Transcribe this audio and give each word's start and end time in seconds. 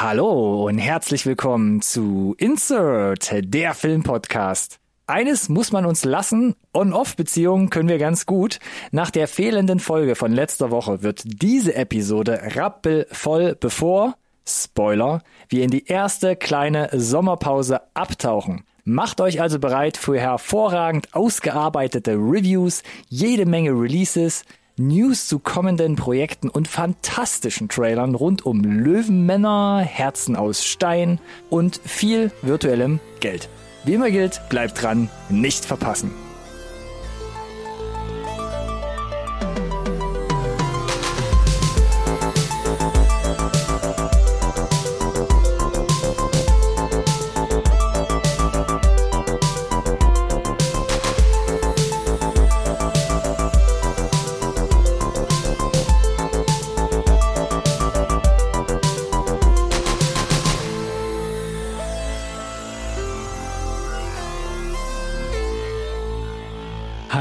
Hallo 0.00 0.66
und 0.66 0.78
herzlich 0.78 1.24
willkommen 1.24 1.80
zu 1.80 2.34
Insert, 2.36 3.30
der 3.32 3.74
Filmpodcast. 3.74 4.80
Eines 5.06 5.48
muss 5.48 5.70
man 5.70 5.86
uns 5.86 6.04
lassen, 6.04 6.56
On-Off-Beziehungen 6.74 7.70
können 7.70 7.88
wir 7.88 7.98
ganz 7.98 8.26
gut. 8.26 8.58
Nach 8.90 9.12
der 9.12 9.28
fehlenden 9.28 9.78
Folge 9.78 10.16
von 10.16 10.32
letzter 10.32 10.72
Woche 10.72 11.04
wird 11.04 11.22
diese 11.24 11.76
Episode 11.76 12.40
rappelvoll, 12.56 13.54
bevor, 13.54 14.16
Spoiler, 14.44 15.22
wir 15.48 15.62
in 15.62 15.70
die 15.70 15.86
erste 15.86 16.34
kleine 16.34 16.90
Sommerpause 16.92 17.80
abtauchen. 17.94 18.64
Macht 18.82 19.20
euch 19.20 19.40
also 19.40 19.60
bereit 19.60 19.96
für 19.96 20.18
hervorragend 20.18 21.14
ausgearbeitete 21.14 22.14
Reviews, 22.14 22.82
jede 23.08 23.46
Menge 23.46 23.70
Releases, 23.70 24.44
News 24.76 25.28
zu 25.28 25.38
kommenden 25.38 25.94
Projekten 25.94 26.48
und 26.48 26.66
fantastischen 26.66 27.68
Trailern 27.68 28.16
rund 28.16 28.44
um 28.44 28.64
Löwenmänner, 28.64 29.78
Herzen 29.80 30.34
aus 30.34 30.64
Stein 30.64 31.20
und 31.48 31.80
viel 31.84 32.32
virtuellem 32.42 32.98
Geld. 33.20 33.48
Wie 33.84 33.94
immer 33.94 34.10
gilt, 34.10 34.40
bleibt 34.48 34.82
dran, 34.82 35.08
nicht 35.28 35.64
verpassen. 35.64 36.10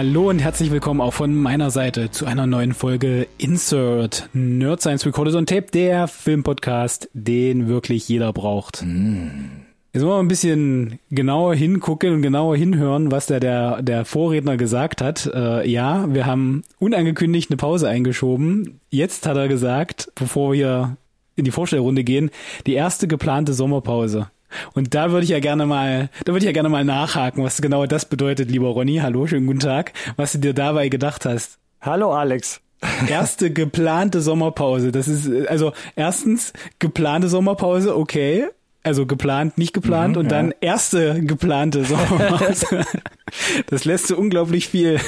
Hallo 0.06 0.30
und 0.30 0.40
herzlich 0.40 0.70
willkommen 0.70 1.00
auch 1.00 1.14
von 1.14 1.34
meiner 1.34 1.72
Seite 1.72 2.12
zu 2.12 2.26
einer 2.26 2.46
neuen 2.46 2.74
Folge 2.74 3.26
Insert 3.38 4.28
Nerd 4.34 4.82
Science 4.82 5.06
Recorded 5.06 5.34
on 5.34 5.46
Tape, 5.46 5.68
der 5.74 6.10
Filmpodcast, 6.10 7.10
den 7.14 7.70
wirklich 7.70 8.10
jeder 8.10 8.34
braucht. 8.34 8.84
Mm. 8.84 9.62
Jetzt 9.94 10.04
wollen 10.04 10.12
wir 10.12 10.20
ein 10.20 10.28
bisschen 10.28 11.00
genauer 11.10 11.56
hingucken 11.56 12.16
und 12.16 12.22
genauer 12.22 12.58
hinhören, 12.58 13.14
was 13.14 13.28
da 13.28 13.40
der, 13.40 13.82
der 13.82 14.04
Vorredner 14.04 14.58
gesagt 14.58 15.02
hat. 15.02 15.26
Äh, 15.34 15.66
ja, 15.70 16.14
wir 16.14 16.26
haben 16.26 16.64
unangekündigt 16.80 17.50
eine 17.50 17.56
Pause 17.56 17.88
eingeschoben. 17.88 18.82
Jetzt 18.90 19.26
hat 19.26 19.38
er 19.38 19.48
gesagt, 19.48 20.12
bevor 20.16 20.52
wir 20.52 20.98
in 21.38 21.46
die 21.46 21.52
Vorstellrunde 21.52 22.04
gehen, 22.04 22.30
die 22.68 22.74
erste 22.74 23.08
geplante 23.08 23.54
Sommerpause. 23.54 24.28
Und 24.74 24.94
da 24.94 25.12
würde 25.12 25.24
ich 25.24 25.30
ja 25.30 25.40
gerne 25.40 25.66
mal, 25.66 26.10
da 26.26 26.34
würde 26.34 26.40
ich 26.40 26.46
ja 26.46 26.52
gerne 26.52 26.70
mal 26.70 26.84
nachhaken, 26.86 27.44
was 27.44 27.62
genau 27.62 27.86
das 27.86 28.06
bedeutet, 28.06 28.50
lieber 28.50 28.70
Ronny. 28.70 28.98
Hallo, 28.98 29.28
schönen 29.28 29.48
guten 29.48 29.60
Tag. 29.60 29.94
Was 30.16 30.34
du 30.34 30.40
dir 30.40 30.54
dabei 30.54 30.90
gedacht 30.90 31.26
hast. 31.26 31.58
Hallo 31.82 32.14
Alex. 32.14 32.62
Erste 33.08 33.52
geplante 33.52 34.22
Sommerpause. 34.22 34.92
Das 34.92 35.08
ist, 35.08 35.48
also 35.48 35.74
erstens 35.96 36.54
geplante 36.80 37.30
Sommerpause, 37.30 37.96
okay. 37.98 38.48
Also 38.86 39.06
geplant, 39.06 39.58
nicht 39.58 39.74
geplant. 39.74 40.16
Mhm, 40.16 40.22
und 40.24 40.32
dann 40.32 40.54
erste 40.60 41.22
geplante 41.22 41.86
Sommerpause. 41.86 42.86
das 43.68 43.86
lässt 43.86 44.08
so 44.08 44.18
unglaublich 44.18 44.68
viel 44.68 45.00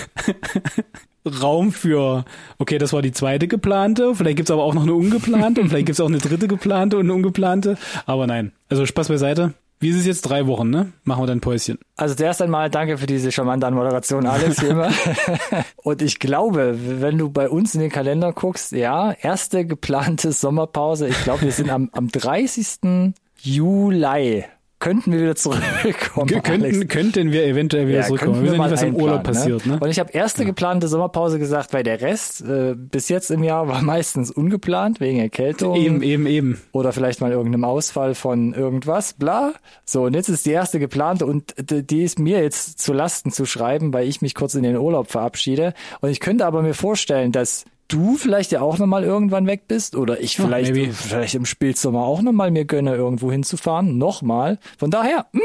Raum 1.26 1.72
für, 1.72 2.26
okay, 2.58 2.78
das 2.78 2.94
war 2.94 3.02
die 3.02 3.12
zweite 3.12 3.48
geplante, 3.48 4.16
vielleicht 4.16 4.38
gibt's 4.38 4.52
aber 4.52 4.64
auch 4.64 4.74
noch 4.74 4.84
eine 4.84 4.94
ungeplante 4.94 5.62
und 5.62 5.70
vielleicht 5.70 5.88
gibt's 5.88 6.02
auch 6.02 6.08
eine 6.08 6.20
dritte 6.20 6.48
geplante 6.48 6.98
und 6.98 7.06
eine 7.06 7.14
ungeplante. 7.14 7.78
Aber 8.06 8.28
nein, 8.28 8.52
also 8.70 8.86
Spaß 8.86 9.08
beiseite. 9.08 9.54
Wie 9.80 9.90
ist 9.90 9.98
es 9.98 10.06
jetzt? 10.06 10.22
Drei 10.22 10.48
Wochen, 10.48 10.70
ne? 10.70 10.94
Machen 11.04 11.24
wir 11.24 11.28
dann 11.28 11.42
Päuschen. 11.42 11.78
Also 11.98 12.16
zuerst 12.16 12.42
einmal 12.42 12.70
danke 12.70 12.98
für 12.98 13.08
diese 13.08 13.32
charmante 13.32 13.68
Anmoderation, 13.68 14.26
Alex, 14.26 14.62
wie 14.62 14.68
immer. 14.68 14.90
Und 15.84 16.02
ich 16.02 16.20
glaube, 16.20 16.78
wenn 17.02 17.18
du 17.18 17.30
bei 17.30 17.50
uns 17.50 17.76
in 17.76 17.82
den 17.82 17.92
Kalender 17.92 18.32
guckst, 18.32 18.72
ja, 18.72 19.12
erste 19.12 19.66
geplante 19.66 20.32
Sommerpause. 20.32 21.10
Ich 21.10 21.22
glaube, 21.24 21.42
wir 21.42 21.52
sind 21.52 21.70
am, 21.70 21.90
am 21.92 22.08
30. 22.08 23.14
Juli 23.42 24.46
könnten 24.86 25.12
wir 25.12 25.20
wieder 25.20 25.36
zurückkommen. 25.36 26.44
Könnten, 26.44 26.88
könnten 26.88 27.32
wir 27.32 27.44
eventuell 27.48 27.88
wieder 27.88 28.02
ja, 28.02 28.06
zurückkommen. 28.06 28.36
Wir 28.44 28.52
wissen 28.52 28.62
ja 28.62 28.64
nicht, 28.66 28.72
was 28.74 28.84
im 28.84 28.96
Urlaub 28.96 29.18
ne? 29.18 29.24
passiert. 29.24 29.66
Ne? 29.66 29.80
Und 29.80 29.90
ich 29.90 29.98
habe 29.98 30.12
erste 30.12 30.44
ja. 30.44 30.50
geplante 30.50 30.88
Sommerpause 30.88 31.40
gesagt, 31.40 31.74
weil 31.74 31.82
der 31.82 32.02
Rest 32.02 32.42
äh, 32.42 32.76
bis 32.76 33.10
jetzt 33.10 33.32
im 33.32 33.42
Jahr 33.42 33.68
war 33.68 33.82
meistens 33.82 34.30
ungeplant, 34.30 35.00
wegen 35.00 35.18
Erkältung. 35.18 35.76
Eben, 35.76 36.04
eben, 36.04 36.28
eben. 36.28 36.62
Oder 36.72 36.94
vielleicht 36.94 37.20
mal 37.20 37.32
irgendeinem 37.32 37.64
Ausfall 37.64 38.14
von 38.14 38.54
irgendwas, 38.54 39.14
bla. 39.14 39.54
So, 39.86 40.04
und 40.04 40.14
jetzt 40.14 40.30
ist 40.30 40.46
die 40.46 40.52
erste 40.52 40.78
geplante 40.78 41.26
und 41.26 41.56
die 41.58 42.04
ist 42.04 42.20
mir 42.20 42.44
jetzt 42.44 42.78
zu 42.78 42.94
Lasten 42.94 43.32
zu 43.32 43.48
schreiben, 43.48 43.92
weil 43.92 44.08
ich 44.08 44.22
mich 44.22 44.36
kurz 44.36 44.54
in 44.54 44.62
den 44.62 44.78
Urlaub 44.78 45.10
verabschiede. 45.10 45.74
Und 46.02 46.12
ich 46.12 46.20
könnte 46.20 46.46
aber 46.46 46.62
mir 46.62 46.76
vorstellen, 46.76 47.32
dass 47.32 47.66
du 47.88 48.16
vielleicht 48.16 48.52
ja 48.52 48.62
auch 48.62 48.78
nochmal 48.78 49.04
irgendwann 49.04 49.48
weg 49.48 49.68
bist 49.68 49.96
oder 49.96 50.20
ich 50.22 50.36
vielleicht, 50.36 50.76
oh, 50.76 50.92
vielleicht 50.92 51.36
im 51.36 51.46
Spätsommer 51.46 52.04
auch 52.04 52.22
nochmal 52.22 52.52
mir 52.52 52.66
gönne, 52.66 52.96
irgendwo 52.96 53.32
hinzufahren. 53.32 53.98
Nochmal. 53.98 54.60
Von 54.78 54.92
daher, 54.92 55.28
hm, 55.32 55.42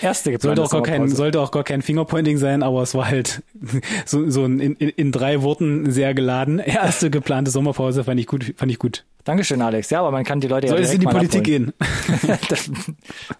erste 0.00 0.38
sollte 0.38 0.62
auch 0.62 0.70
gar 0.70 0.82
kein 0.82 1.08
sollte 1.08 1.40
auch 1.40 1.50
gar 1.50 1.64
kein 1.64 1.82
Fingerpointing 1.82 2.38
sein, 2.38 2.62
aber 2.62 2.82
es 2.82 2.94
war 2.94 3.06
halt 3.08 3.42
so, 4.06 4.28
so 4.30 4.44
in, 4.44 4.60
in, 4.60 4.74
in 4.74 5.12
drei 5.12 5.42
Worten 5.42 5.90
sehr 5.90 6.14
geladen. 6.14 6.58
Erste 6.64 7.10
geplante 7.10 7.50
Sommerpause 7.50 8.04
fand 8.04 8.20
ich 8.20 8.26
gut, 8.26 8.54
fand 8.56 8.70
ich 8.70 8.78
gut. 8.78 9.04
Dankeschön, 9.24 9.60
Alex. 9.60 9.90
Ja, 9.90 10.00
aber 10.00 10.10
man 10.10 10.24
kann 10.24 10.40
die 10.40 10.48
Leute 10.48 10.68
Soll 10.68 10.78
ja 10.78 10.84
es 10.84 10.94
in 10.94 11.00
die 11.00 11.06
Politik 11.06 11.42
abholen. 11.42 11.72
gehen? 11.76 12.68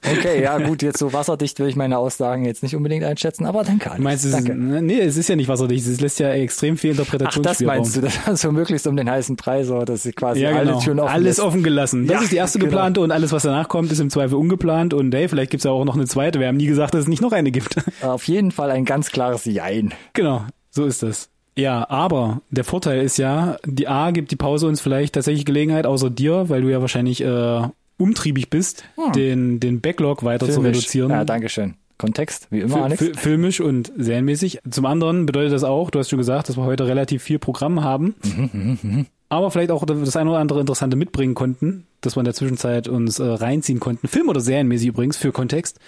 okay, 0.18 0.42
ja 0.42 0.58
gut, 0.58 0.82
jetzt 0.82 0.98
so 0.98 1.12
wasserdicht 1.12 1.58
will 1.58 1.68
ich 1.68 1.76
meine 1.76 1.98
Aussagen 1.98 2.44
jetzt 2.44 2.62
nicht 2.62 2.76
unbedingt 2.76 3.04
einschätzen, 3.04 3.46
aber 3.46 3.64
danke, 3.64 3.90
Alex. 3.90 4.02
Meinst 4.02 4.24
du, 4.24 4.30
danke. 4.30 4.52
Ist, 4.52 4.82
nee, 4.82 5.00
es 5.00 5.16
ist 5.16 5.28
ja 5.28 5.36
nicht 5.36 5.48
wasserdicht, 5.48 5.86
es 5.86 6.00
lässt 6.00 6.20
ja 6.20 6.30
extrem 6.30 6.76
viel 6.76 6.90
Interpretationsspielraum. 6.90 7.78
Ach, 7.78 7.84
das 7.84 7.94
meinst 7.94 7.96
du, 7.96 8.00
das 8.02 8.26
war 8.26 8.36
so 8.36 8.52
möglichst 8.52 8.86
um 8.86 8.96
den 8.96 9.10
heißen 9.10 9.36
Preis, 9.36 9.68
so, 9.68 9.84
dass 9.84 10.02
sie 10.02 10.12
quasi 10.12 10.42
ja, 10.42 10.50
genau. 10.50 10.72
alle 10.72 10.82
Türen 10.82 11.00
offen 11.00 11.12
Alles 11.12 11.40
offen 11.40 11.62
gelassen. 11.62 12.06
Das 12.06 12.14
ja, 12.14 12.22
ist 12.22 12.32
die 12.32 12.36
erste 12.36 12.58
genau. 12.58 12.70
geplante 12.70 13.00
und 13.00 13.10
alles, 13.10 13.32
was 13.32 13.42
danach 13.42 13.68
kommt, 13.68 13.90
ist 13.92 14.00
im 14.00 14.10
Zweifel 14.10 14.36
ungeplant 14.36 14.94
und 14.94 15.14
hey, 15.14 15.28
vielleicht 15.28 15.50
gibt's 15.50 15.64
ja 15.64 15.70
auch 15.70 15.84
noch 15.84 15.94
eine 15.94 16.06
zweite. 16.06 16.40
Wir 16.40 16.48
haben 16.48 16.56
nie 16.56 16.66
gesagt, 16.66 16.94
dass 16.94 17.02
es 17.02 17.08
nicht 17.08 17.22
noch 17.22 17.32
eine 17.32 17.50
gibt. 17.50 17.76
Auf 18.02 18.24
jeden 18.24 18.50
Fall 18.50 18.70
ein 18.70 18.84
ganz 18.84 19.10
klares 19.10 19.44
Jein. 19.44 19.94
Genau, 20.12 20.44
so 20.70 20.84
ist 20.84 21.02
das. 21.02 21.30
Ja, 21.56 21.88
aber 21.90 22.42
der 22.50 22.64
Vorteil 22.64 23.02
ist 23.02 23.18
ja, 23.18 23.56
die 23.66 23.88
A 23.88 24.12
gibt 24.12 24.30
die 24.30 24.36
Pause 24.36 24.66
uns 24.66 24.80
vielleicht 24.80 25.14
tatsächlich 25.14 25.44
Gelegenheit, 25.44 25.86
außer 25.86 26.10
dir, 26.10 26.48
weil 26.48 26.62
du 26.62 26.68
ja 26.68 26.80
wahrscheinlich 26.80 27.22
äh, 27.22 27.62
umtriebig 27.98 28.50
bist, 28.50 28.84
hm. 28.96 29.12
den, 29.12 29.60
den 29.60 29.80
Backlog 29.80 30.24
weiter 30.24 30.46
Filmisch. 30.46 30.62
zu 30.62 30.78
reduzieren. 30.78 31.10
Ja, 31.10 31.24
danke 31.24 31.48
schön. 31.48 31.74
Kontext, 31.98 32.46
wie 32.50 32.60
immer, 32.60 32.84
Alex. 32.84 33.10
Filmisch 33.18 33.60
und 33.60 33.92
serienmäßig. 33.94 34.60
Zum 34.70 34.86
anderen 34.86 35.26
bedeutet 35.26 35.52
das 35.52 35.64
auch, 35.64 35.90
du 35.90 35.98
hast 35.98 36.08
schon 36.08 36.18
gesagt, 36.18 36.48
dass 36.48 36.56
wir 36.56 36.64
heute 36.64 36.86
relativ 36.86 37.22
viel 37.22 37.38
Programm 37.38 37.84
haben. 37.84 38.14
Mhm, 38.24 38.50
mh, 38.52 38.78
mh 38.82 39.04
aber 39.30 39.50
vielleicht 39.50 39.70
auch 39.70 39.84
das 39.86 40.16
eine 40.16 40.30
oder 40.30 40.40
andere 40.40 40.60
Interessante 40.60 40.96
mitbringen 40.96 41.34
konnten, 41.34 41.86
dass 42.00 42.16
wir 42.16 42.20
in 42.20 42.24
der 42.24 42.34
Zwischenzeit 42.34 42.88
uns 42.88 43.18
äh, 43.18 43.24
reinziehen 43.24 43.80
konnten. 43.80 44.08
Film- 44.08 44.28
oder 44.28 44.40
serienmäßig 44.40 44.88
übrigens, 44.88 45.16
für 45.16 45.32
Kontext. 45.32 45.78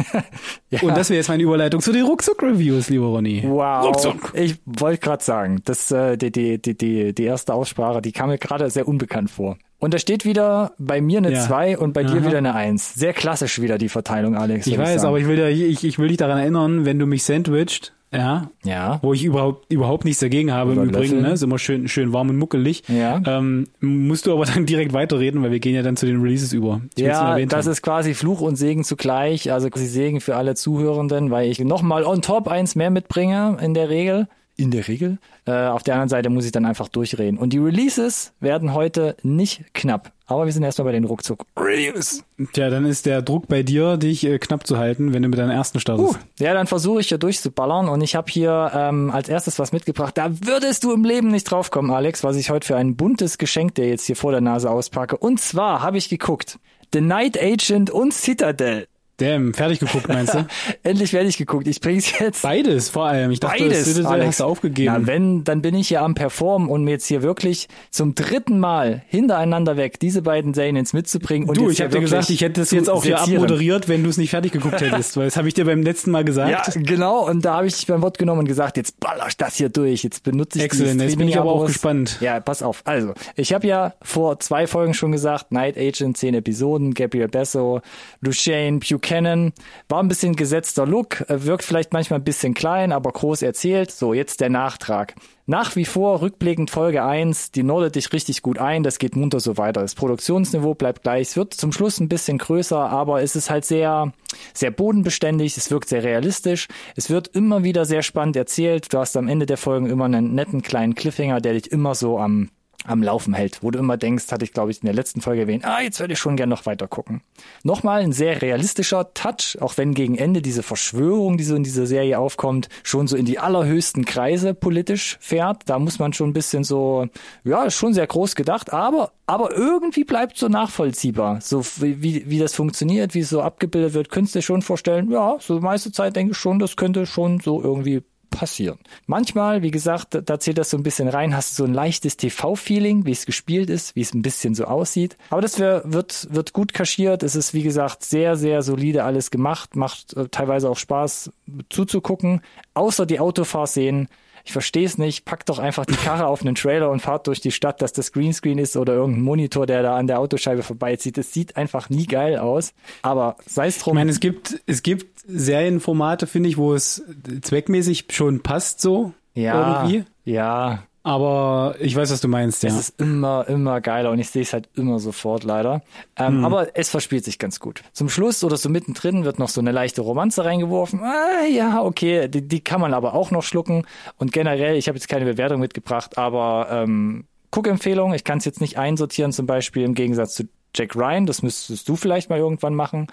ja. 0.70 0.82
Und 0.82 0.96
das 0.96 1.10
wäre 1.10 1.18
jetzt 1.18 1.28
meine 1.28 1.42
Überleitung 1.42 1.80
zu 1.80 1.92
den 1.92 2.04
Ruckzuck-Reviews, 2.04 2.88
lieber 2.90 3.06
Ronny. 3.06 3.44
Wow. 3.46 3.86
Ruckzuck. 3.86 4.32
Ich 4.34 4.56
wollte 4.64 5.00
gerade 5.00 5.22
sagen, 5.22 5.60
dass 5.64 5.90
äh, 5.90 6.16
die, 6.16 6.30
die, 6.30 6.60
die, 6.60 6.76
die, 6.76 7.14
die 7.14 7.24
erste 7.24 7.54
Aussprache, 7.54 8.02
die 8.02 8.12
kam 8.12 8.30
mir 8.30 8.38
gerade 8.38 8.70
sehr 8.70 8.88
unbekannt 8.88 9.30
vor. 9.30 9.56
Und 9.78 9.92
da 9.92 9.98
steht 9.98 10.24
wieder 10.24 10.72
bei 10.78 11.00
mir 11.00 11.18
eine 11.18 11.38
2 11.38 11.70
ja. 11.70 11.78
und 11.78 11.92
bei 11.92 12.04
Aha. 12.04 12.14
dir 12.14 12.24
wieder 12.24 12.38
eine 12.38 12.54
1. 12.54 12.94
Sehr 12.94 13.12
klassisch 13.12 13.60
wieder 13.60 13.76
die 13.76 13.90
Verteilung, 13.90 14.34
Alex. 14.34 14.66
Ich 14.66 14.78
weiß, 14.78 15.02
ich 15.02 15.06
aber 15.06 15.18
ich 15.18 15.28
will, 15.28 15.36
dir, 15.36 15.48
ich, 15.48 15.84
ich 15.84 15.98
will 15.98 16.08
dich 16.08 16.16
daran 16.16 16.38
erinnern, 16.38 16.86
wenn 16.86 16.98
du 16.98 17.06
mich 17.06 17.24
sandwicht, 17.24 17.92
ja. 18.12 18.50
Ja. 18.64 18.98
Wo 19.02 19.12
ich 19.12 19.24
überhaupt, 19.24 19.70
überhaupt 19.72 20.04
nichts 20.04 20.20
dagegen 20.20 20.52
habe 20.52 20.72
Oder 20.72 20.82
im 20.82 20.88
Übrigen, 20.90 21.22
ne? 21.22 21.32
Ist 21.32 21.42
immer 21.42 21.58
schön, 21.58 21.88
schön 21.88 22.12
warm 22.12 22.30
und 22.30 22.38
muckelig. 22.38 22.82
Ja. 22.88 23.20
Ähm, 23.26 23.68
musst 23.80 24.26
du 24.26 24.32
aber 24.32 24.44
dann 24.46 24.66
direkt 24.66 24.92
weiterreden, 24.92 25.42
weil 25.42 25.50
wir 25.50 25.60
gehen 25.60 25.74
ja 25.74 25.82
dann 25.82 25.96
zu 25.96 26.06
den 26.06 26.20
Releases 26.20 26.52
über. 26.52 26.80
ja, 26.96 27.38
das 27.46 27.66
haben. 27.66 27.72
ist 27.72 27.82
quasi 27.82 28.14
Fluch 28.14 28.40
und 28.40 28.56
Segen 28.56 28.84
zugleich. 28.84 29.52
Also 29.52 29.70
quasi 29.70 29.86
Segen 29.86 30.20
für 30.20 30.36
alle 30.36 30.54
Zuhörenden, 30.54 31.30
weil 31.30 31.50
ich 31.50 31.58
nochmal 31.60 32.04
on 32.04 32.22
top 32.22 32.48
eins 32.48 32.74
mehr 32.74 32.90
mitbringe 32.90 33.58
in 33.60 33.74
der 33.74 33.88
Regel 33.88 34.28
in 34.56 34.70
der 34.70 34.88
Regel. 34.88 35.18
Äh, 35.44 35.66
auf 35.66 35.82
der 35.82 35.94
anderen 35.94 36.08
Seite 36.08 36.30
muss 36.30 36.46
ich 36.46 36.52
dann 36.52 36.64
einfach 36.64 36.88
durchreden. 36.88 37.38
Und 37.38 37.52
die 37.52 37.58
Releases 37.58 38.32
werden 38.40 38.72
heute 38.74 39.16
nicht 39.22 39.74
knapp. 39.74 40.12
Aber 40.28 40.44
wir 40.44 40.52
sind 40.52 40.64
erstmal 40.64 40.86
bei 40.86 40.92
den 40.92 41.04
Ruckzuck-Reviews. 41.04 42.24
Tja, 42.52 42.68
dann 42.68 42.84
ist 42.84 43.06
der 43.06 43.22
Druck 43.22 43.46
bei 43.46 43.62
dir, 43.62 43.96
dich 43.96 44.26
äh, 44.26 44.38
knapp 44.38 44.66
zu 44.66 44.76
halten, 44.76 45.14
wenn 45.14 45.22
du 45.22 45.28
mit 45.28 45.38
deinem 45.38 45.50
ersten 45.50 45.78
startest. 45.78 46.14
Uh, 46.14 46.16
ja, 46.40 46.52
dann 46.52 46.66
versuche 46.66 47.00
ich 47.00 47.08
hier 47.08 47.18
durchzuballern 47.18 47.88
und 47.88 48.00
ich 48.00 48.16
habe 48.16 48.30
hier 48.30 48.72
ähm, 48.74 49.12
als 49.12 49.28
erstes 49.28 49.60
was 49.60 49.72
mitgebracht. 49.72 50.18
Da 50.18 50.30
würdest 50.40 50.82
du 50.82 50.92
im 50.92 51.04
Leben 51.04 51.28
nicht 51.28 51.44
draufkommen, 51.44 51.92
Alex, 51.92 52.24
was 52.24 52.36
ich 52.36 52.50
heute 52.50 52.66
für 52.66 52.76
ein 52.76 52.96
buntes 52.96 53.38
Geschenk 53.38 53.76
dir 53.76 53.88
jetzt 53.88 54.06
hier 54.06 54.16
vor 54.16 54.32
der 54.32 54.40
Nase 54.40 54.68
auspacke. 54.68 55.16
Und 55.16 55.40
zwar 55.40 55.82
habe 55.82 55.96
ich 55.96 56.08
geguckt, 56.08 56.58
The 56.92 57.00
Night 57.00 57.40
Agent 57.40 57.90
und 57.90 58.12
Citadel. 58.12 58.88
Damn, 59.18 59.54
fertig 59.54 59.80
geguckt, 59.80 60.08
meinst 60.08 60.34
du? 60.34 60.46
Endlich 60.82 61.10
fertig 61.10 61.38
geguckt. 61.38 61.66
Ich 61.66 61.80
bring's 61.80 62.18
jetzt. 62.18 62.42
Beides 62.42 62.90
vor 62.90 63.06
allem. 63.06 63.30
Ich 63.30 63.40
dachte, 63.40 63.62
Beides, 63.62 63.84
das, 63.84 63.94
das 63.94 64.04
Alex. 64.04 64.26
hast 64.26 64.40
du 64.40 64.44
aufgegeben. 64.44 64.94
Na, 65.00 65.06
wenn, 65.06 65.42
dann 65.42 65.62
bin 65.62 65.74
ich 65.74 65.88
hier 65.88 66.02
am 66.02 66.14
Performen 66.14 66.68
und 66.68 66.84
mir 66.84 66.90
jetzt 66.92 67.06
hier 67.06 67.22
wirklich 67.22 67.68
zum 67.90 68.14
dritten 68.14 68.60
Mal 68.60 69.02
hintereinander 69.08 69.78
weg 69.78 69.98
diese 70.00 70.20
beiden 70.20 70.52
Serien 70.52 70.76
ins 70.76 70.92
mitzubringen. 70.92 71.48
Und 71.48 71.56
du, 71.56 71.70
ich 71.70 71.78
hier 71.78 71.86
habe 71.86 71.94
dir 71.94 72.02
gesagt, 72.02 72.28
ich 72.28 72.42
hätte 72.42 72.60
das 72.60 72.70
jetzt 72.72 72.90
auch 72.90 73.04
hier 73.04 73.16
sezieren. 73.16 73.42
abmoderiert, 73.42 73.88
wenn 73.88 74.02
du 74.02 74.10
es 74.10 74.18
nicht 74.18 74.30
fertig 74.30 74.52
geguckt 74.52 74.82
hättest, 74.82 75.16
weil 75.16 75.24
das 75.24 75.38
habe 75.38 75.48
ich 75.48 75.54
dir 75.54 75.64
beim 75.64 75.82
letzten 75.82 76.10
Mal 76.10 76.24
gesagt. 76.24 76.50
Ja, 76.50 76.82
genau. 76.82 77.26
Und 77.26 77.42
da 77.44 77.54
habe 77.54 77.66
ich 77.66 77.74
dich 77.74 77.86
beim 77.86 78.02
Wort 78.02 78.18
genommen 78.18 78.40
und 78.40 78.48
gesagt, 78.48 78.76
jetzt 78.76 79.00
baller 79.00 79.26
ich 79.28 79.36
das 79.38 79.56
hier 79.56 79.70
durch. 79.70 80.02
Jetzt 80.02 80.24
benutze 80.24 80.58
ich 80.58 80.64
Excellent, 80.64 81.00
die 81.00 81.06
jetzt 81.06 81.16
bin 81.16 81.28
ich 81.28 81.38
aber 81.38 81.52
auch 81.52 81.66
gespannt. 81.66 82.18
Ja, 82.20 82.38
pass 82.40 82.62
auf. 82.62 82.82
Also, 82.84 83.14
ich 83.34 83.54
habe 83.54 83.66
ja 83.66 83.94
vor 84.02 84.38
zwei 84.40 84.66
Folgen 84.66 84.92
schon 84.92 85.12
gesagt, 85.12 85.52
Night 85.52 85.78
Agent, 85.78 86.18
zehn 86.18 86.34
Episoden, 86.34 86.92
Gabriel 86.92 87.28
Besso, 87.28 87.80
Luciane 88.20 88.80
Buchanan. 89.06 89.52
War 89.88 90.02
ein 90.02 90.08
bisschen 90.08 90.34
gesetzter 90.34 90.84
Look, 90.84 91.20
äh, 91.28 91.44
wirkt 91.44 91.64
vielleicht 91.64 91.92
manchmal 91.92 92.18
ein 92.18 92.24
bisschen 92.24 92.54
klein, 92.54 92.90
aber 92.90 93.12
groß 93.12 93.42
erzählt. 93.42 93.92
So, 93.92 94.14
jetzt 94.14 94.40
der 94.40 94.50
Nachtrag. 94.50 95.14
Nach 95.46 95.76
wie 95.76 95.84
vor 95.84 96.22
rückblickend 96.22 96.70
Folge 96.72 97.04
1, 97.04 97.52
die 97.52 97.62
nordet 97.62 97.94
dich 97.94 98.12
richtig 98.12 98.42
gut 98.42 98.58
ein, 98.58 98.82
das 98.82 98.98
geht 98.98 99.14
munter 99.14 99.38
so 99.38 99.56
weiter. 99.56 99.80
Das 99.80 99.94
Produktionsniveau 99.94 100.74
bleibt 100.74 101.04
gleich, 101.04 101.28
es 101.28 101.36
wird 101.36 101.54
zum 101.54 101.70
Schluss 101.70 102.00
ein 102.00 102.08
bisschen 102.08 102.38
größer, 102.38 102.78
aber 102.78 103.22
es 103.22 103.36
ist 103.36 103.48
halt 103.48 103.64
sehr, 103.64 104.12
sehr 104.52 104.72
bodenbeständig, 104.72 105.56
es 105.56 105.70
wirkt 105.70 105.88
sehr 105.88 106.02
realistisch, 106.02 106.66
es 106.96 107.10
wird 107.10 107.28
immer 107.28 107.62
wieder 107.62 107.84
sehr 107.84 108.02
spannend 108.02 108.34
erzählt, 108.34 108.92
du 108.92 108.98
hast 108.98 109.16
am 109.16 109.28
Ende 109.28 109.46
der 109.46 109.56
Folgen 109.56 109.86
immer 109.86 110.06
einen 110.06 110.34
netten 110.34 110.62
kleinen 110.62 110.96
Cliffhanger, 110.96 111.40
der 111.40 111.52
dich 111.52 111.70
immer 111.70 111.94
so 111.94 112.18
am 112.18 112.48
am 112.86 113.02
Laufen 113.02 113.34
hält, 113.34 113.62
wo 113.62 113.70
du 113.70 113.78
immer 113.78 113.96
denkst, 113.96 114.30
hatte 114.30 114.44
ich 114.44 114.52
glaube 114.52 114.70
ich 114.70 114.82
in 114.82 114.86
der 114.86 114.94
letzten 114.94 115.20
Folge 115.20 115.42
erwähnt, 115.42 115.64
ah, 115.64 115.80
jetzt 115.80 116.00
würde 116.00 116.12
ich 116.12 116.18
schon 116.18 116.36
gern 116.36 116.48
noch 116.48 116.66
weiter 116.66 116.88
gucken. 116.88 117.22
Nochmal 117.62 118.02
ein 118.02 118.12
sehr 118.12 118.42
realistischer 118.42 119.12
Touch, 119.14 119.58
auch 119.60 119.76
wenn 119.76 119.94
gegen 119.94 120.16
Ende 120.16 120.42
diese 120.42 120.62
Verschwörung, 120.62 121.36
die 121.36 121.44
so 121.44 121.56
in 121.56 121.62
dieser 121.62 121.86
Serie 121.86 122.18
aufkommt, 122.18 122.68
schon 122.82 123.06
so 123.06 123.16
in 123.16 123.24
die 123.24 123.38
allerhöchsten 123.38 124.04
Kreise 124.04 124.54
politisch 124.54 125.18
fährt. 125.20 125.62
Da 125.66 125.78
muss 125.78 125.98
man 125.98 126.12
schon 126.12 126.30
ein 126.30 126.34
bisschen 126.34 126.64
so, 126.64 127.06
ja, 127.44 127.70
schon 127.70 127.94
sehr 127.94 128.06
groß 128.06 128.34
gedacht, 128.34 128.72
aber, 128.72 129.12
aber 129.26 129.52
irgendwie 129.52 130.04
bleibt 130.04 130.36
so 130.38 130.48
nachvollziehbar. 130.48 131.40
So 131.40 131.64
wie, 131.76 132.02
wie, 132.02 132.30
wie 132.30 132.38
das 132.38 132.54
funktioniert, 132.54 133.14
wie 133.14 133.20
es 133.20 133.30
so 133.30 133.42
abgebildet 133.42 133.94
wird, 133.94 134.10
könntest 134.10 134.34
du 134.34 134.38
dir 134.38 134.42
schon 134.42 134.62
vorstellen, 134.62 135.10
ja, 135.10 135.36
so 135.40 135.60
meiste 135.60 135.92
Zeit 135.92 136.16
denke 136.16 136.32
ich 136.32 136.38
schon, 136.38 136.58
das 136.58 136.76
könnte 136.76 137.06
schon 137.06 137.40
so 137.40 137.62
irgendwie 137.62 138.02
passieren. 138.36 138.78
Manchmal, 139.06 139.62
wie 139.62 139.70
gesagt, 139.70 140.20
da 140.24 140.38
zählt 140.38 140.58
das 140.58 140.70
so 140.70 140.76
ein 140.76 140.82
bisschen 140.82 141.08
rein, 141.08 141.36
hast 141.36 141.58
du 141.58 141.62
so 141.62 141.68
ein 141.68 141.74
leichtes 141.74 142.16
TV-Feeling, 142.16 143.06
wie 143.06 143.12
es 143.12 143.26
gespielt 143.26 143.70
ist, 143.70 143.96
wie 143.96 144.02
es 144.02 144.14
ein 144.14 144.22
bisschen 144.22 144.54
so 144.54 144.64
aussieht. 144.64 145.16
Aber 145.30 145.40
das 145.40 145.58
wär, 145.58 145.82
wird, 145.84 146.28
wird 146.30 146.52
gut 146.52 146.72
kaschiert. 146.72 147.22
Es 147.22 147.34
ist, 147.36 147.54
wie 147.54 147.62
gesagt, 147.62 148.04
sehr, 148.04 148.36
sehr 148.36 148.62
solide 148.62 149.04
alles 149.04 149.30
gemacht, 149.30 149.76
macht 149.76 150.16
äh, 150.16 150.28
teilweise 150.28 150.70
auch 150.70 150.78
Spaß 150.78 151.30
zuzugucken. 151.68 152.42
Außer 152.74 153.06
die 153.06 153.20
Autofahrszenen. 153.20 154.08
Ich 154.46 154.52
verstehe 154.52 154.86
es 154.86 154.96
nicht. 154.96 155.24
Packt 155.24 155.48
doch 155.48 155.58
einfach 155.58 155.84
die 155.84 155.96
Karre 155.96 156.26
auf 156.28 156.40
einen 156.42 156.54
Trailer 156.54 156.88
und 156.90 157.00
fahrt 157.00 157.26
durch 157.26 157.40
die 157.40 157.50
Stadt, 157.50 157.82
dass 157.82 157.92
das 157.92 158.12
Greenscreen 158.12 158.58
ist 158.58 158.76
oder 158.76 158.94
irgendein 158.94 159.24
Monitor, 159.24 159.66
der 159.66 159.82
da 159.82 159.96
an 159.96 160.06
der 160.06 160.20
Autoscheibe 160.20 160.62
vorbeizieht. 160.62 161.18
Es 161.18 161.32
sieht 161.32 161.56
einfach 161.56 161.90
nie 161.90 162.06
geil 162.06 162.38
aus. 162.38 162.72
Aber 163.02 163.36
sei 163.44 163.66
es 163.66 163.78
Ich 163.78 163.82
drum. 163.82 163.96
meine, 163.96 164.10
es 164.12 164.20
gibt, 164.20 164.62
es 164.66 164.84
gibt 164.84 165.20
Serienformate, 165.26 166.28
finde 166.28 166.48
ich, 166.48 166.56
wo 166.56 166.74
es 166.74 167.02
zweckmäßig 167.42 168.06
schon 168.12 168.40
passt 168.44 168.80
so. 168.80 169.12
ja, 169.34 169.82
Irgendwie. 169.82 170.04
ja, 170.24 170.84
Aber 171.06 171.76
ich 171.78 171.94
weiß, 171.94 172.10
was 172.10 172.20
du 172.20 172.26
meinst, 172.26 172.64
ja. 172.64 172.68
Es 172.68 172.76
ist 172.76 173.00
immer, 173.00 173.46
immer 173.48 173.80
geiler 173.80 174.10
und 174.10 174.18
ich 174.18 174.28
sehe 174.28 174.42
es 174.42 174.52
halt 174.52 174.68
immer 174.74 174.98
sofort 174.98 175.44
leider. 175.44 175.82
Ähm, 176.16 176.44
Aber 176.44 176.76
es 176.76 176.90
verspielt 176.90 177.24
sich 177.24 177.38
ganz 177.38 177.60
gut. 177.60 177.84
Zum 177.92 178.08
Schluss 178.08 178.42
oder 178.42 178.56
so 178.56 178.68
mittendrin 178.68 179.24
wird 179.24 179.38
noch 179.38 179.48
so 179.48 179.60
eine 179.60 179.70
leichte 179.70 180.00
Romanze 180.00 180.44
reingeworfen. 180.44 180.98
Ah, 181.04 181.46
ja, 181.48 181.80
okay, 181.80 182.26
die, 182.26 182.42
die 182.42 182.58
kann 182.58 182.80
man 182.80 182.92
aber 182.92 183.14
auch 183.14 183.30
noch 183.30 183.44
schlucken. 183.44 183.86
Und 184.18 184.32
generell, 184.32 184.74
ich 184.74 184.88
habe 184.88 184.98
jetzt 184.98 185.08
keine 185.08 185.26
Bewertung 185.26 185.60
mitgebracht, 185.60 186.18
aber 186.18 186.66
ähm, 186.72 187.26
Guckempfehlung, 187.52 188.12
ich 188.12 188.24
kann 188.24 188.38
es 188.38 188.44
jetzt 188.44 188.60
nicht 188.60 188.76
einsortieren, 188.76 189.30
zum 189.30 189.46
Beispiel 189.46 189.84
im 189.84 189.94
Gegensatz 189.94 190.34
zu 190.34 190.48
Jack 190.76 190.94
Ryan, 190.94 191.26
das 191.26 191.42
müsstest 191.42 191.88
du 191.88 191.96
vielleicht 191.96 192.30
mal 192.30 192.38
irgendwann 192.38 192.74
machen. 192.74 193.06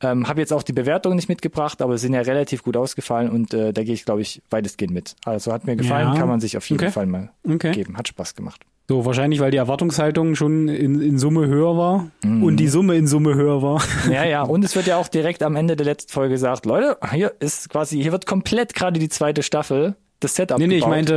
Ähm, 0.00 0.26
habe 0.28 0.40
jetzt 0.40 0.52
auch 0.52 0.62
die 0.62 0.72
Bewertung 0.72 1.14
nicht 1.16 1.28
mitgebracht, 1.28 1.82
aber 1.82 1.98
sind 1.98 2.14
ja 2.14 2.20
relativ 2.22 2.62
gut 2.62 2.76
ausgefallen 2.76 3.30
und 3.30 3.52
äh, 3.54 3.72
da 3.72 3.82
gehe 3.84 3.94
ich, 3.94 4.04
glaube 4.04 4.22
ich, 4.22 4.42
weitestgehend 4.50 4.92
mit. 4.94 5.14
Also 5.24 5.52
hat 5.52 5.66
mir 5.66 5.76
gefallen, 5.76 6.12
Ja. 6.12 6.18
kann 6.18 6.28
man 6.28 6.40
sich 6.40 6.56
auf 6.56 6.68
jeden 6.68 6.82
Okay. 6.82 6.92
Fall 6.92 7.06
mal 7.06 7.30
Okay. 7.48 7.72
geben. 7.72 7.96
Hat 7.96 8.08
Spaß 8.08 8.34
gemacht. 8.34 8.62
So, 8.88 9.04
wahrscheinlich, 9.04 9.38
weil 9.38 9.52
die 9.52 9.56
Erwartungshaltung 9.58 10.34
schon 10.34 10.66
in, 10.66 11.00
in 11.00 11.16
Summe 11.18 11.46
höher 11.46 11.76
war 11.76 12.10
Mhm. 12.24 12.42
und 12.42 12.56
die 12.56 12.66
Summe 12.66 12.96
in 12.96 13.06
Summe 13.06 13.34
höher 13.36 13.62
war. 13.62 13.80
Ja, 14.10 14.24
ja, 14.24 14.42
und 14.42 14.64
es 14.64 14.74
wird 14.74 14.86
ja 14.88 14.96
auch 14.96 15.06
direkt 15.08 15.42
am 15.44 15.54
Ende 15.54 15.76
der 15.76 15.86
letzten 15.86 16.10
Folge 16.12 16.34
gesagt, 16.34 16.66
Leute, 16.66 16.98
hier 17.12 17.32
ist 17.38 17.68
quasi, 17.68 18.02
hier 18.02 18.10
wird 18.10 18.26
komplett 18.26 18.74
gerade 18.74 18.98
die 18.98 19.08
zweite 19.08 19.44
Staffel 19.44 19.94
das 20.20 20.34
Setup 20.34 20.58
Nee, 20.58 20.66
nee, 20.66 20.74
ich 20.76 20.80
gebaut. 20.80 20.90
meinte, 20.90 21.14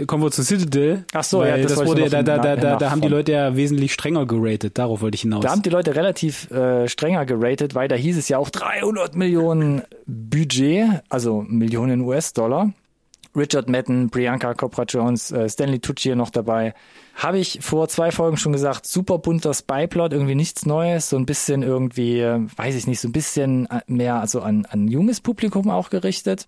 äh, 0.00 0.04
kommen 0.06 0.22
wir 0.22 0.30
zu 0.30 0.42
Citadel. 0.42 1.04
Ach 1.12 1.24
so, 1.24 1.44
ja, 1.44 1.56
das 1.56 1.74
das, 1.74 1.86
wurde 1.86 2.04
ich 2.04 2.12
ja, 2.12 2.22
da, 2.22 2.38
da, 2.38 2.56
da, 2.56 2.70
Nach- 2.72 2.78
da 2.78 2.90
haben 2.90 3.00
die. 3.00 3.08
Leute 3.08 3.32
ja 3.32 3.56
wesentlich 3.56 3.92
strenger 3.94 4.26
geratet. 4.26 4.76
Darauf 4.78 5.00
wollte 5.00 5.14
ich 5.16 5.22
hinaus. 5.22 5.42
Da 5.42 5.50
haben 5.50 5.62
die 5.62 5.70
Leute 5.70 5.96
relativ 5.96 6.50
äh, 6.50 6.86
strenger 6.88 7.24
geratet, 7.26 7.74
weil 7.74 7.88
da 7.88 7.96
hieß 7.96 8.16
es 8.18 8.28
ja 8.28 8.38
auch 8.38 8.50
300 8.50 9.16
Millionen 9.16 9.82
Budget, 10.06 10.86
also 11.08 11.44
Millionen 11.48 12.00
US-Dollar. 12.02 12.72
Richard 13.34 13.68
Madden, 13.68 14.08
Priyanka 14.10 14.54
Chopra 14.54 14.84
Jones, 14.84 15.30
äh, 15.30 15.48
Stanley 15.48 15.78
Tucci 15.80 16.14
noch 16.14 16.30
dabei. 16.30 16.74
Habe 17.16 17.38
ich 17.38 17.60
vor 17.62 17.88
zwei 17.88 18.10
Folgen 18.10 18.36
schon 18.36 18.52
gesagt, 18.52 18.86
super 18.86 19.18
bunter 19.18 19.54
Spy-Plot, 19.54 20.12
irgendwie 20.12 20.34
nichts 20.34 20.66
Neues, 20.66 21.08
so 21.08 21.16
ein 21.16 21.24
bisschen 21.26 21.62
irgendwie, 21.62 22.20
weiß 22.22 22.74
ich 22.74 22.86
nicht, 22.86 23.00
so 23.00 23.08
ein 23.08 23.12
bisschen 23.12 23.66
mehr 23.86 24.16
also 24.20 24.40
an, 24.42 24.66
an 24.70 24.86
junges 24.88 25.20
Publikum 25.20 25.70
auch 25.70 25.88
gerichtet. 25.90 26.46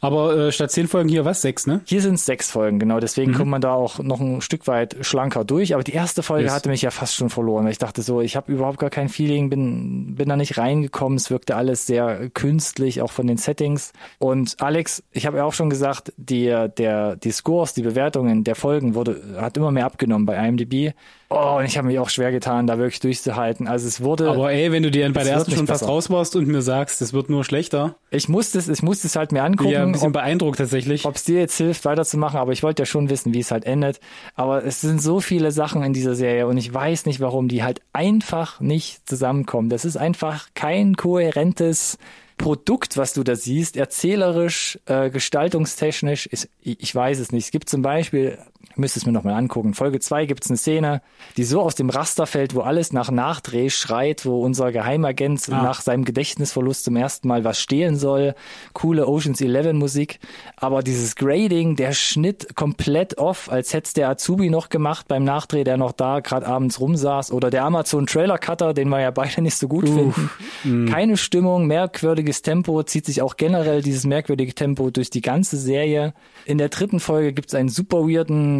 Aber 0.00 0.36
äh, 0.36 0.52
statt 0.52 0.70
zehn 0.70 0.88
Folgen 0.88 1.08
hier 1.08 1.24
was? 1.24 1.42
Sechs, 1.42 1.66
ne? 1.66 1.80
Hier 1.84 2.00
sind 2.00 2.14
es 2.14 2.24
sechs 2.24 2.50
Folgen, 2.50 2.78
genau. 2.78 3.00
Deswegen 3.00 3.34
kommt 3.34 3.50
man 3.50 3.60
da 3.60 3.74
auch 3.74 3.98
noch 3.98 4.20
ein 4.20 4.40
Stück 4.40 4.66
weit 4.66 4.96
schlanker 5.02 5.44
durch. 5.44 5.74
Aber 5.74 5.82
die 5.82 5.92
erste 5.92 6.22
Folge 6.22 6.44
Yes. 6.44 6.54
hatte 6.54 6.68
mich 6.68 6.82
ja 6.82 6.90
fast 6.90 7.14
schon 7.14 7.28
verloren, 7.30 7.64
weil 7.64 7.72
ich 7.72 7.78
dachte 7.78 8.02
so, 8.02 8.20
ich 8.20 8.36
habe 8.36 8.50
überhaupt 8.50 8.78
gar 8.78 8.90
kein 8.90 9.08
Feeling, 9.08 9.50
bin, 9.50 10.14
bin 10.14 10.28
da 10.28 10.36
nicht 10.36 10.56
reingekommen. 10.56 11.18
Es 11.18 11.30
wirkte 11.30 11.56
alles 11.56 11.86
sehr 11.86 12.30
künstlich, 12.30 13.02
auch 13.02 13.12
von 13.12 13.26
den 13.26 13.36
Settings. 13.36 13.92
Und 14.18 14.56
Alex, 14.60 15.02
ich 15.10 15.26
habe 15.26 15.38
ja 15.38 15.44
auch 15.44 15.52
schon 15.52 15.68
gesagt, 15.68 16.12
die, 16.16 16.46
der, 16.78 17.16
die 17.16 17.30
Scores, 17.32 17.74
die 17.74 17.82
Bewertungen 17.82 18.44
der 18.44 18.54
Folgen 18.54 18.94
wurde, 18.94 19.36
hat 19.38 19.56
immer 19.56 19.70
mehr 19.70 19.81
abgenommen 19.82 20.26
bei 20.26 20.36
IMDb. 20.48 20.94
Oh, 21.30 21.56
und 21.58 21.64
ich 21.64 21.78
habe 21.78 21.86
mich 21.86 21.98
auch 21.98 22.10
schwer 22.10 22.30
getan, 22.30 22.66
da 22.66 22.76
wirklich 22.76 23.00
durchzuhalten. 23.00 23.66
Also 23.66 23.88
es 23.88 24.02
wurde. 24.02 24.28
Aber 24.30 24.52
ey, 24.52 24.70
wenn 24.70 24.82
du 24.82 24.90
dir 24.90 25.10
bei 25.12 25.24
der 25.24 25.32
ersten 25.32 25.52
schon 25.52 25.66
fast 25.66 25.80
besser. 25.80 25.90
raus 25.92 26.10
warst 26.10 26.36
und 26.36 26.46
mir 26.46 26.60
sagst, 26.60 27.00
es 27.00 27.14
wird 27.14 27.30
nur 27.30 27.42
schlechter, 27.44 27.96
ich 28.10 28.28
musste 28.28 28.58
es, 28.58 28.68
ich 28.68 28.82
musste 28.82 29.06
es 29.06 29.16
halt 29.16 29.32
mir 29.32 29.42
angucken. 29.42 29.70
ja 29.70 29.82
ein 29.82 29.92
bisschen 29.92 30.08
ob- 30.08 30.12
beeindruckt 30.12 30.58
tatsächlich. 30.58 31.06
ob 31.06 31.16
es 31.16 31.24
dir 31.24 31.38
jetzt 31.40 31.56
hilft, 31.56 31.84
weiterzumachen, 31.86 32.38
aber 32.38 32.52
ich 32.52 32.62
wollte 32.62 32.82
ja 32.82 32.86
schon 32.86 33.08
wissen, 33.08 33.32
wie 33.32 33.40
es 33.40 33.50
halt 33.50 33.64
endet. 33.64 33.98
Aber 34.34 34.64
es 34.64 34.82
sind 34.82 35.00
so 35.00 35.20
viele 35.20 35.52
Sachen 35.52 35.82
in 35.82 35.94
dieser 35.94 36.14
Serie 36.14 36.46
und 36.46 36.58
ich 36.58 36.72
weiß 36.72 37.06
nicht, 37.06 37.20
warum 37.20 37.48
die 37.48 37.62
halt 37.62 37.80
einfach 37.94 38.60
nicht 38.60 39.08
zusammenkommen. 39.08 39.70
Das 39.70 39.86
ist 39.86 39.96
einfach 39.96 40.48
kein 40.54 40.96
kohärentes 40.96 41.96
Produkt, 42.38 42.96
was 42.96 43.12
du 43.12 43.22
da 43.22 43.36
siehst, 43.36 43.76
erzählerisch, 43.76 44.78
äh, 44.86 45.10
gestaltungstechnisch, 45.10 46.26
ist, 46.26 46.48
ich, 46.60 46.80
ich 46.82 46.94
weiß 46.94 47.18
es 47.20 47.30
nicht. 47.30 47.44
Es 47.46 47.50
gibt 47.50 47.68
zum 47.68 47.82
Beispiel, 47.82 48.38
müsste 48.76 48.98
es 48.98 49.06
mir 49.06 49.12
nochmal 49.12 49.34
angucken, 49.34 49.74
Folge 49.74 50.00
2 50.00 50.26
gibt 50.26 50.44
es 50.44 50.50
eine 50.50 50.56
Szene, 50.56 51.02
die 51.36 51.44
so 51.44 51.60
aus 51.60 51.74
dem 51.74 51.90
Raster 51.90 52.26
fällt, 52.26 52.54
wo 52.54 52.60
alles 52.60 52.92
nach 52.92 53.10
Nachdreh 53.10 53.68
schreit, 53.70 54.24
wo 54.24 54.42
unser 54.42 54.72
Geheimagent 54.72 55.48
Ah. 55.50 55.62
nach 55.62 55.80
seinem 55.80 56.04
Gedächtnisverlust 56.04 56.84
zum 56.84 56.96
ersten 56.96 57.28
Mal 57.28 57.44
was 57.44 57.58
stehlen 57.60 57.96
soll. 57.96 58.34
Coole 58.72 59.06
Oceans 59.06 59.40
11 59.40 59.72
Musik. 59.74 60.20
Aber 60.56 60.82
dieses 60.82 61.16
Grading, 61.16 61.76
der 61.76 61.92
Schnitt 61.92 62.54
komplett 62.56 63.18
off, 63.18 63.50
als 63.50 63.72
hätte 63.74 63.94
der 63.94 64.08
Azubi 64.10 64.50
noch 64.50 64.68
gemacht 64.68 65.08
beim 65.08 65.24
Nachdreh, 65.24 65.64
der 65.64 65.76
noch 65.76 65.92
da 65.92 66.20
gerade 66.20 66.46
abends 66.46 66.80
rumsaß. 66.80 67.32
Oder 67.32 67.50
der 67.50 67.64
Amazon 67.64 68.06
Trailer 68.06 68.38
Cutter, 68.38 68.74
den 68.74 68.88
wir 68.88 69.00
ja 69.00 69.10
beide 69.10 69.42
nicht 69.42 69.56
so 69.56 69.68
gut 69.68 69.88
finden. 69.88 70.86
Keine 70.90 71.16
Stimmung, 71.16 71.66
merkwürdiges 71.66 72.42
Tempo, 72.42 72.82
zieht 72.82 73.06
sich 73.06 73.22
auch 73.22 73.36
generell 73.36 73.82
dieses 73.82 74.04
merkwürdige 74.04 74.54
Tempo 74.54 74.90
durch 74.90 75.10
die 75.10 75.20
ganze 75.20 75.56
Serie. 75.56 76.14
In 76.44 76.58
der 76.58 76.68
dritten 76.68 77.00
Folge 77.00 77.32
gibt's 77.32 77.54
einen 77.54 77.68
super 77.68 78.08
weirden 78.08 78.51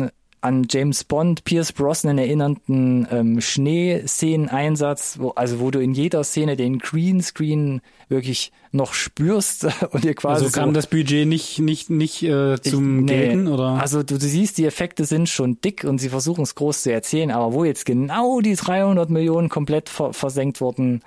an 0.42 0.66
James 0.68 1.04
Bond, 1.04 1.44
Pierce 1.44 1.72
Brosnan 1.72 2.18
erinnernden 2.18 3.06
ähm, 3.11 3.40
Schneeszeneneinsatz, 3.40 5.18
wo, 5.20 5.30
also 5.30 5.61
wo 5.61 5.70
du 5.70 5.80
in 5.80 5.94
jeder 5.94 6.25
Szene 6.25 6.56
den 6.56 6.78
Greenscreen 6.78 7.80
wirklich 8.08 8.52
noch 8.72 8.92
spürst 8.92 9.66
und 9.90 10.04
dir 10.04 10.14
quasi 10.14 10.44
Also 10.44 10.58
kam 10.58 10.70
so, 10.70 10.75
das 10.75 10.87
Budget 10.88 11.26
nicht, 11.26 11.58
nicht, 11.58 11.90
nicht 11.90 12.22
äh, 12.22 12.61
zum 12.61 13.00
ich- 13.00 13.04
nee. 13.04 13.26
Gelten, 13.26 13.49
oder? 13.49 13.80
Also 13.80 14.02
du, 14.02 14.18
du 14.18 14.26
siehst, 14.26 14.58
die 14.58 14.66
Effekte 14.66 15.04
sind 15.04 15.28
schon 15.28 15.61
dick 15.61 15.84
und 15.84 15.99
sie 15.99 16.08
versuchen 16.08 16.42
es 16.42 16.54
groß 16.54 16.82
zu 16.82 16.92
erzählen, 16.92 17.30
aber 17.30 17.52
wo 17.52 17.64
jetzt 17.64 17.87
genau 17.87 18.40
die 18.40 18.54
300 18.54 19.11
Millionen 19.11 19.49
komplett 19.49 19.88
ver 19.88 20.12
versenkt 20.12 20.61
wurden, 20.61 21.02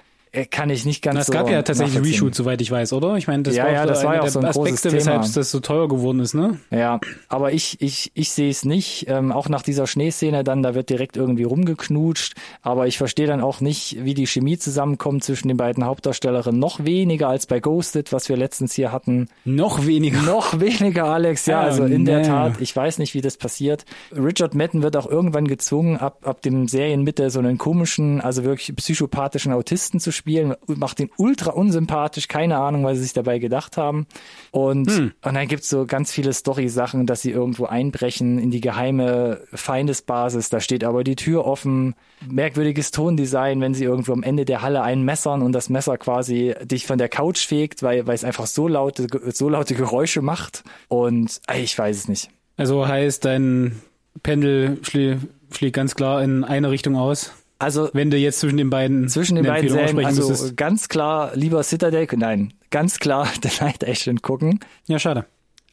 kann 0.50 0.70
ich 0.70 0.86
nicht 0.86 1.02
ganz 1.02 1.20
es 1.22 1.28
so 1.28 1.34
gab 1.34 1.50
ja 1.50 1.62
tatsächlich 1.62 1.96
nachvollziehen. 1.96 2.14
Reshoot, 2.16 2.36
soweit 2.36 2.62
ich 2.62 2.70
weiß, 2.72 2.94
oder? 2.94 3.16
Ich 3.16 3.28
meine, 3.28 3.44
das 3.44 3.56
Ja, 3.56 3.64
war 3.66 3.72
ja, 3.72 3.86
das 3.86 4.04
war 4.04 4.16
ja 4.16 4.20
auch 4.20 4.24
der 4.26 4.32
so 4.32 4.40
ein 4.40 4.52
großes 4.52 4.74
Aspekte, 4.74 4.98
weshalb 4.98 5.22
das 5.34 5.52
so 5.52 5.60
teuer 5.60 5.88
geworden 5.88 6.20
ist, 6.20 6.34
ne? 6.34 6.60
Ja, 6.72 7.00
aber 7.30 7.54
ich, 7.54 7.82
ich, 7.82 8.12
ich 8.14 8.32
sehe 8.32 8.50
es 8.50 8.66
nicht. 8.66 9.06
Ähm, 9.08 9.32
auch 9.32 9.50
nach 9.50 9.62
dieser 9.62 9.88
Schneeszene 9.88 10.44
dann, 10.44 10.64
da 10.64 10.76
wird 10.76 10.90
direkt 10.90 11.16
irgendwie 11.18 11.44
rumgeknutscht. 11.44 12.34
Aber 12.62 12.88
ich 12.88 12.98
verstehe 12.98 13.28
dann 13.28 13.42
auch 13.42 13.62
nicht, 13.62 14.04
wie 14.04 14.14
die 14.14 14.28
Chemie 14.28 14.58
zusammenkommt 14.58 15.24
zwischen 15.24 15.48
den 15.48 15.58
beiden 15.58 15.86
Hauptdarstellerinnen. 15.86 16.60
Noch 16.60 16.84
weniger 16.84 17.30
als 17.30 17.46
bei 17.46 17.60
Ghosted, 17.60 18.12
was 18.12 18.28
wir 18.30 18.38
letztens 18.38 18.74
hier 18.74 18.92
hatten. 18.92 19.30
Noch 19.46 19.86
weniger. 19.86 20.22
Noch 20.22 20.60
weniger, 20.60 21.06
Alex. 21.06 21.46
Ja, 21.46 21.62
Ah, 21.62 21.64
also 21.66 21.86
in 21.86 22.04
der 22.06 22.20
nee. 22.20 22.26
Tat, 22.28 22.60
ich 22.60 22.76
weiß 22.76 22.98
nicht, 22.98 23.14
wie 23.14 23.22
das 23.22 23.38
passiert. 23.38 23.86
Richard 24.12 24.56
Madden 24.56 24.84
wird 24.84 24.98
auch 24.98 25.10
irgendwann 25.10 25.48
gezwungen, 25.48 25.98
ab, 25.98 26.20
ab 26.24 26.42
dem 26.42 26.68
Serienmitte 26.68 27.30
so 27.30 27.40
einen 27.40 27.58
komischen, 27.58 28.20
also 28.20 28.44
wirklich 28.44 28.76
psychopathischen 28.76 29.54
Autisten 29.54 30.00
zu 30.00 30.12
spielen. 30.12 30.25
Macht 30.68 31.00
ihn 31.00 31.10
ultra 31.18 31.52
unsympathisch. 31.52 32.28
Keine 32.28 32.58
Ahnung, 32.58 32.84
was 32.84 32.98
sie 32.98 33.04
sich 33.04 33.14
dabei 33.14 33.40
gedacht 33.40 33.78
haben. 33.78 34.08
Und, 34.52 34.90
Hm. 34.90 35.12
und 35.24 35.34
dann 35.34 35.48
gibt's 35.48 35.70
so 35.70 35.86
ganz 35.86 36.12
viele 36.12 36.34
Story-Sachen, 36.34 37.06
dass 37.06 37.22
sie 37.22 37.32
irgendwo 37.32 37.66
einbrechen 37.66 38.40
in 38.40 38.52
die 38.52 38.62
geheime 38.62 39.42
Feindesbasis. 39.54 40.50
Da 40.50 40.60
steht 40.60 40.84
aber 40.84 41.04
die 41.04 41.16
Tür 41.16 41.46
offen. 41.46 41.96
Merkwürdiges 42.28 42.92
Tondesign, 42.92 43.62
wenn 43.62 43.74
sie 43.74 43.84
irgendwo 43.84 44.14
am 44.14 44.24
Ende 44.24 44.46
der 44.46 44.62
Halle 44.62 44.82
einmessern 44.82 45.42
und 45.42 45.52
das 45.52 45.70
Messer 45.70 45.98
quasi 45.98 46.56
dich 46.64 46.88
von 46.88 46.98
der 46.98 47.10
Couch 47.10 47.46
fegt, 47.46 47.84
weil, 47.84 48.08
weil 48.08 48.16
es 48.16 48.24
einfach 48.24 48.48
so 48.48 48.68
laute, 48.68 49.08
so 49.34 49.50
laute 49.50 49.76
Geräusche 49.76 50.22
macht. 50.22 50.64
Und 50.88 51.40
ich 51.56 51.78
weiß 51.78 51.96
es 51.98 52.08
nicht. 52.08 52.30
Also 52.58 52.88
heißt, 52.88 53.26
dein 53.26 53.82
Pendel 54.24 54.80
schlä 54.82 55.18
schlägt 55.52 55.76
ganz 55.76 55.96
klar 55.96 56.24
in 56.24 56.44
eine 56.44 56.72
Richtung 56.72 56.96
aus. 56.96 57.32
Also 57.60 57.90
Wenn 57.94 58.12
du 58.12 58.18
jetzt 58.18 58.40
zwischen 58.40 58.58
den 58.58 58.70
beiden 58.70 59.08
zwischen 59.08 59.36
den 59.36 59.46
beiden 59.46 59.70
Serien, 59.70 60.06
also 60.06 60.30
müsstest. 60.30 60.58
ganz 60.58 60.90
klar 60.90 61.32
lieber 61.36 61.64
Citadel, 61.64 62.08
nein, 62.16 62.54
ganz 62.70 63.00
klar 63.00 63.28
The 63.42 63.64
Night 63.64 63.88
Agent 63.88 64.22
gucken. 64.22 64.60
Ja, 64.88 65.00
schade. 65.00 65.26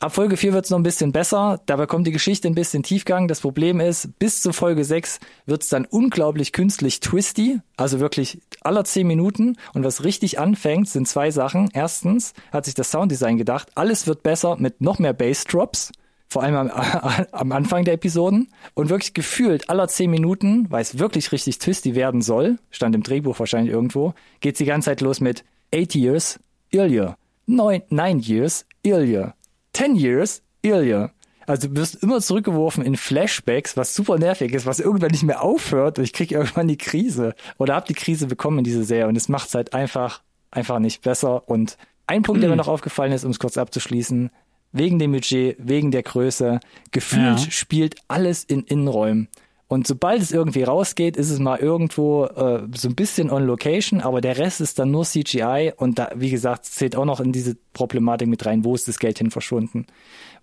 Ab 0.03 0.17
Folge 0.17 0.37
4 0.37 0.53
wird's 0.53 0.71
noch 0.71 0.81
ein 0.81 0.83
bisschen 0.83 1.13
besser. 1.13 1.61
Da 1.67 1.77
bekommt 1.77 2.09
die 2.09 2.13
Geschichte 2.13 2.49
ein 2.49 2.57
bisschen 2.57 2.83
Tiefgang. 2.83 3.29
Das 3.29 3.41
Problem 3.41 3.79
ist, 3.79 4.19
bis 4.19 4.41
zu 4.41 4.53
Folge 4.53 4.85
6 4.85 5.21
wird's 5.47 5.69
dann 5.69 5.85
unglaublich 5.85 6.51
künstlich 6.51 6.99
twisty. 6.99 7.61
Also 7.77 8.01
wirklich 8.01 8.41
aller 8.63 8.83
10 8.83 9.07
Minuten. 9.07 9.57
Und 9.75 9.85
was 9.85 10.03
richtig 10.03 10.41
anfängt, 10.41 10.89
sind 10.89 11.07
zwei 11.07 11.31
Sachen. 11.31 11.69
Erstens 11.73 12.35
hat 12.51 12.65
sich 12.65 12.75
das 12.75 12.91
Sounddesign 12.91 13.39
gedacht, 13.39 13.69
alles 13.77 14.09
wird 14.09 14.25
besser 14.25 14.57
mit 14.57 14.81
noch 14.81 14.99
mehr 14.99 15.13
Bassdrops. 15.13 15.93
Vor 16.33 16.43
allem 16.43 16.55
am, 16.57 16.71
am 17.33 17.53
Anfang 17.53 17.85
der 17.85 17.93
Episoden. 17.93 18.49
Und 18.73 18.89
wirklich 18.89 19.13
gefühlt 19.13 19.69
aller 19.69 19.87
10 19.87 20.11
Minuten, 20.11 20.67
weil 20.71 20.81
es 20.81 20.99
wirklich 20.99 21.31
richtig 21.31 21.59
twisty 21.59 21.95
werden 21.95 22.23
soll, 22.23 22.59
stand 22.71 22.95
im 22.95 23.03
Drehbuch 23.03 23.39
wahrscheinlich 23.39 23.71
irgendwo, 23.71 24.15
geht's 24.41 24.57
die 24.57 24.65
ganze 24.65 24.87
Zeit 24.87 25.03
los 25.03 25.21
mit 25.21 25.45
8 25.75 25.95
years 25.95 26.41
earlier. 26.73 27.19
9, 27.47 27.83
nine 27.91 28.21
years 28.21 28.65
earlier. 28.83 29.35
10 29.75 29.95
years 29.95 30.41
earlier. 30.63 31.11
Also 31.47 31.69
du 31.69 31.77
wirst 31.77 32.03
immer 32.03 32.19
zurückgeworfen 32.21 32.83
in 32.83 32.97
Flashbacks, 32.97 33.77
was 33.77 33.95
super 33.95 34.17
nervig 34.17 34.55
ist, 34.55 34.65
was 34.65 34.81
irgendwann 34.81 35.11
nicht 35.11 35.25
mehr 35.25 35.43
aufhört 35.43 35.99
und 35.99 36.05
ich 36.05 36.15
krieg 36.15 36.33
irgendwann 36.33 36.67
die 36.67 36.79
Krise 36.79 37.35
oder 37.59 37.75
hab 37.75 37.85
die 37.85 37.95
Krise 37.95 38.27
bekommen 38.27 38.59
in 38.59 38.65
dieser 38.65 38.85
Serie 38.85 39.09
und 39.09 39.17
es 39.17 39.29
macht's 39.29 39.55
halt 39.55 39.75
einfach, 39.75 40.23
einfach 40.51 40.79
nicht 40.79 41.03
besser. 41.03 41.47
Und 41.47 41.77
ein 42.07 42.23
Punkt, 42.23 42.43
der 42.43 42.49
mir 42.49 42.57
noch 42.57 42.69
aufgefallen 42.69 43.13
ist, 43.13 43.25
um 43.25 43.33
es 43.33 43.39
kurz 43.39 43.59
abzuschließen, 43.59 44.31
wegen 44.73 44.99
dem 44.99 45.13
Budget, 45.13 45.57
wegen 45.59 45.91
der 45.91 46.03
Größe, 46.03 46.61
gefühlt 46.91 47.41
Ja. 47.41 47.51
spielt 47.51 47.97
alles 48.09 48.45
in 48.45 48.63
Innenräumen. 48.65 49.29
Und 49.69 49.87
sobald 49.87 50.21
es 50.21 50.33
irgendwie 50.33 50.65
rausgeht, 50.65 51.17
ist 51.17 51.31
es 51.31 51.39
mal 51.39 51.59
irgendwo 51.59 52.27
äh, 52.27 52.65
so 52.77 52.89
ein 52.89 52.95
bisschen 52.95 53.31
on 53.31 53.45
location, 53.47 54.03
aber 54.03 54.21
der 54.21 54.37
Rest 54.37 54.61
ist 54.61 54.79
dann 54.79 54.91
nur 54.91 55.05
CGI 55.07 55.73
und 55.75 55.99
da, 55.99 56.11
wie 56.15 56.29
gesagt, 56.29 56.67
zählt 56.67 56.95
auch 56.95 57.07
noch 57.07 57.21
in 57.21 57.33
diese 57.33 57.57
Problematik 57.73 58.29
mit 58.29 58.45
rein, 58.45 58.65
wo 58.67 58.75
ist 58.75 58.87
das 58.87 58.99
Geld 58.99 59.17
hin 59.17 59.31
verschwunden? 59.31 59.87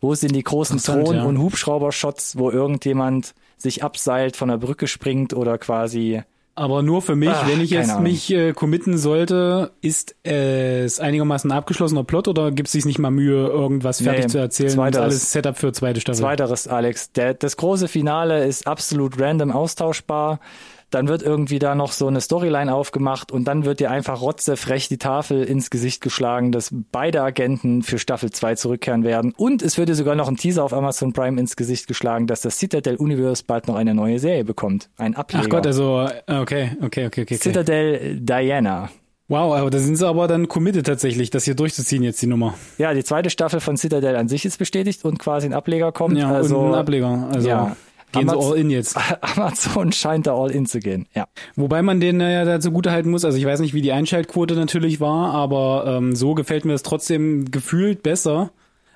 Wo 0.02 0.16
sind 0.16 0.36
die 0.36 0.42
großen 0.42 0.80
Drohnen- 0.80 1.18
ja. 1.18 1.24
und 1.26 1.38
Hubschrauber-Shots, 1.38 2.40
wo 2.40 2.50
irgendjemand 2.50 3.36
sich 3.58 3.84
abseilt, 3.84 4.36
von 4.36 4.50
der 4.50 4.58
Brücke 4.58 4.88
springt 4.88 5.34
oder 5.36 5.60
quasi 5.60 6.24
Aber 6.60 6.84
nur 6.84 7.02
für 7.02 7.16
mich, 7.16 7.30
Ach, 7.30 7.48
wenn 7.48 7.62
ich 7.62 7.70
jetzt 7.70 7.92
Ahnung. 7.92 8.04
mich 8.04 8.30
äh, 8.34 8.52
committen 8.52 8.98
sollte, 8.98 9.72
ist 9.80 10.14
es 10.24 11.00
einigermaßen 11.00 11.50
abgeschlossener 11.54 12.04
Plot 12.04 12.28
oder 12.28 12.52
gibt 12.52 12.68
es 12.68 12.74
sich 12.74 12.84
nicht 12.84 13.00
mal 13.00 13.12
Mühe, 13.12 13.48
irgendwas 13.48 14.02
fertig 14.02 14.26
Nee, 14.26 14.30
zu 14.32 14.38
erzählen? 14.40 14.66
Das 14.68 14.74
ist 14.74 14.76
zweiteres. 14.76 15.02
alles 15.06 15.32
Setup 15.32 15.58
für 15.58 15.72
zweite 15.72 16.02
Staffel. 16.02 16.20
Zweiteres, 16.20 16.68
Alex. 16.68 17.14
Der, 17.14 17.34
das 17.34 17.56
große 17.56 17.88
Finale 17.88 18.44
ist 18.46 18.68
absolut 18.68 19.18
random 19.22 19.52
austauschbar. 19.52 20.42
Dann 20.90 21.08
wird 21.08 21.22
irgendwie 21.22 21.60
da 21.60 21.76
noch 21.76 21.92
so 21.92 22.08
eine 22.08 22.22
Storyline 22.22 22.74
aufgemacht 22.74 23.32
und 23.32 23.48
dann 23.48 23.66
wird 23.66 23.80
dir 23.80 23.92
einfach 23.92 24.22
rotzefrech 24.22 24.88
die 24.88 24.98
Tafel 24.98 25.44
ins 25.44 25.70
Gesicht 25.70 26.02
geschlagen, 26.02 26.52
dass 26.52 26.74
beide 26.92 27.22
Agenten 27.22 27.84
für 27.84 28.00
Staffel 28.00 28.32
2 28.32 28.56
zurückkehren 28.56 29.04
werden. 29.04 29.34
Und 29.38 29.62
es 29.62 29.78
wird 29.78 29.90
dir 29.90 29.96
sogar 29.96 30.16
noch 30.16 30.28
ein 30.28 30.38
Teaser 30.38 30.64
auf 30.64 30.74
Amazon 30.74 31.14
Prime 31.14 31.40
ins 31.40 31.56
Gesicht 31.56 31.88
geschlagen, 31.88 32.28
dass 32.28 32.42
das 32.42 32.58
Citadel 32.58 32.96
Universe 32.98 33.44
bald 33.46 33.68
noch 33.68 33.76
eine 33.76 33.94
neue 33.94 34.20
Serie 34.20 34.44
bekommt. 34.44 34.90
Ein 34.98 35.16
Ableger. 35.16 35.44
Ach 35.46 35.50
Gott, 35.50 35.68
also 35.68 36.08
äh, 36.28 36.40
okay, 36.40 36.72
okay, 36.82 37.06
okay, 37.06 37.06
okay. 37.08 37.22
okay. 37.22 37.38
Citadel 37.38 38.20
Diana. 38.20 38.90
Wow, 39.30 39.54
aber 39.54 39.70
da 39.70 39.78
sind 39.78 39.96
sie 39.96 40.08
aber 40.08 40.28
dann 40.28 40.48
committed 40.48 40.88
tatsächlich, 40.88 41.30
das 41.30 41.44
hier 41.44 41.54
durchzuziehen 41.54 42.02
jetzt 42.02 42.20
die 42.20 42.26
Nummer. 42.26 42.56
Ja, 42.80 42.96
die 42.96 43.04
zweite 43.04 43.30
Staffel 43.30 43.60
von 43.60 43.78
Citadel 43.78 44.16
an 44.16 44.28
sich 44.28 44.44
ist 44.44 44.58
bestätigt 44.58 45.06
und 45.06 45.20
quasi 45.20 45.46
ein 45.46 45.54
Ableger 45.54 45.92
kommt. 45.92 46.18
Ja, 46.18 46.32
also, 46.32 46.58
und 46.58 46.70
ein 46.70 46.80
Ableger. 46.80 47.30
Also 47.32 47.48
ja. 47.48 47.78
Gehen 48.12 48.28
sie 48.30 48.36
Amaz- 48.36 48.52
all 48.52 48.58
in 48.58 48.70
jetzt. 48.70 48.98
Amazon 49.22 49.92
scheint 49.92 50.28
da 50.28 50.36
all 50.36 50.52
in 50.52 50.66
zu 50.66 50.80
gehen. 50.80 51.08
Ja. 51.16 51.28
Wobei 51.56 51.82
man 51.82 52.00
den 52.00 52.22
äh, 52.22 52.34
ja 52.34 52.46
dazu 52.46 52.72
gut 52.72 52.88
halten 52.88 53.10
muss. 53.12 53.26
Also 53.26 53.38
ich 53.38 53.46
weiß 53.46 53.60
nicht, 53.60 53.74
wie 53.74 53.82
die 53.82 53.92
Einschaltquote 53.92 54.56
natürlich 54.56 55.00
war, 55.00 55.34
aber 55.34 55.86
ähm, 55.88 56.16
so 56.16 56.34
gefällt 56.36 56.66
mir 56.66 56.74
das 56.74 56.84
trotzdem 56.84 57.50
gefühlt 57.52 58.04
besser. 58.04 58.52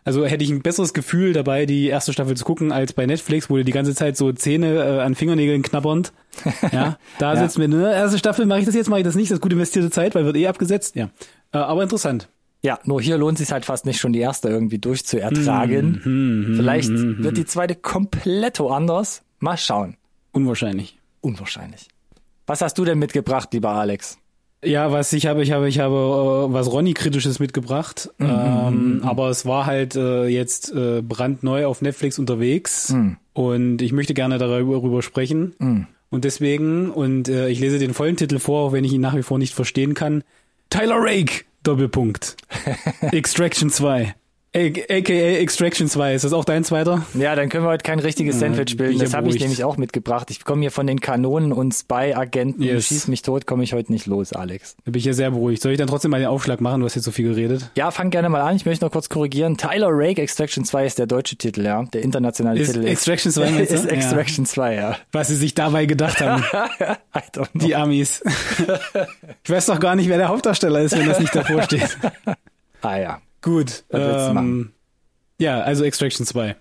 Also 0.06 0.26
hätte 0.26 0.44
ich 0.44 0.50
ein 0.50 0.62
besseres 0.62 0.94
Gefühl 0.94 1.32
dabei, 1.32 1.66
die 1.66 1.88
erste 1.88 2.12
Staffel 2.12 2.36
zu 2.36 2.44
gucken, 2.44 2.74
als 2.74 2.92
bei 2.92 3.06
Netflix, 3.06 3.50
wo 3.50 3.56
du 3.56 3.64
die 3.64 3.72
ganze 3.72 3.96
Zeit 3.96 4.18
so 4.18 4.34
Zähne 4.34 4.76
äh, 4.76 5.00
an 5.00 5.16
Fingernägeln 5.16 5.62
knabbernd. 5.62 6.12
Ja, 6.74 6.98
da 7.20 7.34
Ja. 7.36 7.40
sitzt 7.40 7.58
mir, 7.58 7.70
ne, 7.70 7.94
erste 7.94 8.18
Staffel 8.18 8.46
mache 8.46 8.60
ich 8.60 8.66
das 8.66 8.76
jetzt, 8.76 8.90
mache 8.90 9.00
ich 9.00 9.06
das 9.06 9.16
nicht, 9.16 9.32
das 9.32 9.38
ist 9.38 9.42
gut 9.42 9.54
investierte 9.54 9.90
Zeit, 9.92 10.14
weil 10.16 10.26
wird 10.26 10.36
eh 10.36 10.48
abgesetzt. 10.48 10.96
Ja, 10.98 11.06
äh, 11.54 11.58
aber 11.60 11.84
interessant. 11.84 12.28
Ja, 12.66 12.80
nur 12.86 13.02
hier 13.02 13.18
lohnt 13.18 13.38
sich 13.38 13.52
halt 13.52 13.66
fast 13.66 13.86
nicht 13.86 14.00
schon 14.00 14.14
die 14.14 14.20
erste 14.20 14.48
irgendwie 14.50 14.78
durchzuertragen. 14.80 16.02
Mhm, 16.04 16.56
Vielleicht 16.56 16.90
wird 16.92 17.38
die 17.38 17.46
zweite 17.46 17.76
komplett 17.76 18.60
anders. 18.62 19.22
Mal 19.40 19.58
schauen. 19.58 19.98
Unwahrscheinlich. 20.32 20.98
Unwahrscheinlich. 21.22 21.88
Was 22.48 22.62
hast 22.62 22.78
du 22.78 22.86
denn 22.86 23.00
mitgebracht, 23.00 23.50
lieber 23.54 23.70
Alex? 23.72 24.18
Ja, 24.64 24.94
was 24.94 25.12
ich 25.12 25.26
habe, 25.26 25.44
ich 25.44 25.52
habe, 25.52 25.68
ich 25.68 25.80
habe 25.80 25.94
äh, 26.50 26.54
was 26.54 26.72
Ronny 26.72 26.94
kritisches 26.94 27.40
mitgebracht, 27.40 28.10
Mhm, 28.18 28.26
ähm, 28.30 29.02
aber 29.04 29.30
es 29.30 29.46
war 29.46 29.66
halt 29.66 29.96
äh, 29.98 30.28
jetzt 30.28 30.72
äh, 30.74 31.02
brandneu 31.02 31.66
auf 31.66 31.82
Netflix 31.82 32.18
unterwegs 32.18 32.96
und 33.34 33.82
ich 33.82 33.92
möchte 33.92 34.14
gerne 34.14 34.38
darüber, 34.38 34.76
darüber 34.76 35.02
sprechen 35.02 35.88
und 36.10 36.24
deswegen 36.24 36.92
und 36.92 37.28
äh, 37.28 37.50
ich 37.50 37.60
lese 37.60 37.78
den 37.78 37.94
vollen 37.94 38.16
Titel 38.16 38.40
vor, 38.40 38.68
auch 38.68 38.72
wenn 38.72 38.86
ich 38.86 38.94
ihn 38.94 39.02
nach 39.02 39.18
wie 39.18 39.24
vor 39.24 39.38
nicht 39.38 39.54
verstehen 39.54 39.96
kann. 39.96 40.24
Tyler 40.70 40.96
Rake 41.00 41.44
Doppelpunkt. 41.64 42.36
Extraction 43.12 43.70
2 43.70 43.88
A- 43.88 44.16
aka 44.56 45.14
Extraction 45.14 45.88
2 45.88 46.14
ist 46.14 46.24
das 46.24 46.34
auch 46.34 46.46
dein 46.46 46.64
zweiter? 46.64 47.06
Ja, 47.16 47.36
dann 47.36 47.50
können 47.50 47.66
wir 47.66 47.70
heute 47.70 47.84
kein 47.84 48.00
richtiges 48.00 48.40
Sandwich 48.40 48.78
bilden. 48.78 49.00
Das 49.00 49.14
habe 49.14 49.30
ich 49.30 49.40
nämlich 49.40 49.64
auch 49.64 49.78
mitgebracht. 49.78 50.30
Ich 50.30 50.46
komme 50.46 50.62
hier 50.62 50.72
von 50.72 50.86
den 50.86 51.00
Kanonen 51.00 51.52
und 51.52 51.74
Spy-Agenten. 51.74 52.62
Yes. 52.62 52.86
Schieß 52.88 53.08
mich 53.08 53.24
tot, 53.24 53.48
komme 53.48 53.64
ich 53.64 53.74
heute 53.74 53.92
nicht 53.92 54.06
los, 54.06 54.32
Alex. 54.34 54.76
Da 54.86 54.92
bin 54.92 55.00
ich 55.00 55.06
ja 55.06 55.14
sehr 55.14 55.32
beruhigt. 55.32 55.62
Soll 55.62 55.72
ich 55.72 55.78
dann 55.78 55.88
trotzdem 55.88 56.12
mal 56.12 56.20
den 56.20 56.28
Aufschlag 56.28 56.62
machen? 56.62 56.82
Du 56.82 56.86
hast 56.86 56.96
jetzt 56.96 57.06
so 57.06 57.12
viel 57.12 57.30
geredet. 57.30 57.72
Ja, 57.76 57.90
fang 57.92 58.12
gerne 58.12 58.30
mal 58.30 58.42
an. 58.42 58.56
Ich 58.56 58.66
möchte 58.66 58.86
noch 58.86 58.92
kurz 58.92 59.10
korrigieren. 59.10 59.58
Tyler 59.58 59.90
Rake 59.92 60.22
Extraction 60.22 60.66
2 60.66 60.86
ist 60.86 61.00
der 61.00 61.08
deutsche 61.08 61.36
Titel, 61.36 61.66
ja. 61.66 61.84
Der 61.86 62.04
internationale 62.04 62.60
Ist 62.60 62.74
Titel 62.74 62.86
Extraction 62.86 63.32
2 63.32 63.52
meinst 63.52 63.72
du? 63.72 63.76
ist 63.76 63.86
Ja. 63.86 63.92
Extraction 63.92 64.46
2, 64.46 64.76
ja. 64.76 64.98
Was 65.12 65.30
sie 65.30 65.36
sich 65.36 65.56
dabei 65.56 65.86
gedacht 65.86 66.22
haben. 66.22 66.44
Die 67.56 67.76
Amis. 67.76 68.22
ich 69.44 69.50
weiß 69.50 69.66
doch 69.66 69.80
gar 69.80 69.96
nicht, 69.96 70.10
wer 70.10 70.18
der 70.18 70.28
Hauptdarsteller 70.28 70.82
ist, 70.82 70.98
wenn 70.98 71.08
das 71.08 71.20
nicht 71.20 71.36
davor 71.36 71.64
steht. 71.64 71.98
Ah 72.82 72.98
ja. 72.98 73.22
Gut. 73.44 73.84
Ähm, 73.92 74.72
ja, 75.40 75.60
also 75.62 75.84
Extraction 75.84 76.26
2. 76.26 76.56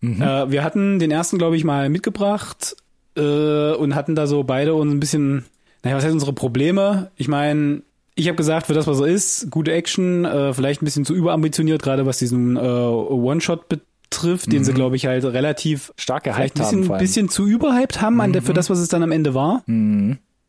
Mhm. 0.00 0.20
Äh, 0.22 0.50
wir 0.50 0.64
hatten 0.64 0.98
den 0.98 1.10
ersten, 1.12 1.38
glaube 1.38 1.56
ich, 1.56 1.62
mal 1.64 1.88
mitgebracht 1.88 2.74
äh, 3.16 3.72
und 3.72 3.94
hatten 3.94 4.14
da 4.16 4.26
so 4.26 4.42
beide 4.42 4.74
uns 4.74 4.92
ein 4.92 4.98
bisschen, 5.00 5.44
naja, 5.84 5.96
was 5.96 6.04
heißt 6.04 6.12
unsere 6.14 6.32
Probleme? 6.32 7.10
Ich 7.16 7.28
meine, 7.28 7.82
ich 8.14 8.28
habe 8.28 8.36
gesagt, 8.36 8.66
für 8.66 8.74
das, 8.74 8.86
was 8.86 9.00
er 9.00 9.06
ist, 9.06 9.50
gute 9.50 9.72
Action, 9.72 10.24
äh, 10.24 10.52
vielleicht 10.54 10.82
ein 10.82 10.86
bisschen 10.86 11.04
zu 11.04 11.14
überambitioniert, 11.14 11.82
gerade 11.82 12.06
was 12.06 12.18
diesen 12.18 12.56
äh, 12.56 12.60
One-Shot 12.60 13.68
betrifft, 13.68 14.50
den 14.52 14.64
sie, 14.64 14.72
glaube 14.72 14.96
ich, 14.96 15.06
halt 15.06 15.24
relativ 15.24 15.92
Stark 15.96 16.24
gehypt 16.24 16.38
ein 16.56 16.62
bisschen, 16.62 16.80
Mhm. 16.80 16.84
haben. 16.88 16.94
Mhm. 16.94 16.98
bisschen 16.98 17.28
zu 17.28 17.44
überhyped 17.46 18.00
haben 18.00 18.20
an 18.22 18.32
der, 18.32 18.42
für 18.42 18.54
das, 18.54 18.70
was 18.70 18.78
es 18.78 18.88
dann 18.88 19.02
am 19.02 19.12
Ende 19.12 19.34
war. 19.34 19.62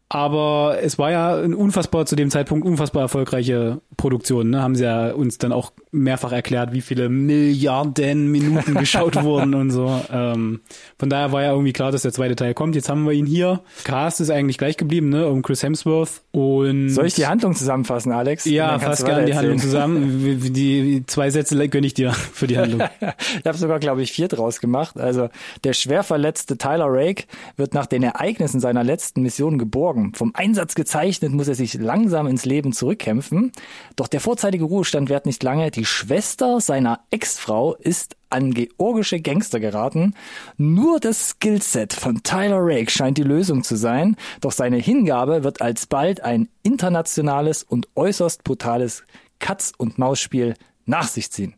Aber 0.09 0.77
es 0.81 0.97
war 0.97 1.11
ja 1.11 1.35
ein 1.35 1.53
unfassbar 1.53 2.05
zu 2.05 2.15
dem 2.15 2.29
Zeitpunkt 2.29 2.65
unfassbar 2.65 3.01
erfolgreiche 3.01 3.81
Produktion. 3.97 4.49
Ne? 4.49 4.61
Haben 4.61 4.75
sie 4.75 4.85
ja 4.85 5.11
uns 5.11 5.37
dann 5.37 5.51
auch 5.51 5.73
mehrfach 5.91 6.31
erklärt, 6.31 6.73
wie 6.73 6.81
viele 6.81 7.09
Milliarden 7.09 8.31
Minuten 8.31 8.73
geschaut 8.79 9.21
wurden 9.23 9.53
und 9.53 9.71
so. 9.71 10.01
Ähm, 10.11 10.61
von 10.99 11.09
daher 11.09 11.31
war 11.31 11.43
ja 11.43 11.51
irgendwie 11.51 11.73
klar, 11.73 11.91
dass 11.91 12.01
der 12.01 12.11
zweite 12.11 12.35
Teil 12.35 12.53
kommt. 12.53 12.75
Jetzt 12.75 12.89
haben 12.89 13.05
wir 13.05 13.13
ihn 13.13 13.25
hier. 13.25 13.61
Cast 13.83 14.19
ist 14.21 14.29
eigentlich 14.29 14.57
gleich 14.57 14.77
geblieben, 14.77 15.09
ne? 15.09 15.27
Um 15.27 15.41
Chris 15.41 15.63
Hemsworth 15.63 16.21
und. 16.31 16.89
Soll 16.89 17.05
ich 17.05 17.15
die 17.15 17.27
Handlung 17.27 17.55
zusammenfassen, 17.55 18.11
Alex? 18.11 18.45
Ja, 18.45 18.79
fast 18.79 19.05
gerne 19.05 19.25
die 19.25 19.35
Handlung 19.35 19.59
zusammen. 19.59 20.53
Die, 20.53 21.03
zwei 21.07 21.29
Sätze 21.29 21.69
gönne 21.69 21.87
ich 21.87 21.93
dir 21.93 22.11
für 22.33 22.47
die 22.47 22.57
Handlung. 22.57 22.81
ich 22.99 23.45
habe 23.45 23.57
sogar, 23.57 23.79
glaube 23.79 24.01
ich, 24.01 24.11
vier 24.11 24.27
draus 24.27 24.59
gemacht. 24.59 24.99
Also 24.99 25.29
der 25.63 25.73
schwer 25.73 26.03
verletzte 26.03 26.57
Tyler 26.57 26.87
Rake 26.87 27.23
wird 27.55 27.73
nach 27.73 27.85
den 27.85 28.03
Ereignissen 28.03 28.59
seiner 28.59 28.83
letzten 28.83 29.21
Mission 29.21 29.57
geborgen 29.57 29.67
geborgen. 29.67 30.13
Vom 30.15 30.31
Einsatz 30.33 30.75
gezeichnet 30.75 31.33
muss 31.33 31.47
er 31.47 31.55
sich 31.55 31.73
langsam 31.75 32.27
ins 32.27 32.45
Leben 32.45 32.73
zurückkämpfen. 32.73 33.51
Doch 33.95 34.07
der 34.07 34.19
vorzeitige 34.19 34.63
Ruhestand 34.63 35.09
währt 35.09 35.25
nicht 35.25 35.43
lange. 35.43 35.69
Die 35.77 35.85
Schwester 35.85 36.59
seiner 36.59 37.01
Ex-Frau 37.11 37.75
ist 37.75 38.17
an 38.31 38.51
georgische 38.51 39.21
Gangster 39.21 39.59
geraten. 39.59 40.15
Nur 40.57 40.99
das 40.99 41.29
Skillset 41.29 41.93
von 41.93 42.23
Tyler 42.23 42.57
Rake 42.61 42.89
scheint 42.89 43.19
die 43.19 43.23
Lösung 43.23 43.63
zu 43.63 43.75
sein, 43.75 44.15
doch 44.41 44.51
seine 44.51 44.77
Hingabe 44.77 45.43
wird 45.43 45.61
alsbald 45.61 46.23
ein 46.23 46.49
internationales 46.63 47.61
und 47.61 47.89
äußerst 47.93 48.43
brutales 48.43 49.03
Katz-und-Maus-Spiel 49.37 50.55
nach 50.87 51.07
sich 51.07 51.31
ziehen. 51.31 51.53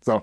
So. 0.00 0.22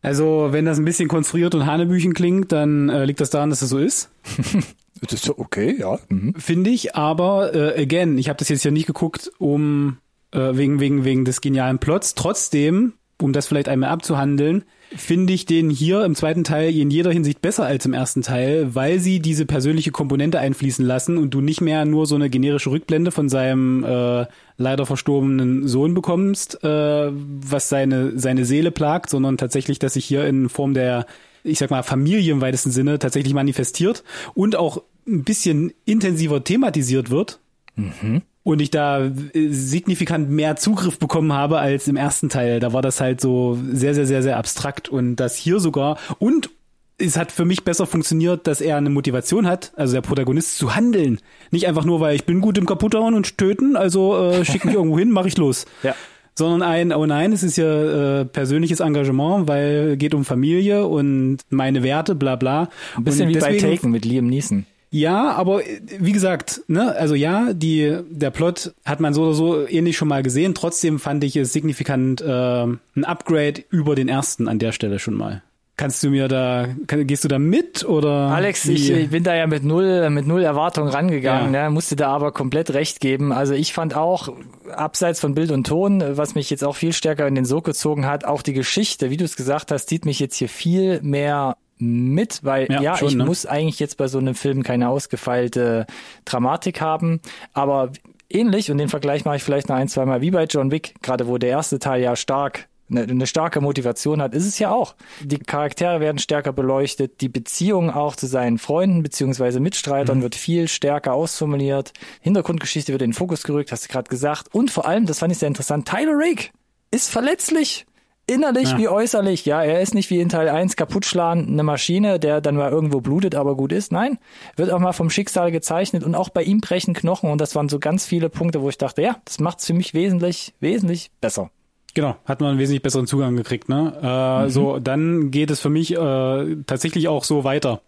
Also, 0.00 0.48
wenn 0.52 0.64
das 0.64 0.78
ein 0.78 0.86
bisschen 0.86 1.08
konstruiert 1.08 1.54
und 1.54 1.66
Hanebüchen 1.66 2.14
klingt, 2.14 2.52
dann 2.52 2.88
äh, 2.88 3.04
liegt 3.04 3.20
das 3.20 3.28
daran, 3.28 3.50
dass 3.50 3.60
es 3.60 3.68
so 3.68 3.78
ist. 3.78 4.08
Das 5.02 5.12
ist 5.12 5.28
okay, 5.28 5.76
ja. 5.78 5.98
Mhm. 6.08 6.34
Finde 6.36 6.70
ich, 6.70 6.94
aber 6.94 7.54
äh, 7.54 7.82
again, 7.82 8.16
ich 8.16 8.30
habe 8.30 8.38
das 8.38 8.48
jetzt 8.48 8.64
ja 8.64 8.70
nicht 8.70 8.86
geguckt, 8.86 9.30
um 9.36 9.98
äh, 10.36 10.56
wegen 10.56 10.80
wegen 10.80 11.04
wegen 11.04 11.24
des 11.24 11.40
genialen 11.40 11.78
Plots. 11.78 12.14
Trotzdem, 12.14 12.92
um 13.20 13.32
das 13.32 13.46
vielleicht 13.46 13.68
einmal 13.68 13.90
abzuhandeln, 13.90 14.64
finde 14.94 15.32
ich 15.32 15.46
den 15.46 15.70
hier 15.70 16.04
im 16.04 16.14
zweiten 16.14 16.44
Teil 16.44 16.76
in 16.76 16.90
jeder 16.90 17.10
Hinsicht 17.10 17.40
besser 17.40 17.64
als 17.64 17.86
im 17.86 17.94
ersten 17.94 18.22
Teil, 18.22 18.74
weil 18.74 19.00
sie 19.00 19.20
diese 19.20 19.46
persönliche 19.46 19.90
Komponente 19.90 20.38
einfließen 20.38 20.84
lassen 20.84 21.16
und 21.16 21.30
du 21.30 21.40
nicht 21.40 21.60
mehr 21.60 21.84
nur 21.86 22.06
so 22.06 22.14
eine 22.14 22.30
generische 22.30 22.70
Rückblende 22.70 23.10
von 23.10 23.28
seinem 23.28 23.82
äh, 23.82 24.26
leider 24.58 24.86
verstorbenen 24.86 25.66
Sohn 25.66 25.94
bekommst, 25.94 26.62
äh, 26.62 27.10
was 27.10 27.68
seine 27.68 28.18
seine 28.18 28.44
Seele 28.44 28.70
plagt, 28.70 29.10
sondern 29.10 29.38
tatsächlich, 29.38 29.78
dass 29.78 29.94
sich 29.94 30.04
hier 30.04 30.26
in 30.26 30.48
Form 30.48 30.74
der 30.74 31.06
ich 31.42 31.60
sag 31.60 31.70
mal, 31.70 31.84
Familie 31.84 32.32
im 32.32 32.40
weitesten 32.40 32.72
Sinne 32.72 32.98
tatsächlich 32.98 33.32
manifestiert 33.32 34.02
und 34.34 34.56
auch 34.56 34.82
ein 35.06 35.22
bisschen 35.22 35.72
intensiver 35.84 36.42
thematisiert 36.42 37.08
wird. 37.08 37.38
Mhm. 37.76 38.22
Und 38.46 38.62
ich 38.62 38.70
da 38.70 39.04
äh, 39.04 39.48
signifikant 39.50 40.30
mehr 40.30 40.54
Zugriff 40.54 41.00
bekommen 41.00 41.32
habe 41.32 41.58
als 41.58 41.88
im 41.88 41.96
ersten 41.96 42.28
Teil. 42.28 42.60
Da 42.60 42.72
war 42.72 42.80
das 42.80 43.00
halt 43.00 43.20
so 43.20 43.58
sehr, 43.72 43.92
sehr, 43.92 44.06
sehr, 44.06 44.22
sehr 44.22 44.36
abstrakt 44.36 44.88
und 44.88 45.16
das 45.16 45.34
hier 45.34 45.58
sogar 45.58 45.98
und 46.20 46.50
es 46.96 47.16
hat 47.16 47.32
für 47.32 47.44
mich 47.44 47.64
besser 47.64 47.86
funktioniert, 47.86 48.46
dass 48.46 48.60
er 48.60 48.76
eine 48.76 48.88
Motivation 48.88 49.48
hat, 49.48 49.72
also 49.74 49.94
der 49.94 50.00
Protagonist 50.00 50.58
zu 50.58 50.76
handeln. 50.76 51.18
Nicht 51.50 51.66
einfach 51.66 51.84
nur, 51.84 51.98
weil 51.98 52.14
ich 52.14 52.24
bin 52.24 52.40
gut 52.40 52.56
im 52.56 52.66
Kaputthauen 52.66 53.14
und 53.14 53.36
töten, 53.36 53.76
also 53.76 54.16
äh, 54.16 54.44
schick 54.44 54.64
mich 54.64 54.74
irgendwo 54.76 54.96
hin, 54.96 55.10
mach 55.10 55.26
ich 55.26 55.36
los. 55.36 55.66
Ja 55.82 55.96
sondern 56.38 56.62
ein, 56.68 56.92
oh 56.92 57.06
nein, 57.06 57.32
es 57.32 57.42
ist 57.42 57.56
ja 57.56 58.20
äh, 58.20 58.24
persönliches 58.26 58.80
Engagement, 58.80 59.48
weil 59.48 59.96
geht 59.96 60.12
um 60.12 60.24
Familie 60.24 60.86
und 60.86 61.38
meine 61.48 61.82
Werte, 61.82 62.14
bla 62.14 62.36
bla. 62.36 62.68
Ein 62.94 63.04
bisschen 63.04 63.28
und 63.28 63.34
wie 63.34 63.38
bei 63.38 63.56
Taken 63.56 63.90
mit 63.90 64.04
Liam 64.04 64.26
Neeson. 64.26 64.66
Ja, 64.96 65.32
aber 65.32 65.60
wie 65.98 66.12
gesagt, 66.12 66.62
ne, 66.68 66.96
also 66.96 67.14
ja, 67.14 67.52
die 67.52 67.98
der 68.08 68.30
Plot 68.30 68.72
hat 68.86 68.98
man 68.98 69.12
so 69.12 69.24
oder 69.24 69.34
so 69.34 69.68
ähnlich 69.68 69.94
schon 69.98 70.08
mal 70.08 70.22
gesehen. 70.22 70.54
Trotzdem 70.54 70.98
fand 70.98 71.22
ich 71.22 71.36
es 71.36 71.52
signifikant 71.52 72.22
äh, 72.22 72.62
ein 72.64 73.04
Upgrade 73.04 73.62
über 73.68 73.94
den 73.94 74.08
ersten 74.08 74.48
an 74.48 74.58
der 74.58 74.72
Stelle 74.72 74.98
schon 74.98 75.12
mal. 75.12 75.42
Kannst 75.76 76.02
du 76.02 76.08
mir 76.08 76.28
da, 76.28 76.68
kann, 76.86 77.06
gehst 77.06 77.24
du 77.24 77.28
da 77.28 77.38
mit 77.38 77.84
oder? 77.84 78.08
Alex, 78.08 78.64
ich, 78.64 78.90
ich, 78.90 79.10
bin 79.10 79.22
da 79.22 79.36
ja 79.36 79.46
mit 79.46 79.62
null, 79.62 80.08
mit 80.08 80.26
null 80.26 80.42
Erwartung 80.42 80.88
rangegangen, 80.88 81.52
ja. 81.52 81.64
ne, 81.64 81.70
musste 81.70 81.96
da 81.96 82.08
aber 82.08 82.32
komplett 82.32 82.72
recht 82.72 82.98
geben. 82.98 83.30
Also 83.30 83.52
ich 83.52 83.74
fand 83.74 83.94
auch, 83.94 84.30
abseits 84.72 85.20
von 85.20 85.34
Bild 85.34 85.50
und 85.50 85.66
Ton, 85.66 86.02
was 86.16 86.34
mich 86.34 86.48
jetzt 86.48 86.64
auch 86.64 86.74
viel 86.74 86.94
stärker 86.94 87.26
in 87.26 87.34
den 87.34 87.44
Sog 87.44 87.64
gezogen 87.64 88.06
hat, 88.06 88.24
auch 88.24 88.40
die 88.40 88.54
Geschichte, 88.54 89.10
wie 89.10 89.18
du 89.18 89.26
es 89.26 89.36
gesagt 89.36 89.70
hast, 89.70 89.90
zieht 89.90 90.06
mich 90.06 90.18
jetzt 90.18 90.36
hier 90.36 90.48
viel 90.48 91.02
mehr 91.02 91.58
mit, 91.78 92.42
weil 92.42 92.70
ja, 92.70 92.80
ja 92.80 92.96
schon, 92.96 93.08
ich 93.08 93.14
ne? 93.16 93.24
muss 93.24 93.46
eigentlich 93.46 93.78
jetzt 93.78 93.96
bei 93.96 94.08
so 94.08 94.18
einem 94.18 94.34
Film 94.34 94.62
keine 94.62 94.88
ausgefeilte 94.88 95.86
Dramatik 96.24 96.80
haben, 96.80 97.20
aber 97.52 97.92
ähnlich, 98.30 98.70
und 98.70 98.78
den 98.78 98.88
Vergleich 98.88 99.24
mache 99.24 99.36
ich 99.36 99.42
vielleicht 99.42 99.68
noch 99.68 99.76
ein, 99.76 99.88
zwei 99.88 100.04
Mal 100.06 100.20
wie 100.20 100.30
bei 100.30 100.44
John 100.44 100.70
Wick, 100.70 100.94
gerade 101.02 101.26
wo 101.26 101.38
der 101.38 101.50
erste 101.50 101.78
Teil 101.78 102.02
ja 102.02 102.16
stark 102.16 102.68
eine, 102.90 103.02
eine 103.02 103.26
starke 103.26 103.60
Motivation 103.60 104.22
hat, 104.22 104.34
ist 104.34 104.46
es 104.46 104.58
ja 104.58 104.70
auch. 104.70 104.94
Die 105.20 105.38
Charaktere 105.38 106.00
werden 106.00 106.18
stärker 106.18 106.52
beleuchtet, 106.52 107.20
die 107.20 107.28
Beziehung 107.28 107.90
auch 107.90 108.16
zu 108.16 108.26
seinen 108.26 108.58
Freunden 108.58 109.02
beziehungsweise 109.02 109.60
Mitstreitern 109.60 110.18
mhm. 110.18 110.22
wird 110.22 110.34
viel 110.34 110.68
stärker 110.68 111.12
ausformuliert, 111.12 111.92
Hintergrundgeschichte 112.20 112.92
wird 112.92 113.02
in 113.02 113.10
den 113.10 113.14
Fokus 113.14 113.42
gerückt, 113.42 113.72
hast 113.72 113.84
du 113.84 113.92
gerade 113.92 114.08
gesagt. 114.08 114.54
Und 114.54 114.70
vor 114.70 114.86
allem, 114.86 115.06
das 115.06 115.18
fand 115.18 115.32
ich 115.32 115.38
sehr 115.38 115.48
interessant, 115.48 115.88
Tyler 115.88 116.14
Rake 116.14 116.50
ist 116.90 117.10
verletzlich. 117.10 117.86
Innerlich 118.28 118.72
ja. 118.72 118.78
wie 118.78 118.88
äußerlich, 118.88 119.46
ja, 119.46 119.62
er 119.62 119.80
ist 119.80 119.94
nicht 119.94 120.10
wie 120.10 120.18
in 120.18 120.28
Teil 120.28 120.48
1 120.48 120.74
kaputtschlagen, 120.74 121.46
eine 121.46 121.62
Maschine, 121.62 122.18
der 122.18 122.40
dann 122.40 122.56
mal 122.56 122.72
irgendwo 122.72 123.00
blutet, 123.00 123.36
aber 123.36 123.54
gut 123.54 123.70
ist. 123.70 123.92
Nein, 123.92 124.18
wird 124.56 124.70
auch 124.72 124.80
mal 124.80 124.92
vom 124.92 125.10
Schicksal 125.10 125.52
gezeichnet 125.52 126.02
und 126.02 126.16
auch 126.16 126.28
bei 126.28 126.42
ihm 126.42 126.60
brechen 126.60 126.92
Knochen 126.92 127.30
und 127.30 127.40
das 127.40 127.54
waren 127.54 127.68
so 127.68 127.78
ganz 127.78 128.04
viele 128.04 128.28
Punkte, 128.28 128.62
wo 128.62 128.68
ich 128.68 128.78
dachte, 128.78 129.02
ja, 129.02 129.16
das 129.24 129.38
macht's 129.38 129.66
für 129.66 129.74
mich 129.74 129.94
wesentlich, 129.94 130.54
wesentlich 130.58 131.12
besser. 131.20 131.50
Genau, 131.94 132.16
hat 132.24 132.40
man 132.40 132.50
einen 132.50 132.58
wesentlich 132.58 132.82
besseren 132.82 133.06
Zugang 133.06 133.36
gekriegt. 133.36 133.68
Ne? 133.68 133.92
Äh, 134.02 134.44
mhm. 134.44 134.50
So, 134.50 134.80
dann 134.80 135.30
geht 135.30 135.50
es 135.52 135.60
für 135.60 135.70
mich 135.70 135.94
äh, 135.94 136.56
tatsächlich 136.66 137.06
auch 137.06 137.22
so 137.22 137.44
weiter. 137.44 137.80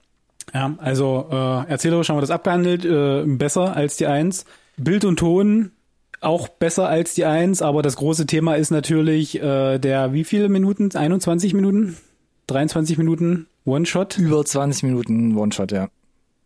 Ja, 0.55 0.75
also 0.79 1.27
äh, 1.31 1.69
erzählerisch 1.69 2.09
haben 2.09 2.17
wir 2.17 2.23
das 2.23 2.31
abgehandelt, 2.31 2.85
äh, 2.85 3.25
besser 3.27 3.77
als 3.77 3.97
die 3.97 4.07
Eins. 4.07 4.45
Bild 4.77 5.05
und 5.05 5.19
Ton 5.19 5.73
auch 6.21 6.49
besser 6.49 6.89
als 6.89 7.15
die 7.15 7.25
Eins, 7.25 7.63
aber 7.63 7.83
das 7.83 7.97
große 7.97 8.27
Thema 8.27 8.55
ist 8.55 8.71
natürlich 8.71 9.41
äh, 9.41 9.79
der 9.79 10.13
wie 10.13 10.25
viele 10.25 10.49
Minuten? 10.49 10.91
21 10.95 11.55
Minuten? 11.55 11.97
23 12.49 12.99
Minuten 12.99 13.47
One-Shot? 13.65 14.19
Über 14.19 14.45
20 14.45 14.85
Minuten 14.85 15.37
One-Shot, 15.37 15.73
ja. 15.73 15.89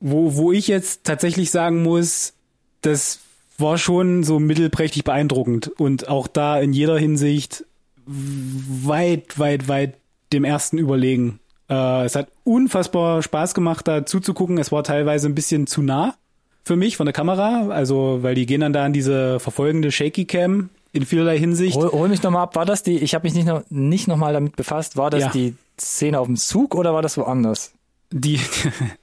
Wo, 0.00 0.36
wo 0.36 0.52
ich 0.52 0.68
jetzt 0.68 1.04
tatsächlich 1.04 1.50
sagen 1.50 1.82
muss, 1.82 2.34
das 2.80 3.20
war 3.58 3.78
schon 3.78 4.24
so 4.24 4.40
mittelprächtig 4.40 5.04
beeindruckend 5.04 5.68
und 5.68 6.08
auch 6.08 6.26
da 6.26 6.60
in 6.60 6.72
jeder 6.72 6.98
Hinsicht 6.98 7.64
weit, 8.06 9.38
weit, 9.38 9.68
weit 9.68 9.94
dem 10.32 10.44
ersten 10.44 10.78
überlegen. 10.78 11.38
Äh, 11.70 12.04
es 12.04 12.16
hat 12.16 12.28
unfassbar 12.44 13.22
Spaß 13.22 13.54
gemacht, 13.54 13.86
da 13.86 14.04
zuzugucken. 14.04 14.58
Es 14.58 14.72
war 14.72 14.82
teilweise 14.82 15.28
ein 15.28 15.34
bisschen 15.34 15.66
zu 15.66 15.82
nah 15.82 16.14
für 16.64 16.76
mich 16.76 16.96
von 16.96 17.06
der 17.06 17.12
Kamera, 17.12 17.68
also 17.68 18.22
weil 18.22 18.34
die 18.34 18.46
gehen 18.46 18.60
dann 18.60 18.72
da 18.72 18.84
an 18.84 18.92
diese 18.92 19.40
verfolgende 19.40 19.90
Shaky 19.90 20.24
Cam 20.24 20.70
in 20.92 21.06
vielerlei 21.06 21.38
Hinsicht. 21.38 21.76
Hol, 21.76 21.90
hol 21.90 22.08
mich 22.08 22.22
nochmal 22.22 22.42
ab, 22.42 22.56
war 22.56 22.66
das 22.66 22.82
die, 22.82 22.98
ich 22.98 23.14
habe 23.14 23.26
mich 23.26 23.34
nicht 23.34 23.46
noch 23.46 23.62
nicht 23.70 24.08
noch 24.08 24.16
mal 24.16 24.32
damit 24.32 24.56
befasst, 24.56 24.96
war 24.96 25.10
das 25.10 25.22
ja. 25.22 25.30
die 25.30 25.54
Szene 25.80 26.18
auf 26.18 26.26
dem 26.26 26.36
Zug 26.36 26.74
oder 26.74 26.94
war 26.94 27.02
das 27.02 27.16
woanders? 27.16 27.72
Die 28.10 28.38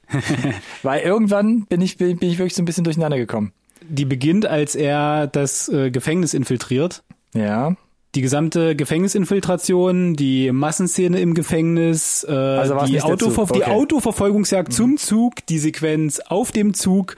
Weil 0.82 1.02
irgendwann 1.02 1.64
bin 1.64 1.80
ich, 1.80 1.96
bin, 1.96 2.16
bin 2.16 2.30
ich 2.30 2.38
wirklich 2.38 2.54
so 2.54 2.62
ein 2.62 2.64
bisschen 2.64 2.84
durcheinander 2.84 3.18
gekommen 3.18 3.52
die 3.90 4.04
beginnt, 4.04 4.46
als 4.46 4.74
er 4.74 5.26
das 5.26 5.68
äh, 5.68 5.90
Gefängnis 5.90 6.34
infiltriert. 6.34 7.02
Ja. 7.34 7.74
Die 8.14 8.22
gesamte 8.22 8.74
Gefängnisinfiltration, 8.74 10.14
die 10.14 10.50
Massenszene 10.50 11.20
im 11.20 11.34
Gefängnis, 11.34 12.26
äh, 12.28 12.32
also 12.32 12.84
die, 12.86 13.00
Autover 13.00 13.42
okay. 13.42 13.52
die 13.56 13.64
Autoverfolgungsjagd 13.64 14.68
mhm. 14.68 14.74
zum 14.74 14.96
Zug, 14.96 15.46
die 15.46 15.58
Sequenz 15.58 16.20
auf 16.20 16.50
dem 16.50 16.74
Zug, 16.74 17.16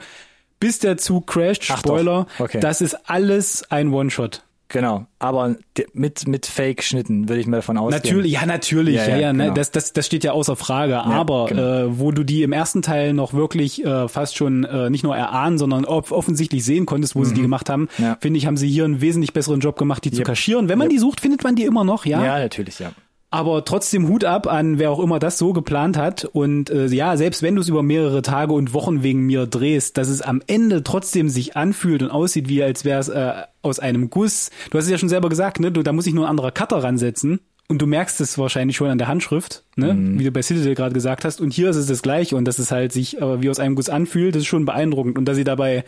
bis 0.59 0.79
der 0.79 0.97
Zug 0.97 1.27
crasht, 1.27 1.63
Spoiler, 1.63 2.27
okay. 2.39 2.59
das 2.59 2.81
ist 2.81 3.09
alles 3.09 3.69
ein 3.69 3.93
One-Shot. 3.93 4.43
Genau, 4.73 5.05
aber 5.19 5.55
mit 5.93 6.27
mit 6.27 6.47
Fake-Schnitten 6.47 7.29
würde 7.29 7.39
ich 7.39 7.45
mal 7.45 7.57
davon 7.57 7.77
ausgehen. 7.77 8.01
Natürlich, 8.03 8.31
ja 8.31 8.45
natürlich, 8.47 8.95
ja, 8.95 9.07
ja, 9.07 9.17
ja 9.17 9.33
ne, 9.33 9.43
genau. 9.43 9.53
das, 9.53 9.69
das 9.69 9.93
das 9.93 10.07
steht 10.07 10.23
ja 10.23 10.31
außer 10.31 10.55
Frage. 10.55 10.93
Ja, 10.93 11.03
aber 11.03 11.45
genau. 11.45 11.61
äh, 11.61 11.99
wo 11.99 12.11
du 12.11 12.23
die 12.23 12.41
im 12.41 12.53
ersten 12.53 12.81
Teil 12.81 13.13
noch 13.13 13.33
wirklich 13.33 13.85
äh, 13.85 14.07
fast 14.07 14.35
schon 14.35 14.63
äh, 14.63 14.89
nicht 14.89 15.03
nur 15.03 15.15
erahnen, 15.15 15.59
sondern 15.59 15.85
off 15.85 16.11
offensichtlich 16.11 16.65
sehen 16.65 16.87
konntest, 16.87 17.15
wo 17.15 17.19
mhm. 17.19 17.25
sie 17.25 17.33
die 17.35 17.41
mhm. 17.41 17.45
gemacht 17.45 17.69
haben, 17.69 17.87
finde 18.19 18.39
ich, 18.39 18.47
haben 18.47 18.57
sie 18.57 18.67
hier 18.67 18.85
einen 18.85 18.99
wesentlich 18.99 19.31
besseren 19.31 19.59
Job 19.59 19.77
gemacht, 19.77 20.03
die 20.05 20.09
yep. 20.09 20.17
zu 20.17 20.23
kaschieren. 20.23 20.69
Wenn 20.69 20.79
man 20.79 20.87
yep. 20.87 20.93
die 20.93 20.99
sucht, 20.99 21.21
findet 21.21 21.43
man 21.43 21.55
die 21.55 21.65
immer 21.65 21.83
noch, 21.83 22.07
ja. 22.07 22.25
Ja, 22.25 22.39
natürlich, 22.39 22.79
ja. 22.79 22.93
Aber 23.33 23.65
trotzdem 23.65 24.09
Hut 24.09 24.25
ab 24.25 24.45
an 24.45 24.77
wer 24.77 24.91
auch 24.91 24.99
immer 24.99 25.17
das 25.17 25.39
so 25.39 25.53
geplant 25.53 25.97
hat. 25.97 26.23
Und 26.23 26.69
äh, 26.69 26.85
ja, 26.85 27.17
selbst 27.17 27.41
wenn 27.41 27.55
du 27.55 27.61
es 27.61 27.67
über 27.67 27.81
mehrere 27.81 28.21
Tage 28.21 28.53
und 28.53 28.75
Wochen 28.75 29.01
wegen 29.01 29.21
mir 29.21 29.47
drehst, 29.47 29.97
dass 29.97 30.07
es 30.07 30.21
am 30.21 30.43
Ende 30.45 30.83
trotzdem 30.83 31.29
sich 31.29 31.57
anfühlt 31.57 32.03
und 32.03 32.11
aussieht, 32.11 32.47
wie 32.47 32.61
als 32.61 32.85
wäre 32.85 32.99
es 32.99 33.09
äh, 33.09 33.33
aus 33.63 33.79
einem 33.79 34.11
Guss. 34.11 34.51
Du 34.69 34.77
hast 34.77 34.85
es 34.85 34.91
ja 34.91 34.99
schon 34.99 35.09
selber 35.09 35.29
gesagt, 35.29 35.59
ne? 35.59 35.71
Du, 35.71 35.81
da 35.81 35.93
muss 35.93 36.05
ich 36.05 36.13
nur 36.13 36.27
ein 36.27 36.29
anderer 36.29 36.51
Cutter 36.51 36.83
ransetzen. 36.83 37.39
Und 37.67 37.81
du 37.81 37.87
merkst 37.87 38.21
es 38.21 38.37
wahrscheinlich 38.37 38.77
schon 38.77 38.91
an 38.91 38.99
der 38.99 39.07
Handschrift, 39.07 39.63
ne? 39.77 39.95
Mhm. 39.95 40.19
wie 40.19 40.25
du 40.25 40.31
bei 40.31 40.43
Citadel 40.43 40.75
gerade 40.75 40.93
gesagt 40.93 41.25
hast. 41.25 41.41
Und 41.41 41.53
hier 41.53 41.71
ist 41.71 41.77
es 41.77 41.87
das 41.87 42.03
gleiche 42.03 42.35
und 42.35 42.45
dass 42.45 42.59
es 42.59 42.69
halt 42.69 42.91
sich 42.91 43.19
äh, 43.19 43.41
wie 43.41 43.49
aus 43.49 43.59
einem 43.59 43.73
Guss 43.73 43.89
anfühlt, 43.89 44.35
das 44.35 44.43
ist 44.43 44.47
schon 44.47 44.65
beeindruckend. 44.65 45.17
Und 45.17 45.25
dass 45.25 45.37
sie 45.37 45.43
dabei 45.43 45.85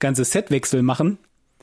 ganze 0.00 0.24
Setwechsel 0.24 0.82
machen. 0.82 1.18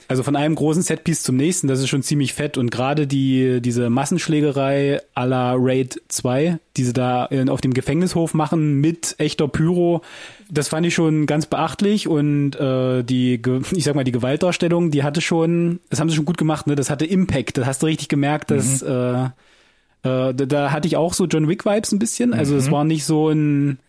Also 0.07 0.23
von 0.23 0.35
einem 0.35 0.55
großen 0.55 0.81
Setpiece 0.81 1.23
zum 1.23 1.35
nächsten, 1.35 1.67
das 1.67 1.79
ist 1.79 1.89
schon 1.89 2.03
ziemlich 2.03 2.33
fett. 2.33 2.57
Und 2.57 2.71
gerade 2.71 3.07
die, 3.07 3.61
diese 3.61 3.89
Massenschlägerei 3.89 5.01
à 5.15 5.25
la 5.25 5.53
Raid 5.57 6.01
2, 6.07 6.59
die 6.77 6.83
sie 6.83 6.93
da 6.93 7.29
auf 7.49 7.61
dem 7.61 7.73
Gefängnishof 7.73 8.33
machen 8.33 8.81
mit 8.81 9.15
echter 9.17 9.47
Pyro, 9.47 10.01
das 10.49 10.67
fand 10.67 10.85
ich 10.85 10.95
schon 10.95 11.25
ganz 11.25 11.45
beachtlich. 11.45 12.07
Und 12.07 12.55
äh, 12.55 13.03
die, 13.03 13.41
ich 13.71 13.83
sag 13.83 13.95
mal, 13.95 14.03
die 14.03 14.11
Gewaltdarstellung, 14.11 14.91
die 14.91 15.03
hatte 15.03 15.21
schon, 15.21 15.79
das 15.89 15.99
haben 15.99 16.09
sie 16.09 16.15
schon 16.15 16.25
gut 16.25 16.37
gemacht, 16.37 16.67
ne? 16.67 16.75
Das 16.75 16.89
hatte 16.89 17.05
Impact. 17.05 17.57
Das 17.57 17.65
hast 17.65 17.83
du 17.83 17.87
richtig 17.87 18.07
gemerkt, 18.07 18.51
dass 18.51 18.81
mhm. 18.81 18.87
äh, 18.87 19.23
äh, 20.03 20.33
da, 20.33 20.45
da 20.45 20.71
hatte 20.71 20.87
ich 20.87 20.97
auch 20.97 21.13
so 21.13 21.25
John 21.25 21.47
Wick-Vibes 21.47 21.91
ein 21.91 21.99
bisschen. 21.99 22.33
Also 22.33 22.55
es 22.55 22.67
mhm. 22.67 22.71
war 22.71 22.83
nicht 22.83 23.05
so 23.05 23.29
ein 23.29 23.79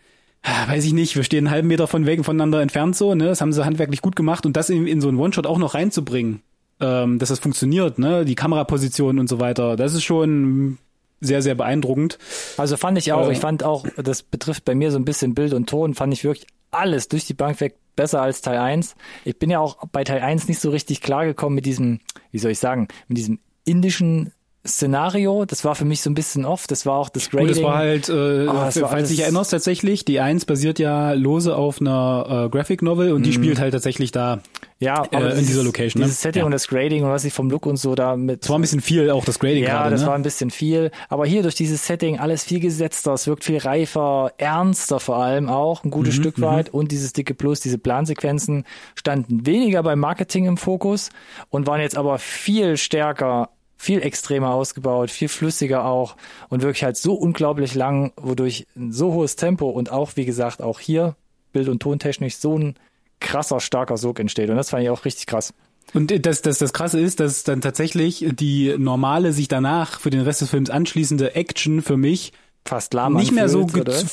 weiß 0.42 0.85
ich 0.85 0.92
nicht, 0.92 1.16
wir 1.16 1.24
stehen 1.24 1.46
einen 1.46 1.55
halben 1.55 1.68
Meter 1.68 1.87
von 1.87 2.07
weg 2.07 2.24
voneinander 2.24 2.62
entfernt 2.62 2.96
so, 2.96 3.14
ne? 3.14 3.26
Das 3.26 3.40
haben 3.40 3.53
sie 3.53 3.64
handwerklich 3.64 4.03
gut 4.03 4.16
gemacht 4.16 4.46
und 4.46 4.57
das 4.57 4.70
in, 4.70 4.87
in 4.87 5.00
so 5.00 5.09
einen 5.09 5.18
One-Shot 5.18 5.46
auch 5.46 5.59
noch 5.59 5.74
reinzubringen, 5.74 6.42
ähm, 6.81 7.18
dass 7.18 7.29
das 7.29 7.38
funktioniert, 7.38 7.98
ne? 7.98 8.24
Die 8.24 8.35
Kameraposition 8.35 9.18
und 9.18 9.29
so 9.29 9.40
weiter, 9.40 9.76
das 9.76 9.94
ist 9.94 10.05
schon 10.05 10.79
sehr, 11.20 11.42
sehr 11.42 11.55
beeindruckend. 11.55 12.18
Also 12.57 12.76
fand 12.76 12.96
ich 12.98 13.12
auch, 13.12 13.29
äh, 13.29 13.33
ich 13.33 13.40
fand 13.40 13.62
auch, 13.62 13.87
das 13.96 14.22
betrifft 14.22 14.64
bei 14.64 14.74
mir 14.74 14.90
so 14.90 14.98
ein 14.98 15.05
bisschen 15.05 15.35
Bild 15.35 15.53
und 15.53 15.68
Ton, 15.68 15.94
fand 15.94 16.12
ich 16.12 16.24
wirklich 16.24 16.46
alles 16.70 17.09
durch 17.09 17.26
die 17.26 17.35
Bank 17.35 17.61
weg 17.61 17.76
besser 17.96 18.22
als 18.22 18.40
Teil 18.40 18.59
1. 18.59 18.94
Ich 19.24 19.38
bin 19.38 19.50
ja 19.50 19.61
auch 19.61 19.87
bei 19.92 20.05
Teil 20.05 20.22
1 20.22 20.48
nicht 20.48 20.61
so 20.61 20.70
richtig 20.70 21.03
klargekommen 21.03 21.55
mit 21.55 21.66
diesem, 21.66 22.00
wie 22.31 22.38
soll 22.38 22.53
ich 22.53 22.59
sagen, 22.59 22.88
mit 23.09 23.18
diesem 23.18 23.40
indischen 23.64 24.33
Szenario, 24.66 25.46
das 25.46 25.64
war 25.64 25.75
für 25.75 25.87
mich 25.87 26.03
so 26.03 26.11
ein 26.11 26.14
bisschen 26.14 26.44
off, 26.44 26.66
das 26.66 26.85
war 26.85 26.96
auch 26.96 27.09
das 27.09 27.31
Grading. 27.31 27.49
Und 27.49 27.57
das 27.57 27.62
war 27.62 27.77
halt, 27.77 28.09
äh, 28.11 28.46
oh, 28.46 28.53
das 28.53 28.79
falls 28.79 29.09
du 29.09 29.14
dich 29.14 29.23
erinnerst 29.23 29.53
tatsächlich, 29.53 30.05
die 30.05 30.20
1 30.20 30.44
basiert 30.44 30.79
ja 30.79 31.12
lose 31.12 31.57
auf 31.57 31.81
einer 31.81 32.46
äh, 32.46 32.49
Graphic 32.51 32.83
Novel 32.83 33.12
und 33.12 33.23
mm. 33.23 33.25
die 33.25 33.31
mhm. 33.31 33.35
spielt 33.35 33.59
halt 33.59 33.73
tatsächlich 33.73 34.12
da 34.12 34.40
ja, 34.79 35.03
äh, 35.12 35.38
in 35.38 35.46
dieser 35.46 35.62
Location. 35.62 36.01
Ne? 36.01 36.07
Dieses 36.07 36.20
Setting 36.23 36.40
ja. 36.40 36.46
und 36.46 36.53
das 36.53 36.68
Grading 36.68 37.05
und 37.05 37.11
was 37.11 37.25
ich 37.25 37.33
vom 37.33 37.51
Look 37.51 37.64
und 37.64 37.77
so 37.77 37.94
da 37.94 38.16
mit. 38.16 38.42
Das 38.42 38.51
war 38.51 38.59
ein 38.59 38.62
bisschen 38.62 38.81
viel, 38.81 39.11
auch 39.11 39.25
das 39.25 39.38
Grading 39.38 39.64
Ja, 39.64 39.79
grade, 39.79 39.90
das 39.90 40.03
ne? 40.03 40.07
war 40.07 40.14
ein 40.14 40.23
bisschen 40.23 40.51
viel. 40.51 40.90
Aber 41.09 41.27
hier 41.27 41.42
durch 41.42 41.55
dieses 41.55 41.87
Setting 41.87 42.18
alles 42.18 42.44
viel 42.44 42.61
gesetzter, 42.61 43.14
es 43.14 43.27
wirkt 43.27 43.44
viel 43.44 43.59
reifer, 43.59 44.33
ernster 44.38 45.01
vor 45.01 45.16
allem 45.16 45.49
auch, 45.49 45.85
ein 45.85 45.90
gutes 45.90 46.16
mhm, 46.16 46.23
Stück 46.23 46.40
weit. 46.40 46.73
Mhm. 46.73 46.79
Und 46.79 46.92
dieses 46.92 47.12
dicke 47.12 47.35
Plus, 47.35 47.61
diese 47.61 47.79
Plansequenzen 47.79 48.64
standen 48.94 49.46
weniger 49.46 49.83
beim 49.83 49.99
Marketing 49.99 50.46
im 50.46 50.57
Fokus 50.57 51.11
und 51.51 51.66
waren 51.66 51.81
jetzt 51.81 51.96
aber 51.96 52.18
viel 52.18 52.77
stärker 52.77 53.51
viel 53.81 54.03
extremer 54.03 54.53
ausgebaut, 54.53 55.11
viel 55.11 55.31
flüssiger 55.31 55.87
auch 55.87 56.14
und 56.51 56.61
wirklich 56.61 56.85
halt 56.85 56.99
so 56.99 57.14
unglaublich 57.14 57.75
lang, 57.75 58.12
wodurch 58.16 58.66
ein 58.77 58.93
so 58.93 59.14
hohes 59.14 59.37
Tempo 59.37 59.71
und 59.71 59.90
auch, 59.90 60.16
wie 60.16 60.27
gesagt, 60.27 60.61
auch 60.61 60.81
hier 60.81 61.16
Bild- 61.55 61.71
und 61.71 61.81
Tontechnisch 61.81 62.37
so 62.37 62.59
ein 62.59 62.75
krasser, 63.21 63.59
starker 63.59 63.97
Sog 63.97 64.21
entsteht. 64.21 64.51
Und 64.51 64.57
das 64.57 64.69
fand 64.69 64.83
ich 64.83 64.90
auch 64.90 65.07
richtig 65.07 65.27
krass. 65.27 65.55
Und 65.95 66.27
das, 66.27 66.43
das, 66.43 66.59
das 66.59 66.75
Krasse 66.75 67.01
ist, 67.01 67.21
dass 67.21 67.43
dann 67.43 67.62
tatsächlich 67.62 68.27
die 68.33 68.75
normale, 68.77 69.33
sich 69.33 69.49
danach 69.49 69.99
für 69.99 70.11
den 70.11 70.21
Rest 70.21 70.43
des 70.43 70.51
Films 70.51 70.69
anschließende 70.69 71.35
Action 71.35 71.81
für 71.81 71.97
mich 71.97 72.35
fast 72.66 72.93
lahm 72.93 73.14
nicht 73.14 73.33
mehr 73.33 73.49
so 73.49 73.66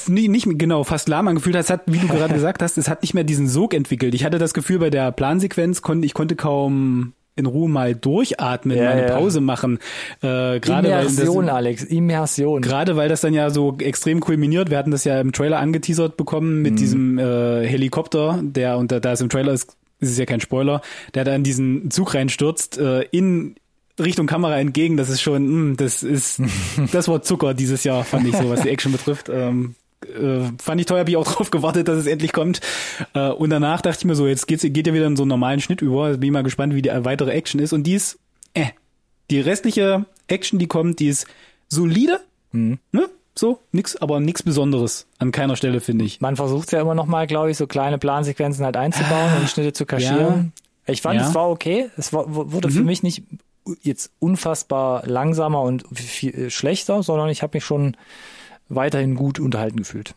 nie, 0.08 0.30
nicht 0.30 0.47
genau 0.58 0.86
fast 0.86 1.10
lahm 1.10 1.27
angefühlt 1.27 1.58
hat, 1.58 1.69
hat 1.69 1.82
wie 1.88 1.99
du 1.99 2.08
gerade 2.08 2.34
gesagt 2.34 2.62
hast 2.62 2.77
es 2.77 2.88
hat 2.88 3.01
nicht 3.01 3.13
mehr 3.13 3.25
diesen 3.25 3.49
Sog 3.49 3.73
entwickelt 3.73 4.15
ich 4.15 4.23
hatte 4.23 4.39
das 4.39 4.53
Gefühl 4.53 4.80
bei 4.80 4.89
der 4.89 5.12
Plansequenz 5.12 5.82
konnte 5.82 6.06
ich 6.06 6.13
konnte 6.13 6.38
kaum 6.38 7.12
in 7.38 7.45
Ruhe 7.45 7.69
mal 7.69 7.95
durchatmen, 7.95 8.78
ja, 8.78 8.84
mal 8.84 8.91
eine. 8.91 9.08
Pause 9.08 9.41
machen. 9.41 9.80
Äh, 10.21 10.60
gerade 10.60 10.89
Immersion, 10.89 11.38
weil 11.38 11.45
das, 11.45 11.56
Alex, 11.56 11.84
Immersion. 11.84 12.62
Gerade 12.62 12.95
weil 12.95 13.10
das 13.10 13.21
dann 13.21 13.34
ja 13.34 13.50
so 13.50 13.78
extrem 13.80 14.19
kulminiert. 14.19 14.69
Wir 14.69 14.78
hatten 14.78 14.91
das 14.91 15.04
ja 15.04 15.21
im 15.21 15.32
Trailer 15.32 15.60
angeteasert 15.60 16.17
bekommen 16.17 16.62
mit 16.62 16.73
mhm. 16.73 16.78
diesem 16.78 17.19
äh, 17.19 17.65
Helikopter, 17.65 18.39
der 18.41 18.78
und 18.78 18.91
da, 18.91 19.00
da 19.00 19.13
ist 19.13 19.21
im 19.21 19.30
Trailer 19.30 19.54
ist, 19.54 19.78
ist 20.00 20.12
es 20.12 20.17
ja 20.17 20.26
kein 20.26 20.41
Spoiler, 20.41 20.82
der 21.13 21.23
da 21.23 21.36
in 21.36 21.43
diesen 21.43 21.91
Zug 21.91 22.13
reinstürzt, 22.13 22.78
äh, 22.78 23.02
in 23.12 23.56
Richtung 24.00 24.28
Kamera 24.28 24.60
entgegen. 24.60 24.97
Das 24.97 25.10
ist 25.10 25.21
schon, 25.21 25.47
mh, 25.47 25.52
hm, 25.52 25.78
das 25.78 26.04
ist, 26.04 26.41
das 26.91 27.08
war 27.08 27.21
Zucker 27.21 27.54
dieses 27.54 27.84
Jahr, 27.84 28.04
fand 28.04 28.28
ich 28.28 28.36
so, 28.36 28.50
was 28.50 28.62
die 28.62 28.69
Action 28.69 28.91
betrifft. 28.91 29.30
Ähm, 29.30 29.76
äh, 30.05 30.51
fand 30.60 30.79
ich 30.79 30.88
toll, 30.88 30.99
habe 30.99 31.10
ich 31.10 31.17
auch 31.17 31.31
drauf 31.31 31.51
gewartet, 31.51 31.88
dass 31.88 31.97
es 31.97 32.07
endlich 32.07 32.33
kommt. 32.33 32.62
Äh, 33.13 33.29
und 33.29 33.49
danach 33.49 33.81
dachte 33.81 33.99
ich 33.99 34.05
mir 34.05 34.15
so, 34.15 34.27
jetzt 34.27 34.47
geht's, 34.47 34.63
geht 34.63 34.88
ja 34.88 34.93
wieder 34.93 35.07
in 35.07 35.15
so 35.15 35.23
einen 35.23 35.29
normalen 35.29 35.60
Schnitt 35.60 35.81
über. 35.81 36.05
Also 36.05 36.19
bin 36.19 36.27
ich 36.27 36.33
mal 36.33 36.43
gespannt, 36.43 36.73
wie 36.75 36.81
die 36.81 36.89
weitere 36.89 37.31
Action 37.31 37.60
ist. 37.60 37.73
Und 37.73 37.83
die 37.83 37.93
ist, 37.93 38.19
äh, 38.53 38.67
die 39.29 39.39
restliche 39.39 40.05
Action, 40.27 40.60
die 40.60 40.67
kommt, 40.67 40.99
die 40.99 41.07
ist 41.07 41.27
solide, 41.67 42.21
mhm. 42.51 42.79
ne? 42.91 43.10
So, 43.36 43.60
nix, 43.71 43.95
aber 43.95 44.19
nix 44.19 44.41
Besonderes 44.41 45.05
an 45.19 45.31
keiner 45.31 45.55
Stelle, 45.55 45.79
finde 45.79 46.05
ich. 46.05 46.21
Man 46.21 46.36
versucht 46.36 46.71
ja 46.71 46.81
immer 46.81 46.95
noch 46.95 47.05
mal, 47.05 47.27
glaube 47.27 47.51
ich, 47.51 47.57
so 47.57 47.67
kleine 47.67 47.99
Plansequenzen 47.99 48.65
halt 48.65 48.75
einzubauen 48.77 49.31
und 49.39 49.47
Schnitte 49.47 49.73
zu 49.73 49.86
kaschieren. 49.86 50.53
Ja. 50.88 50.93
Ich 50.93 51.03
fand, 51.03 51.19
ja. 51.19 51.27
es 51.27 51.36
war 51.36 51.47
okay. 51.47 51.91
Es 51.97 52.13
war, 52.13 52.25
wurde 52.27 52.69
mhm. 52.69 52.73
für 52.73 52.81
mich 52.81 53.03
nicht 53.03 53.21
jetzt 53.83 54.12
unfassbar 54.17 55.05
langsamer 55.05 55.62
und 55.62 55.86
viel 55.93 56.49
schlechter, 56.49 57.03
sondern 57.03 57.29
ich 57.29 57.43
habe 57.43 57.57
mich 57.57 57.65
schon 57.65 57.95
weiterhin 58.69 59.15
gut 59.15 59.39
unterhalten 59.39 59.77
gefühlt. 59.77 60.15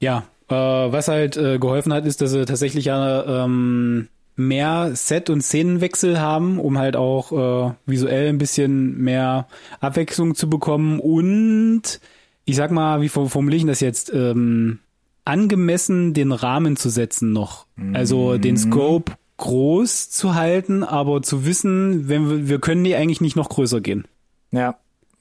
Ja, 0.00 0.24
äh, 0.48 0.54
was 0.54 1.08
halt 1.08 1.36
äh, 1.36 1.58
geholfen 1.58 1.92
hat, 1.92 2.06
ist, 2.06 2.20
dass 2.20 2.32
sie 2.32 2.44
tatsächlich 2.44 2.86
ja 2.86 3.44
ähm, 3.44 4.08
mehr 4.36 4.90
Set- 4.94 5.30
und 5.30 5.42
Szenenwechsel 5.42 6.20
haben, 6.20 6.58
um 6.58 6.78
halt 6.78 6.96
auch 6.96 7.32
äh, 7.70 7.74
visuell 7.86 8.28
ein 8.28 8.38
bisschen 8.38 8.98
mehr 8.98 9.46
Abwechslung 9.80 10.34
zu 10.34 10.48
bekommen 10.48 11.00
und 11.00 12.00
ich 12.44 12.56
sag 12.56 12.70
mal, 12.72 13.00
wie 13.02 13.08
formuliere 13.08 13.56
ich 13.56 13.66
das 13.66 13.80
jetzt? 13.80 14.12
Ähm, 14.12 14.80
angemessen 15.24 16.14
den 16.14 16.32
Rahmen 16.32 16.76
zu 16.76 16.88
setzen 16.88 17.32
noch. 17.32 17.66
Also 17.92 18.36
den 18.36 18.54
mhm. 18.54 18.58
Scope 18.58 19.12
groß 19.36 20.10
zu 20.10 20.34
halten, 20.34 20.82
aber 20.82 21.22
zu 21.22 21.44
wissen, 21.44 22.08
wenn 22.08 22.28
wir, 22.28 22.48
wir 22.48 22.58
können 22.58 22.84
die 22.84 22.96
eigentlich 22.96 23.20
nicht 23.20 23.36
noch 23.36 23.48
größer 23.48 23.80
gehen. 23.80 24.06
Ja, 24.50 24.76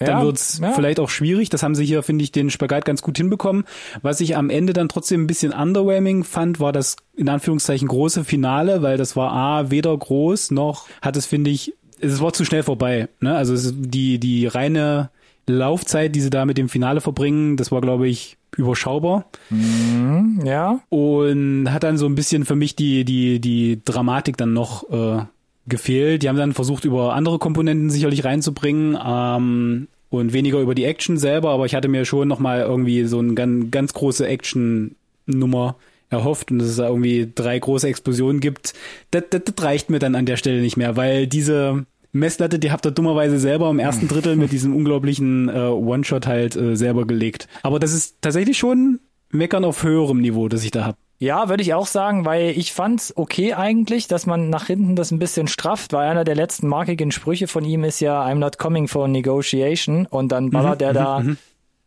dann 0.05 0.19
ja, 0.19 0.23
wird's 0.23 0.59
ja. 0.61 0.71
vielleicht 0.71 0.99
auch 0.99 1.09
schwierig. 1.09 1.49
Das 1.49 1.63
haben 1.63 1.75
sie 1.75 1.85
hier, 1.85 2.03
finde 2.03 2.23
ich, 2.23 2.31
den 2.31 2.49
Spagat 2.49 2.85
ganz 2.85 3.01
gut 3.01 3.17
hinbekommen. 3.17 3.65
Was 4.01 4.19
ich 4.19 4.35
am 4.35 4.49
Ende 4.49 4.73
dann 4.73 4.89
trotzdem 4.89 5.23
ein 5.23 5.27
bisschen 5.27 5.53
underwhelming 5.53 6.23
fand, 6.23 6.59
war 6.59 6.71
das 6.71 6.95
in 7.15 7.29
Anführungszeichen 7.29 7.87
große 7.87 8.23
Finale, 8.23 8.81
weil 8.81 8.97
das 8.97 9.15
war 9.15 9.31
A, 9.31 9.71
weder 9.71 9.97
groß 9.97 10.51
noch 10.51 10.87
hat 11.01 11.15
es, 11.15 11.25
finde 11.25 11.51
ich, 11.51 11.73
es 11.99 12.21
war 12.21 12.33
zu 12.33 12.45
schnell 12.45 12.63
vorbei. 12.63 13.09
Ne? 13.19 13.35
Also 13.35 13.71
die, 13.71 14.19
die 14.19 14.47
reine 14.47 15.09
Laufzeit, 15.47 16.15
die 16.15 16.21
sie 16.21 16.29
da 16.29 16.45
mit 16.45 16.57
dem 16.57 16.69
Finale 16.69 17.01
verbringen, 17.01 17.57
das 17.57 17.71
war, 17.71 17.81
glaube 17.81 18.07
ich, 18.07 18.37
überschaubar. 18.55 19.25
Mhm, 19.49 20.41
ja. 20.45 20.79
Und 20.89 21.71
hat 21.71 21.83
dann 21.83 21.97
so 21.97 22.05
ein 22.05 22.15
bisschen 22.15 22.45
für 22.45 22.55
mich 22.55 22.75
die, 22.75 23.05
die, 23.05 23.39
die 23.39 23.81
Dramatik 23.83 24.37
dann 24.37 24.53
noch 24.53 24.89
äh, 24.89 25.23
gefehlt. 25.67 26.23
Die 26.23 26.29
haben 26.29 26.37
dann 26.37 26.53
versucht, 26.53 26.85
über 26.85 27.13
andere 27.13 27.39
Komponenten 27.39 27.89
sicherlich 27.89 28.23
reinzubringen 28.23 28.97
ähm, 29.03 29.87
und 30.09 30.33
weniger 30.33 30.59
über 30.59 30.75
die 30.75 30.85
Action 30.85 31.17
selber, 31.17 31.51
aber 31.51 31.65
ich 31.65 31.75
hatte 31.75 31.87
mir 31.87 32.05
schon 32.05 32.27
nochmal 32.27 32.61
irgendwie 32.61 33.05
so 33.05 33.19
eine 33.19 33.33
ganz, 33.33 33.71
ganz 33.71 33.93
große 33.93 34.27
Action-Nummer 34.27 35.75
erhofft 36.09 36.51
und 36.51 36.59
dass 36.59 36.67
es 36.67 36.75
da 36.75 36.87
irgendwie 36.87 37.31
drei 37.33 37.57
große 37.57 37.87
Explosionen 37.87 38.41
gibt. 38.41 38.73
Das, 39.11 39.23
das, 39.29 39.41
das 39.45 39.65
reicht 39.65 39.89
mir 39.89 39.99
dann 39.99 40.15
an 40.15 40.25
der 40.25 40.37
Stelle 40.37 40.61
nicht 40.61 40.77
mehr, 40.77 40.97
weil 40.97 41.27
diese 41.27 41.85
Messlatte, 42.11 42.59
die 42.59 42.71
habt 42.71 42.85
ihr 42.85 42.91
dummerweise 42.91 43.39
selber 43.39 43.69
im 43.69 43.79
ersten 43.79 44.07
Drittel 44.09 44.35
mit 44.35 44.51
diesem 44.51 44.75
unglaublichen 44.75 45.49
äh, 45.49 45.67
One-Shot 45.67 46.27
halt 46.27 46.55
äh, 46.55 46.75
selber 46.75 47.05
gelegt. 47.05 47.47
Aber 47.63 47.79
das 47.79 47.93
ist 47.93 48.17
tatsächlich 48.21 48.57
schon 48.57 48.99
Meckern 49.29 49.63
auf 49.63 49.83
höherem 49.83 50.19
Niveau, 50.19 50.49
das 50.49 50.63
ich 50.63 50.71
da 50.71 50.85
hab. 50.85 50.97
Ja, 51.21 51.49
würde 51.49 51.61
ich 51.61 51.75
auch 51.75 51.85
sagen, 51.85 52.25
weil 52.25 52.49
ich 52.49 52.73
fand's 52.73 53.13
okay 53.15 53.53
eigentlich, 53.53 54.07
dass 54.07 54.25
man 54.25 54.49
nach 54.49 54.65
hinten 54.65 54.95
das 54.95 55.11
ein 55.11 55.19
bisschen 55.19 55.47
strafft, 55.47 55.93
weil 55.93 56.09
einer 56.09 56.23
der 56.23 56.33
letzten 56.33 56.67
markigen 56.67 57.11
Sprüche 57.11 57.47
von 57.47 57.63
ihm 57.63 57.83
ist 57.83 57.99
ja 57.99 58.25
I'm 58.25 58.39
not 58.39 58.57
coming 58.57 58.87
for 58.87 59.07
negotiation 59.07 60.07
und 60.07 60.31
dann 60.31 60.49
ballert 60.49 60.79
mhm, 60.79 60.87
er 60.87 60.93
da 60.93 61.19
mhm, 61.19 61.27
mhm. 61.27 61.37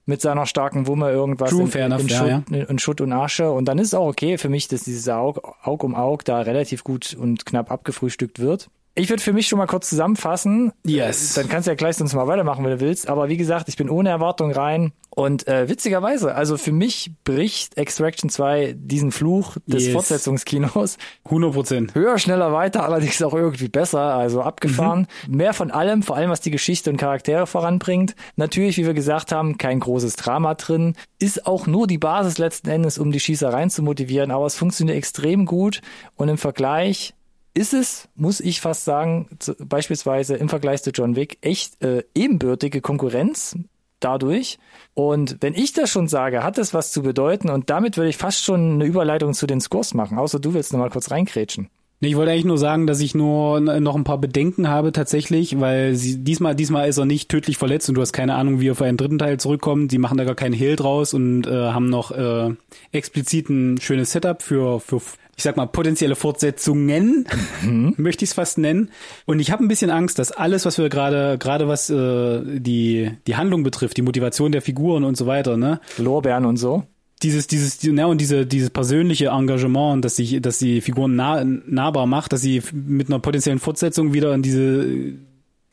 mit 0.06 0.20
seiner 0.20 0.46
starken 0.46 0.86
Wumme 0.86 1.10
irgendwas 1.10 1.50
True, 1.50 1.64
in, 1.64 1.72
enough, 1.80 2.02
in, 2.02 2.06
ja, 2.06 2.16
Schutt, 2.16 2.28
ja. 2.28 2.62
in, 2.62 2.78
Schutt, 2.78 3.00
und 3.00 3.12
Asche 3.12 3.50
und 3.50 3.64
dann 3.64 3.78
ist 3.78 3.88
es 3.88 3.94
auch 3.94 4.06
okay 4.06 4.38
für 4.38 4.48
mich, 4.48 4.68
dass 4.68 4.84
dieses 4.84 5.08
Aug, 5.08 5.40
Aug 5.64 5.82
um 5.82 5.96
Aug 5.96 6.20
da 6.24 6.38
relativ 6.42 6.84
gut 6.84 7.16
und 7.18 7.44
knapp 7.44 7.72
abgefrühstückt 7.72 8.38
wird. 8.38 8.70
Ich 8.96 9.10
würde 9.10 9.22
für 9.22 9.32
mich 9.32 9.48
schon 9.48 9.58
mal 9.58 9.66
kurz 9.66 9.88
zusammenfassen. 9.88 10.72
Yes. 10.86 11.34
Dann 11.34 11.48
kannst 11.48 11.66
du 11.66 11.72
ja 11.72 11.74
gleich 11.74 11.96
sonst 11.96 12.14
mal 12.14 12.28
weitermachen, 12.28 12.64
wenn 12.64 12.70
du 12.70 12.80
willst. 12.80 13.08
Aber 13.08 13.28
wie 13.28 13.36
gesagt, 13.36 13.68
ich 13.68 13.76
bin 13.76 13.90
ohne 13.90 14.08
Erwartung 14.08 14.52
rein. 14.52 14.92
Und 15.10 15.48
äh, 15.48 15.68
witzigerweise, 15.68 16.34
also 16.34 16.56
für 16.56 16.70
mich 16.70 17.12
bricht 17.24 17.76
Extraction 17.76 18.30
2 18.30 18.74
diesen 18.76 19.10
Fluch 19.10 19.56
des 19.66 19.86
yes. 19.86 19.92
Fortsetzungskinos. 19.92 20.98
100 21.24 21.52
Prozent. 21.52 21.94
Höher, 21.94 22.18
schneller, 22.18 22.52
weiter, 22.52 22.84
allerdings 22.84 23.20
auch 23.22 23.34
irgendwie 23.34 23.68
besser, 23.68 24.14
also 24.14 24.42
abgefahren. 24.42 25.08
Mhm. 25.26 25.36
Mehr 25.36 25.54
von 25.54 25.72
allem, 25.72 26.04
vor 26.04 26.16
allem 26.16 26.30
was 26.30 26.40
die 26.40 26.52
Geschichte 26.52 26.90
und 26.90 26.96
Charaktere 26.96 27.48
voranbringt. 27.48 28.14
Natürlich, 28.36 28.76
wie 28.76 28.86
wir 28.86 28.94
gesagt 28.94 29.32
haben, 29.32 29.58
kein 29.58 29.80
großes 29.80 30.14
Drama 30.16 30.54
drin. 30.54 30.94
Ist 31.18 31.46
auch 31.46 31.66
nur 31.66 31.88
die 31.88 31.98
Basis 31.98 32.38
letzten 32.38 32.68
Endes, 32.68 32.98
um 32.98 33.10
die 33.10 33.20
Schießereien 33.20 33.70
zu 33.70 33.82
motivieren. 33.82 34.30
Aber 34.30 34.46
es 34.46 34.54
funktioniert 34.54 34.96
extrem 34.96 35.46
gut. 35.46 35.80
Und 36.14 36.28
im 36.28 36.38
Vergleich 36.38 37.14
ist 37.54 37.72
es, 37.72 38.08
muss 38.16 38.40
ich 38.40 38.60
fast 38.60 38.84
sagen, 38.84 39.28
zu, 39.38 39.54
beispielsweise 39.54 40.34
im 40.34 40.48
Vergleich 40.48 40.82
zu 40.82 40.90
John 40.90 41.16
Wick, 41.16 41.38
echt 41.40 41.82
äh, 41.82 42.04
ebenbürtige 42.14 42.80
Konkurrenz 42.80 43.56
dadurch. 44.00 44.58
Und 44.92 45.38
wenn 45.40 45.54
ich 45.54 45.72
das 45.72 45.90
schon 45.90 46.08
sage, 46.08 46.42
hat 46.42 46.58
das 46.58 46.74
was 46.74 46.92
zu 46.92 47.02
bedeuten 47.02 47.48
und 47.48 47.70
damit 47.70 47.96
würde 47.96 48.10
ich 48.10 48.16
fast 48.16 48.44
schon 48.44 48.74
eine 48.74 48.84
Überleitung 48.84 49.32
zu 49.32 49.46
den 49.46 49.60
Scores 49.60 49.94
machen, 49.94 50.18
außer 50.18 50.40
du 50.40 50.52
willst 50.52 50.72
noch 50.72 50.80
mal 50.80 50.90
kurz 50.90 51.10
reinkrätschen. 51.10 51.68
Ich 52.00 52.16
wollte 52.16 52.32
eigentlich 52.32 52.44
nur 52.44 52.58
sagen, 52.58 52.86
dass 52.86 53.00
ich 53.00 53.14
nur 53.14 53.60
noch 53.60 53.94
ein 53.94 54.04
paar 54.04 54.18
Bedenken 54.18 54.68
habe 54.68 54.92
tatsächlich, 54.92 55.58
weil 55.60 55.94
sie 55.94 56.22
diesmal 56.22 56.54
diesmal 56.54 56.88
ist 56.88 56.98
er 56.98 57.06
nicht 57.06 57.30
tödlich 57.30 57.56
verletzt 57.56 57.88
und 57.88 57.94
du 57.94 58.02
hast 58.02 58.12
keine 58.12 58.34
Ahnung, 58.34 58.60
wie 58.60 58.68
er 58.68 58.74
für 58.74 58.84
einen 58.84 58.98
dritten 58.98 59.18
Teil 59.18 59.40
zurückkommt. 59.40 59.90
Die 59.90 59.98
machen 59.98 60.18
da 60.18 60.24
gar 60.24 60.34
keinen 60.34 60.52
Hehl 60.52 60.76
draus 60.76 61.14
und 61.14 61.46
äh, 61.46 61.50
haben 61.50 61.88
noch 61.88 62.10
äh, 62.10 62.54
explizit 62.92 63.48
ein 63.48 63.80
schönes 63.80 64.12
Setup 64.12 64.42
für 64.42 64.80
für 64.80 65.00
ich 65.36 65.42
sag 65.42 65.56
mal 65.56 65.66
potenzielle 65.66 66.16
Fortsetzungen, 66.16 67.26
mhm. 67.62 67.94
möchte 67.96 68.24
ich 68.24 68.30
es 68.30 68.34
fast 68.34 68.58
nennen. 68.58 68.90
Und 69.26 69.40
ich 69.40 69.50
habe 69.50 69.64
ein 69.64 69.68
bisschen 69.68 69.90
Angst, 69.90 70.18
dass 70.18 70.32
alles, 70.32 70.64
was 70.64 70.78
wir 70.78 70.88
gerade 70.88 71.38
gerade 71.38 71.68
was 71.68 71.90
äh, 71.90 72.40
die 72.58 73.10
die 73.26 73.36
Handlung 73.36 73.62
betrifft, 73.62 73.96
die 73.96 74.02
Motivation 74.02 74.52
der 74.52 74.62
Figuren 74.62 75.04
und 75.04 75.16
so 75.16 75.26
weiter, 75.26 75.56
ne, 75.56 75.80
Lorbeeren 75.98 76.44
und 76.44 76.56
so, 76.56 76.84
dieses, 77.24 77.46
dieses, 77.46 77.82
ja, 77.82 78.06
und 78.06 78.20
diese, 78.20 78.46
dieses 78.46 78.70
persönliche 78.70 79.28
Engagement, 79.28 80.04
dass 80.04 80.16
sich, 80.16 80.40
dass 80.42 80.58
die 80.58 80.80
Figuren 80.80 81.16
nah, 81.16 81.42
nahbar 81.44 82.06
macht, 82.06 82.32
dass 82.32 82.42
sie 82.42 82.62
mit 82.72 83.08
einer 83.08 83.18
potenziellen 83.18 83.58
Fortsetzung 83.58 84.12
wieder 84.12 84.34
in 84.34 84.42
diese, 84.42 85.14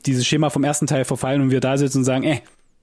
dieses 0.06 0.26
Schema 0.26 0.50
vom 0.50 0.64
ersten 0.64 0.86
Teil 0.86 1.04
verfallen 1.04 1.42
und 1.42 1.50
wir 1.50 1.60
da 1.60 1.76
sitzen 1.76 1.98
und 1.98 2.04
sagen, 2.04 2.24
äh, 2.24 2.40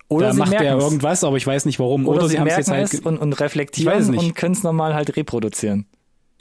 oder 0.08 0.28
da 0.28 0.34
macht 0.34 0.54
er 0.54 0.78
irgendwas, 0.78 1.24
aber 1.24 1.38
ich 1.38 1.46
weiß 1.46 1.66
nicht 1.66 1.80
warum. 1.80 2.08
Oder, 2.08 2.20
oder 2.20 2.28
sie, 2.28 2.34
sie 2.34 2.40
haben 2.40 2.48
es 2.48 2.58
jetzt 2.58 2.72
halt 2.72 3.06
und, 3.06 3.18
und 3.18 3.34
reflektieren 3.40 4.18
und 4.18 4.36
können 4.36 4.54
es 4.54 4.64
nochmal 4.64 4.96
halt 4.96 5.16
reproduzieren. 5.16 5.86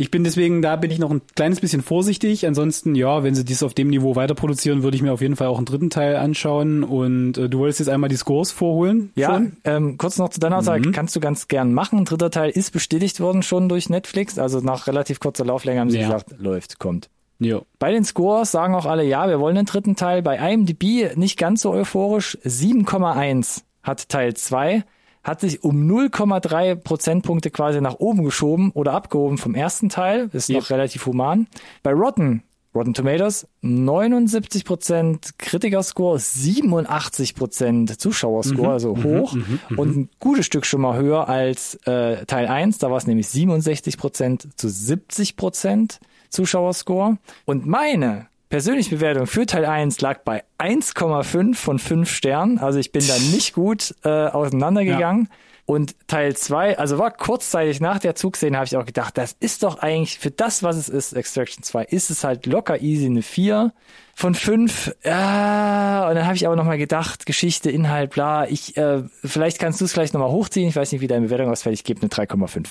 Ich 0.01 0.13
bin 0.13 0.23
deswegen, 0.23 0.63
da 0.63 0.77
bin 0.77 0.93
ich 0.93 1.01
noch 1.01 1.11
ein 1.11 1.23
kleines 1.35 1.61
bisschen 1.61 1.83
vorsichtig. 1.83 2.47
Ansonsten, 2.47 2.95
ja, 2.95 3.25
wenn 3.25 3.35
sie 3.35 3.45
dies 3.45 3.65
auf 3.65 3.75
dem 3.75 3.89
Niveau 3.89 4.15
weiter 4.15 4.37
produzieren, 4.37 4.85
würde 4.85 4.97
ich 4.97 5.03
mir 5.03 5.13
auf 5.13 5.21
jeden 5.21 5.35
Fall 5.35 5.49
auch 5.49 5.57
einen 5.57 5.67
dritten 5.67 5.91
Teil 5.91 6.15
anschauen. 6.15 6.85
Und 6.85 7.37
äh, 7.37 7.49
du 7.49 7.59
wolltest 7.59 7.81
jetzt 7.81 7.89
einmal 7.89 8.09
die 8.09 8.17
Scores 8.17 8.53
vorholen? 8.53 9.11
Ja, 9.17 9.43
ähm, 9.65 9.99
kurz 9.99 10.17
noch 10.17 10.29
zu 10.29 10.39
deiner 10.39 10.59
Aussage, 10.59 10.87
mhm. 10.87 10.93
kannst 10.93 11.17
du 11.17 11.21
ganz 11.21 11.49
gern 11.49 11.75
machen. 11.75 11.99
Ein 11.99 12.05
dritter 12.05 12.31
Teil 12.31 12.51
ist 12.51 12.71
bestätigt 12.71 13.19
worden 13.19 13.43
schon 13.43 13.69
durch 13.69 13.91
Netflix. 13.91 14.39
Also 14.39 14.61
nach 14.61 14.87
relativ 14.87 15.19
kurzer 15.19 15.45
Lauflänge 15.45 15.81
haben 15.81 15.91
sie 15.91 15.99
ja. 15.99 16.07
gesagt, 16.07 16.33
läuft, 16.39 16.79
kommt. 16.79 17.11
Jo. 17.41 17.63
Bei 17.81 17.91
den 17.91 18.05
Scores 18.05 18.53
sagen 18.53 18.77
auch 18.77 18.87
alle, 18.87 19.03
ja, 19.03 19.29
wir 19.29 19.41
wollen 19.41 19.57
den 19.57 19.67
dritten 19.67 19.97
Teil. 19.97 20.23
Bei 20.23 20.37
IMDb 20.37 21.17
nicht 21.17 21.37
ganz 21.39 21.63
so 21.63 21.73
euphorisch. 21.73 22.39
7,1 22.45 23.63
hat 23.83 24.09
Teil 24.09 24.35
2 24.35 24.85
hat 25.29 25.41
sich 25.41 25.63
um 25.63 25.87
0,3 25.89 26.75
Prozentpunkte 26.75 27.51
quasi 27.51 27.81
nach 27.81 27.97
oben 27.99 28.25
geschoben 28.25 28.71
oder 28.73 28.95
abgehoben 28.95 29.37
vom 29.37 29.55
ersten 29.55 29.91
Teil. 29.91 30.31
Ist 30.33 30.49
yep. 30.49 30.61
noch 30.61 30.71
relativ 30.71 31.05
human. 31.05 31.47
Bei 31.83 31.93
Rotten, 31.93 32.43
Rotten 32.75 32.95
Tomatoes, 32.95 33.47
79 33.61 34.65
Prozent 34.65 35.39
Kritikerscore, 35.39 36.19
87 36.19 37.35
Prozent 37.35 38.01
Zuschauerscore, 38.01 38.69
mhm, 38.69 38.73
also 38.73 38.95
mhm, 38.95 39.05
hoch 39.05 39.35
mhm, 39.35 39.61
mhm, 39.69 39.79
und 39.79 39.97
ein 39.97 40.09
gutes 40.19 40.47
Stück 40.47 40.65
schon 40.65 40.81
mal 40.81 40.99
höher 40.99 41.29
als 41.29 41.75
äh, 41.87 42.25
Teil 42.25 42.47
1. 42.47 42.79
Da 42.79 42.91
war 42.91 42.97
es 42.97 43.07
nämlich 43.07 43.29
67 43.29 43.99
Prozent 43.99 44.49
zu 44.57 44.69
70 44.69 45.37
Prozent 45.37 46.01
Zuschauerscore. 46.31 47.19
Und 47.45 47.67
meine 47.67 48.29
persönliche 48.49 48.97
Bewertung 48.97 49.27
für 49.27 49.47
Teil 49.47 49.65
1 49.65 50.01
lag 50.01 50.21
bei 50.25 50.45
1,5 50.59 51.55
von 51.55 51.79
5 51.79 52.11
Sternen. 52.11 52.59
Also 52.59 52.79
ich 52.79 52.93
bin 52.93 53.07
da 53.07 53.15
nicht 53.33 53.55
gut 53.55 53.95
äh, 54.05 54.09
auseinandergegangen. 54.09 55.29
Ja. 55.31 55.37
Und 55.67 55.97
Teil 56.09 56.35
2, 56.35 56.79
also 56.79 56.97
war 56.97 57.11
kurzzeitig 57.11 57.79
nach 57.79 57.99
der 57.99 58.15
Zugszene, 58.15 58.57
habe 58.57 58.65
ich 58.65 58.75
auch 58.79 58.87
gedacht, 58.87 59.19
das 59.19 59.37
ist 59.39 59.63
doch 59.63 59.81
eigentlich 59.81 60.19
für 60.19 60.31
das, 60.31 60.63
was 60.63 60.77
es 60.77 60.89
ist, 60.89 61.13
Extraction 61.13 61.63
2, 61.63 61.85
ist 61.85 62.09
es 62.09 62.25
halt 62.25 62.47
locker 62.47 62.81
easy 62.81 63.05
eine 63.05 63.21
4 63.21 63.75
von 64.15 64.35
5. 64.35 64.95
Ja, 65.05 66.09
und 66.09 66.15
dann 66.15 66.25
habe 66.25 66.37
ich 66.37 66.47
aber 66.47 66.57
nochmal 66.57 66.79
gedacht, 66.79 67.27
Geschichte, 67.27 67.71
Inhalt, 67.71 68.13
bla, 68.13 68.49
ich, 68.49 68.79
äh, 68.79 69.03
vielleicht 69.23 69.59
kannst 69.59 69.83
du 69.83 69.85
es 69.85 69.93
gleich 69.93 70.15
nochmal 70.15 70.31
hochziehen. 70.31 70.71
Ich 70.71 70.77
weiß 70.77 70.91
nicht, 70.91 71.03
wie 71.03 71.07
deine 71.07 71.27
Bewertung 71.27 71.51
ausfällt. 71.51 71.75
Ich 71.75 71.85
gebe 71.85 72.01
eine 72.01 72.09
3,5. 72.09 72.71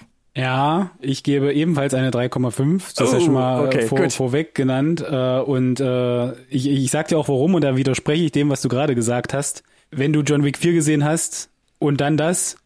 Ja, 0.36 0.90
ich 1.00 1.22
gebe 1.22 1.52
ebenfalls 1.52 1.94
eine 1.94 2.10
3,5. 2.10 2.94
Das 2.96 3.00
oh, 3.00 3.04
ist 3.04 3.12
ja 3.12 3.20
schon 3.20 3.34
mal 3.34 3.62
oh, 3.62 3.66
okay, 3.66 3.86
vor, 3.86 4.10
vorweg 4.10 4.54
genannt. 4.54 5.04
Äh, 5.08 5.40
und 5.40 5.78
äh, 5.78 6.32
ich, 6.48 6.68
ich 6.68 6.90
sag 6.90 7.08
dir 7.08 7.18
auch 7.18 7.28
warum 7.28 7.54
und 7.54 7.62
da 7.62 7.76
widerspreche 7.76 8.24
ich 8.24 8.32
dem, 8.32 8.50
was 8.50 8.60
du 8.60 8.68
gerade 8.68 8.94
gesagt 8.94 9.32
hast. 9.32 9.62
Wenn 9.90 10.12
du 10.12 10.22
John 10.22 10.42
Wick 10.42 10.58
4 10.58 10.72
gesehen 10.72 11.04
hast 11.04 11.50
und 11.78 12.00
dann 12.00 12.16
das, 12.16 12.56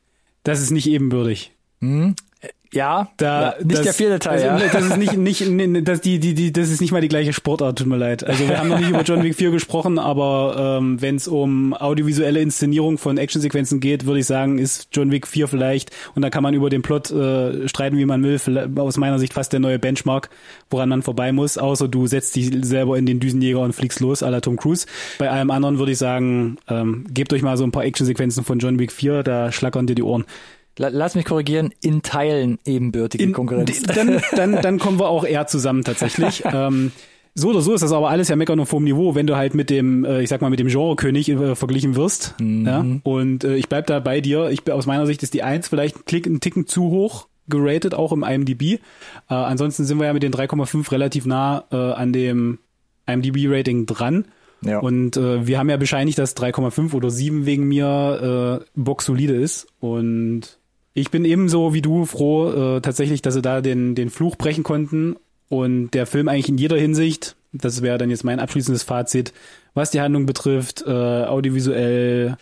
das 0.45 0.63
ist 0.63 0.71
nicht 0.71 0.89
ebenbürtig. 0.89 1.53
Hm. 1.81 2.15
Ja, 2.71 3.09
da, 3.17 3.41
ja, 3.41 3.65
nicht 3.65 3.79
das, 3.79 3.83
der 3.83 3.93
vierte 3.95 4.19
Teil. 4.19 4.47
Also, 4.47 4.65
ja. 4.65 4.71
Das 4.71 4.85
ist 4.85 4.97
nicht, 4.99 5.17
nicht, 5.17 5.89
das, 5.89 6.03
die, 6.03 6.19
die, 6.19 6.35
die, 6.35 6.53
das 6.53 6.69
ist 6.69 6.83
nicht 6.83 6.93
mal 6.93 7.01
die 7.01 7.09
gleiche 7.09 7.33
Sportart, 7.33 7.79
tut 7.79 7.87
mir 7.87 7.97
leid. 7.97 8.25
Also 8.25 8.47
wir 8.47 8.59
haben 8.59 8.69
noch 8.69 8.79
nicht 8.79 8.91
über 8.91 9.03
John 9.03 9.23
Wick 9.23 9.37
4 9.37 9.51
gesprochen, 9.53 9.99
aber 9.99 10.79
ähm, 10.79 11.01
wenn 11.01 11.17
es 11.17 11.29
um 11.29 11.73
audiovisuelle 11.73 12.41
Inszenierung 12.41 12.99
von 12.99 13.17
Actionsequenzen 13.17 13.81
geht, 13.81 14.05
würde 14.05 14.21
ich 14.21 14.27
sagen, 14.27 14.59
ist 14.59 14.89
John 14.93 15.11
Wick 15.11 15.27
4 15.27 15.49
vielleicht, 15.49 15.93
und 16.15 16.21
da 16.21 16.29
kann 16.29 16.43
man 16.43 16.53
über 16.53 16.69
den 16.69 16.83
Plot 16.83 17.11
äh, 17.11 17.67
streiten, 17.69 17.97
wie 17.97 18.05
man 18.05 18.23
will, 18.23 18.39
aus 18.79 18.99
meiner 18.99 19.19
Sicht 19.19 19.33
fast 19.33 19.55
der 19.55 19.61
neue 19.61 19.79
Benchmark, 19.79 20.29
woran 20.69 20.91
man 20.91 21.01
vorbei 21.01 21.33
muss, 21.33 21.57
außer 21.57 21.89
du 21.89 22.07
setzt 22.07 22.37
dich 22.37 22.51
selber 22.63 22.99
in 22.99 23.07
den 23.07 23.19
Düsenjäger 23.19 23.61
und 23.61 23.73
fliegst 23.73 24.01
los, 24.01 24.23
à 24.23 24.29
la 24.29 24.43
Tom 24.43 24.59
Cruise. 24.59 24.87
Bei 25.19 25.31
allem 25.31 25.51
anderen 25.51 25.79
würde 25.79 25.93
ich 25.93 25.99
sagen, 25.99 26.59
ähm, 26.69 27.07
gebt 27.15 27.33
euch 27.33 27.41
mal 27.41 27.57
so 27.57 27.65
ein 27.65 27.73
paar 27.73 27.85
Actionsequenzen 27.85 28.45
von 28.45 28.59
John 28.59 28.79
Wick 28.79 28.93
4, 28.93 29.23
da 29.23 29.51
schlackern 29.53 29.87
dir 29.87 29.95
die 29.95 30.03
Ohren. 30.03 30.27
Lass 30.79 31.15
mich 31.15 31.25
korrigieren, 31.25 31.73
in 31.83 32.03
Teilen 32.03 32.59
ebenbürtige 32.65 33.23
in, 33.25 33.33
Konkurrenz. 33.33 33.83
Dann, 33.83 34.21
dann, 34.37 34.63
dann 34.63 34.79
kommen 34.79 34.99
wir 34.99 35.09
auch 35.09 35.25
eher 35.25 35.47
zusammen 35.47 35.85
tatsächlich. 35.85 36.45
ähm, 36.53 36.93
so 37.35 37.51
oder 37.51 37.61
so 37.61 37.75
ist 37.75 37.83
das 37.83 37.93
aber 37.93 38.11
alles 38.11 38.29
ja 38.29 38.37
meckern 38.37 38.59
auf 38.61 38.73
hohem 38.73 38.85
Niveau, 38.85 39.15
wenn 39.15 39.27
du 39.27 39.37
halt 39.37 39.55
mit 39.55 39.71
dem, 39.71 40.05
äh, 40.05 40.23
ich 40.23 40.29
sag 40.29 40.41
mal, 40.41 40.51
mit 40.51 40.61
dem 40.61 40.69
Genrekönig 40.69 41.29
äh, 41.29 41.55
verglichen 41.55 41.95
wirst. 41.95 42.35
Mhm. 42.41 42.67
Ja? 42.67 42.85
Und 43.03 43.45
äh, 43.45 43.57
ich 43.57 43.69
bleib 43.69 43.87
da 43.87 44.01
bei 44.01 44.21
dir. 44.21 44.51
Ich 44.51 44.71
aus 44.71 44.87
meiner 44.87 45.07
Sicht 45.07 45.23
ist 45.23 45.35
die 45.35 45.43
Eins 45.43 45.69
vielleicht 45.69 45.97
ein 45.97 46.05
Klick, 46.05 46.27
einen 46.27 46.41
Ticken 46.41 46.67
zu 46.67 46.91
hoch 46.91 47.29
geratet, 47.49 47.95
auch 47.95 48.13
im 48.13 48.23
IMDb. 48.23 48.63
Äh, 48.63 48.79
ansonsten 49.29 49.85
sind 49.85 49.99
wir 49.99 50.07
ja 50.07 50.13
mit 50.13 50.23
den 50.23 50.33
3,5 50.33 50.91
relativ 50.93 51.27
nah 51.27 51.65
äh, 51.71 51.77
an 51.77 52.13
dem 52.13 52.59
IMDb-Rating 53.07 53.87
dran. 53.87 54.27
Ja. 54.63 54.81
Und 54.81 55.17
äh, 55.17 55.47
wir 55.47 55.59
haben 55.59 55.71
ja 55.71 55.77
bescheinigt, 55.77 56.19
dass 56.19 56.37
3,5 56.37 56.93
oder 56.93 57.11
7 57.11 57.47
wegen 57.47 57.69
mir 57.69 58.61
äh, 58.63 58.67
Box 58.75 59.07
solide 59.07 59.35
ist. 59.35 59.69
Und 59.81 60.58
ich 60.95 61.11
bin 61.11 61.25
ebenso 61.25 61.75
wie 61.75 61.83
du 61.83 62.05
froh 62.05 62.77
äh, 62.77 62.81
tatsächlich, 62.81 63.23
dass 63.23 63.35
sie 63.35 63.43
da 63.43 63.61
den, 63.61 63.95
den 63.95 64.11
Fluch 64.11 64.37
brechen 64.37 64.65
konnten 64.65 65.17
und 65.49 65.91
der 65.91 66.07
Film 66.07 66.29
eigentlich 66.29 66.49
in 66.49 66.59
jeder 66.59 66.77
Hinsicht, 66.77 67.37
das 67.53 67.83
wäre 67.83 67.99
dann 67.99 68.11
jetzt 68.11 68.25
mein 68.25 68.41
abschließendes 68.41 68.83
Fazit, 68.83 69.33
was 69.75 69.91
die 69.91 70.01
Handlung 70.01 70.27
betrifft, 70.27 70.85
äh, 70.87 70.91
audiovisuell 70.91 72.37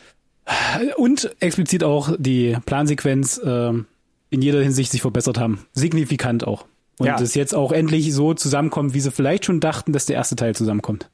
und 0.96 1.35
explizit 1.40 1.85
auch 1.85 2.14
die 2.18 2.56
Plansequenz 2.66 3.38
äh, 3.38 3.72
in 4.30 4.42
jeder 4.42 4.62
Hinsicht 4.62 4.90
sich 4.90 5.02
verbessert 5.02 5.38
haben. 5.38 5.66
Signifikant 5.72 6.46
auch. 6.46 6.66
Und 6.98 7.06
ja. 7.06 7.20
es 7.20 7.35
jetzt 7.35 7.54
auch 7.54 7.72
endlich 7.72 8.14
so 8.14 8.32
zusammenkommt, 8.32 8.94
wie 8.94 9.00
sie 9.00 9.11
vielleicht 9.11 9.44
schon 9.44 9.61
dachten, 9.61 9.92
dass 9.92 10.06
der 10.06 10.16
erste 10.16 10.37
Teil 10.37 10.54
zusammenkommt. 10.54 11.11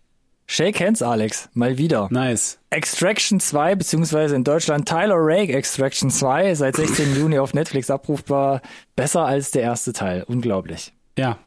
Shake 0.54 0.80
hands, 0.80 1.00
Alex. 1.00 1.48
Mal 1.54 1.78
wieder. 1.78 2.08
Nice. 2.10 2.58
Extraction 2.68 3.40
2, 3.40 3.74
beziehungsweise 3.74 4.36
in 4.36 4.44
Deutschland 4.44 4.86
Tyler 4.86 5.16
Rake 5.16 5.50
Extraction 5.54 6.10
2, 6.10 6.54
seit 6.56 6.76
16. 6.76 7.16
Juni 7.18 7.38
auf 7.38 7.54
Netflix 7.54 7.88
abrufbar. 7.88 8.60
Besser 8.94 9.24
als 9.24 9.50
der 9.52 9.62
erste 9.62 9.94
Teil. 9.94 10.24
Unglaublich. 10.26 10.92
Ja. 11.16 11.38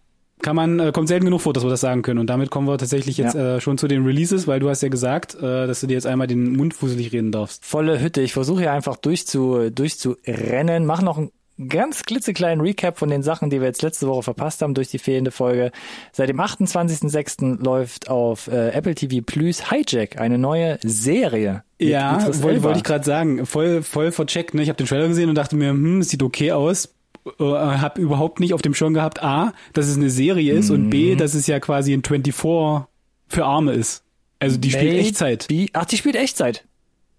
Kann 0.41 0.55
man, 0.55 0.79
äh, 0.79 0.91
kommt 0.91 1.07
selten 1.07 1.25
genug 1.25 1.41
vor, 1.41 1.53
dass 1.53 1.63
wir 1.63 1.69
das 1.69 1.81
sagen 1.81 2.01
können. 2.01 2.17
Und 2.17 2.31
damit 2.31 2.49
kommen 2.49 2.67
wir 2.67 2.79
tatsächlich 2.79 3.19
jetzt 3.19 3.35
ja. 3.35 3.57
äh, 3.57 3.61
schon 3.61 3.77
zu 3.77 3.87
den 3.87 4.03
Releases, 4.03 4.47
weil 4.47 4.59
du 4.59 4.69
hast 4.69 4.81
ja 4.81 4.89
gesagt, 4.89 5.35
äh, 5.35 5.67
dass 5.67 5.81
du 5.81 5.85
dir 5.85 5.93
jetzt 5.93 6.07
einmal 6.07 6.25
den 6.25 6.53
Mund 6.53 6.73
fusselig 6.73 7.13
reden 7.13 7.31
darfst. 7.31 7.63
Volle 7.63 8.01
Hütte. 8.01 8.21
Ich 8.21 8.33
versuche 8.33 8.61
hier 8.61 8.71
einfach 8.71 8.95
durchzu, 8.97 9.69
durchzurennen. 9.69 10.83
Mach 10.87 11.03
noch 11.03 11.19
ein 11.19 11.29
ganz 11.69 12.03
klitzekleinen 12.03 12.61
Recap 12.61 12.97
von 12.97 13.09
den 13.09 13.23
Sachen, 13.23 13.49
die 13.49 13.59
wir 13.61 13.67
jetzt 13.67 13.81
letzte 13.81 14.07
Woche 14.07 14.23
verpasst 14.23 14.61
haben 14.61 14.73
durch 14.73 14.89
die 14.89 14.99
fehlende 14.99 15.31
Folge. 15.31 15.71
Seit 16.11 16.29
dem 16.29 16.39
28.06. 16.39 17.63
läuft 17.63 18.09
auf 18.09 18.47
äh, 18.47 18.69
Apple 18.69 18.95
TV 18.95 19.23
Plus 19.25 19.69
Hijack, 19.69 20.19
eine 20.19 20.37
neue 20.37 20.79
Serie. 20.83 21.63
Ja, 21.79 22.25
wollte 22.41 22.63
wollt 22.63 22.77
ich 22.77 22.83
gerade 22.83 23.03
sagen, 23.03 23.45
voll 23.45 23.83
voll 23.83 24.11
vercheckt. 24.11 24.53
Ne? 24.53 24.63
Ich 24.63 24.69
habe 24.69 24.77
den 24.77 24.87
Trailer 24.87 25.07
gesehen 25.07 25.29
und 25.29 25.35
dachte 25.35 25.55
mir, 25.55 25.69
hm, 25.69 26.01
es 26.01 26.09
sieht 26.09 26.23
okay 26.23 26.51
aus. 26.51 26.93
Äh, 27.39 27.43
hab 27.43 27.97
überhaupt 27.97 28.39
nicht 28.39 28.53
auf 28.53 28.61
dem 28.61 28.73
Schirm 28.73 28.93
gehabt, 28.93 29.23
A, 29.23 29.53
dass 29.73 29.87
es 29.87 29.97
eine 29.97 30.09
Serie 30.09 30.53
ist 30.53 30.69
mhm. 30.69 30.75
und 30.75 30.89
B, 30.89 31.13
mhm. 31.13 31.17
dass 31.17 31.33
es 31.33 31.47
ja 31.47 31.59
quasi 31.59 31.93
ein 31.93 32.03
24 32.03 32.87
für 33.27 33.45
Arme 33.45 33.73
ist. 33.73 34.03
Also 34.39 34.57
die 34.57 34.69
Maybe. 34.69 34.79
spielt 34.79 34.99
Echtzeit. 34.99 35.47
Ach, 35.73 35.85
die 35.85 35.97
spielt 35.97 36.15
Echtzeit. 36.15 36.65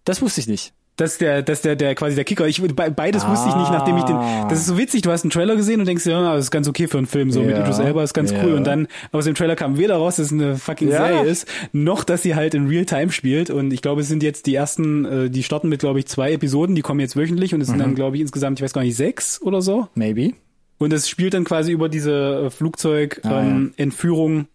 Das 0.05 0.23
wusste 0.23 0.41
ich 0.41 0.47
nicht. 0.47 0.73
Das 0.97 1.13
ist 1.13 1.21
der, 1.21 1.43
das 1.43 1.59
ist 1.59 1.65
der, 1.67 1.77
der 1.77 1.95
quasi 1.95 2.15
der 2.15 2.25
Kicker. 2.25 2.47
Ich, 2.47 2.63
beides 2.63 3.23
ah. 3.25 3.31
wusste 3.31 3.51
ich 3.51 3.55
nicht, 3.55 3.71
nachdem 3.71 3.99
ich 3.99 4.05
den. 4.05 4.17
Das 4.49 4.59
ist 4.59 4.67
so 4.67 4.79
witzig. 4.79 5.03
Du 5.03 5.11
hast 5.11 5.25
einen 5.25 5.31
Trailer 5.31 5.55
gesehen 5.55 5.81
und 5.81 5.87
denkst, 5.87 6.07
ja, 6.07 6.35
das 6.35 6.47
ist 6.47 6.51
ganz 6.51 6.69
okay 6.69 6.89
für 6.89 6.97
einen 6.97 7.07
Film. 7.07 7.31
So 7.31 7.41
ja. 7.41 7.49
mit 7.49 7.59
Idris 7.59 7.79
Elba 7.79 8.03
ist 8.03 8.15
ganz 8.15 8.33
ja. 8.33 8.43
cool. 8.43 8.55
Und 8.55 8.67
dann 8.67 8.89
aus 9.13 9.27
dem 9.27 9.35
Trailer 9.35 9.57
kam 9.57 9.77
weder 9.77 9.97
raus, 9.97 10.17
dass 10.17 10.27
es 10.27 10.33
eine 10.33 10.57
fucking 10.57 10.89
ja. 10.89 11.07
Serie 11.07 11.31
ist, 11.31 11.47
noch 11.73 12.03
dass 12.03 12.23
sie 12.23 12.35
halt 12.35 12.55
in 12.55 12.67
Real 12.67 12.87
Time 12.87 13.13
spielt. 13.13 13.51
Und 13.51 13.73
ich 13.73 13.83
glaube, 13.83 14.01
es 14.01 14.09
sind 14.09 14.23
jetzt 14.23 14.47
die 14.47 14.55
ersten, 14.55 15.05
äh, 15.05 15.31
die 15.31 15.43
starten 15.43 15.69
mit, 15.69 15.81
glaube 15.81 15.99
ich, 15.99 16.07
zwei 16.07 16.33
Episoden. 16.33 16.75
Die 16.75 16.83
kommen 16.83 17.01
jetzt 17.01 17.15
wöchentlich 17.17 17.55
und 17.55 17.61
es 17.61 17.69
mhm. 17.69 17.73
sind 17.73 17.81
dann, 17.81 17.95
glaube 17.95 18.17
ich, 18.17 18.23
insgesamt, 18.23 18.59
ich 18.59 18.65
weiß 18.65 18.73
gar 18.73 18.83
nicht, 18.83 18.97
sechs 18.97 19.43
oder 19.43 19.61
so. 19.61 19.89
Maybe. 19.95 20.33
Und 20.79 20.95
es 20.95 21.09
spielt 21.11 21.35
dann 21.35 21.45
quasi 21.45 21.73
über 21.73 21.91
diese 21.91 22.47
äh, 22.47 22.51
Flugzeug-Entführung. 22.51 24.37
Ah, 24.37 24.41
ähm, 24.41 24.47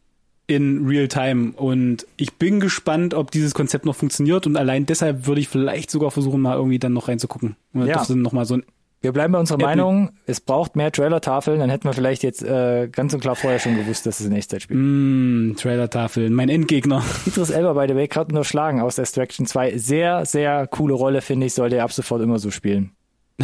in 0.52 0.86
real 0.86 1.08
time. 1.08 1.54
Und 1.56 2.06
ich 2.18 2.34
bin 2.34 2.60
gespannt, 2.60 3.14
ob 3.14 3.32
dieses 3.32 3.54
Konzept 3.54 3.86
noch 3.86 3.96
funktioniert. 3.96 4.46
Und 4.46 4.58
allein 4.58 4.86
deshalb 4.86 5.26
würde 5.26 5.42
ich 5.42 5.48
vielleicht 5.48 5.90
sogar 5.90 6.12
versuchen, 6.12 6.42
mal 6.42 6.56
irgendwie 6.56 6.78
dann 6.78 6.94
noch 6.94 7.08
reinzugucken. 7.08 7.56
Oder 7.74 7.88
ja. 7.88 8.06
noch 8.10 8.34
mal 8.34 8.46
so 8.46 8.56
ein 8.56 8.64
Wir 9.02 9.14
bleiben 9.14 9.32
bei 9.32 9.40
unserer 9.40 9.56
Apple. 9.56 9.68
Meinung, 9.68 10.12
es 10.26 10.42
braucht 10.42 10.76
mehr 10.76 10.92
Trailer-Tafeln, 10.92 11.60
dann 11.60 11.70
hätten 11.70 11.86
wir 11.86 11.94
vielleicht 11.94 12.22
jetzt 12.22 12.44
äh, 12.44 12.90
ganz 12.92 13.14
und 13.14 13.22
klar 13.22 13.36
vorher 13.36 13.60
schon 13.60 13.78
gewusst, 13.78 14.06
dass 14.06 14.20
es 14.20 14.28
ein 14.28 14.34
Echtzeitspiel 14.34 14.76
ist. 14.76 14.84
Mm, 14.84 15.56
Trailer-Tafeln, 15.56 16.34
mein 16.34 16.50
Endgegner. 16.50 17.02
Idris 17.26 17.50
Elba, 17.50 17.74
by 17.74 17.88
the 17.88 17.96
way, 17.96 18.08
gerade 18.08 18.30
unterschlagen 18.30 18.82
aus 18.82 18.98
Extraction 18.98 19.46
2. 19.46 19.78
Sehr, 19.78 20.26
sehr 20.26 20.68
coole 20.68 20.94
Rolle, 20.94 21.22
finde 21.22 21.48
ich, 21.48 21.54
sollte 21.54 21.78
er 21.78 21.86
ab 21.86 21.94
sofort 21.94 22.22
immer 22.22 22.40
so 22.40 22.52
spielen. 22.52 22.92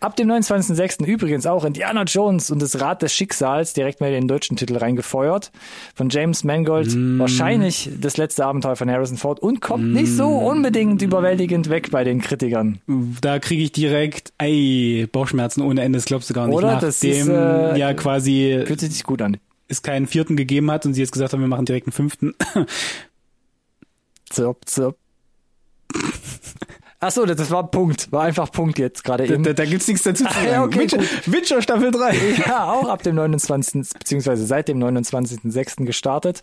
Ab 0.00 0.16
dem 0.16 0.28
29.06. 0.30 1.04
übrigens 1.04 1.46
auch 1.46 1.64
Indiana 1.64 2.04
Jones 2.04 2.50
und 2.50 2.60
das 2.62 2.80
Rad 2.80 3.02
des 3.02 3.12
Schicksals, 3.14 3.72
direkt 3.72 4.00
mal 4.00 4.10
den 4.10 4.28
deutschen 4.28 4.56
Titel 4.56 4.76
reingefeuert, 4.76 5.50
von 5.94 6.08
James 6.08 6.44
Mangold. 6.44 6.94
Wahrscheinlich 7.18 7.90
das 8.00 8.16
letzte 8.16 8.44
Abenteuer 8.46 8.76
von 8.76 8.90
Harrison 8.90 9.16
Ford 9.16 9.40
und 9.40 9.60
kommt 9.60 9.92
nicht 9.92 10.12
so 10.12 10.28
unbedingt 10.28 11.02
überwältigend 11.02 11.68
weg 11.70 11.90
bei 11.90 12.04
den 12.04 12.20
Kritikern. 12.20 12.80
Da 13.20 13.38
kriege 13.38 13.62
ich 13.62 13.72
direkt, 13.72 14.32
ey, 14.38 15.08
Bauchschmerzen 15.10 15.62
ohne 15.62 15.82
Ende, 15.82 15.98
das 15.98 16.04
glaubst 16.06 16.30
du 16.30 16.34
gar 16.34 16.46
nicht. 16.46 16.56
Oder? 16.56 16.72
Nachdem 16.74 16.88
Das 16.88 17.02
ist, 17.02 17.28
äh, 17.28 17.78
ja 17.78 17.94
quasi 17.94 18.62
Fühlt 18.66 18.80
sich 18.80 18.90
nicht 18.90 19.04
gut 19.04 19.22
an. 19.22 19.36
es 19.68 19.82
keinen 19.82 20.06
vierten 20.06 20.36
gegeben 20.36 20.70
hat 20.70 20.86
und 20.86 20.94
sie 20.94 21.00
jetzt 21.00 21.12
gesagt 21.12 21.32
haben, 21.32 21.40
wir 21.40 21.48
machen 21.48 21.64
direkt 21.66 21.86
einen 21.86 21.92
fünften. 21.92 22.34
Zirp, 24.30 24.58
zirp. 24.66 24.96
Ach 27.00 27.12
so, 27.12 27.24
das 27.26 27.50
war 27.52 27.70
Punkt. 27.70 28.10
War 28.10 28.24
einfach 28.24 28.50
Punkt 28.50 28.78
jetzt 28.78 29.04
gerade 29.04 29.26
da, 29.26 29.34
eben. 29.34 29.44
da, 29.44 29.52
da 29.52 29.64
gibt's 29.64 29.86
nichts 29.86 30.02
dazu 30.02 30.24
zu 30.24 30.30
Ah, 30.30 30.32
sagen. 30.34 30.46
ja, 30.50 30.64
okay, 30.64 30.80
Witcher, 30.80 30.98
Witcher 31.26 31.62
Staffel 31.62 31.90
3. 31.92 32.16
Ja, 32.46 32.72
auch 32.72 32.88
ab 32.88 33.02
dem 33.04 33.14
29. 33.14 33.90
beziehungsweise 33.98 34.44
seit 34.46 34.66
dem 34.68 34.78
29.06. 34.82 35.84
gestartet. 35.86 36.42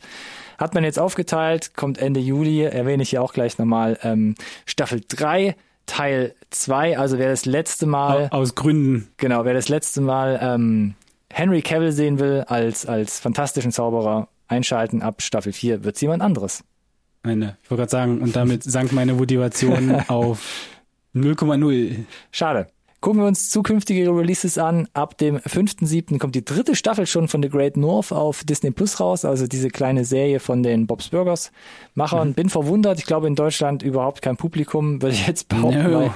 Hat 0.58 0.74
man 0.74 0.86
jetzt 0.86 0.98
aufgeteilt, 0.98 1.76
kommt 1.76 1.98
Ende 1.98 2.22
Juli, 2.22 2.62
erwähne 2.64 3.04
ich 3.04 3.12
ja 3.12 3.22
auch 3.22 3.34
gleich 3.34 3.58
nochmal, 3.58 4.00
ähm, 4.04 4.36
Staffel 4.66 5.02
3, 5.06 5.56
Teil 5.88 6.34
2, 6.52 6.98
also 6.98 7.20
wer 7.20 7.30
das 7.30 7.46
letzte 7.46 7.86
Mal, 7.86 8.30
Aus 8.32 8.56
Gründen. 8.56 9.10
genau, 9.18 9.44
wer 9.44 9.54
das 9.54 9.68
letzte 9.68 10.00
Mal 10.00 10.40
ähm, 10.42 10.96
Henry 11.34 11.62
Cavill 11.62 11.92
sehen 11.92 12.18
will 12.20 12.46
als, 12.48 12.86
als 12.86 13.20
fantastischen 13.20 13.74
Zauberer, 13.74 14.30
einschalten 14.48 15.02
ab 15.02 15.22
Staffel 15.22 15.52
4 15.52 15.84
wird's 15.84 16.00
jemand 16.00 16.22
anderes. 16.24 16.64
Meine, 17.26 17.58
ich 17.64 17.72
wollte 17.72 17.82
gerade 17.82 17.92
sagen, 17.92 18.22
und 18.22 18.36
damit 18.36 18.64
sank 18.64 18.92
meine 18.92 19.14
Motivation 19.14 19.92
auf 20.08 20.70
0,0. 21.16 22.06
Schade. 22.32 22.68
Gucken 23.02 23.22
wir 23.22 23.28
uns 23.28 23.52
zukünftige 23.52 24.10
Releases 24.10 24.58
an. 24.58 24.88
Ab 24.94 25.18
dem 25.18 25.38
5.7. 25.38 26.18
kommt 26.18 26.34
die 26.34 26.44
dritte 26.44 26.76
Staffel 26.76 27.06
schon 27.06 27.28
von 27.28 27.44
The 27.44 27.50
Great 27.50 27.78
North 27.78 28.12
auf 28.12 28.44
Disney 28.44 28.72
Plus 28.72 29.00
raus, 29.00 29.26
also 29.26 29.46
diese 29.46 29.70
kleine 29.70 30.06
Serie 30.06 30.40
von 30.40 30.64
den 30.64 30.88
Bob's 30.88 31.10
Burgers 31.10 31.52
Machern. 31.94 32.34
Bin 32.34 32.50
verwundert, 32.50 32.98
ich 32.98 33.06
glaube 33.06 33.28
in 33.28 33.36
Deutschland 33.36 33.84
überhaupt 33.84 34.24
kein 34.24 34.38
Publikum, 34.38 35.02
würde 35.04 35.14
ich 35.14 35.28
jetzt 35.28 35.50
behaupten. 35.50 35.92
No. 35.92 36.00
Weil, 36.00 36.14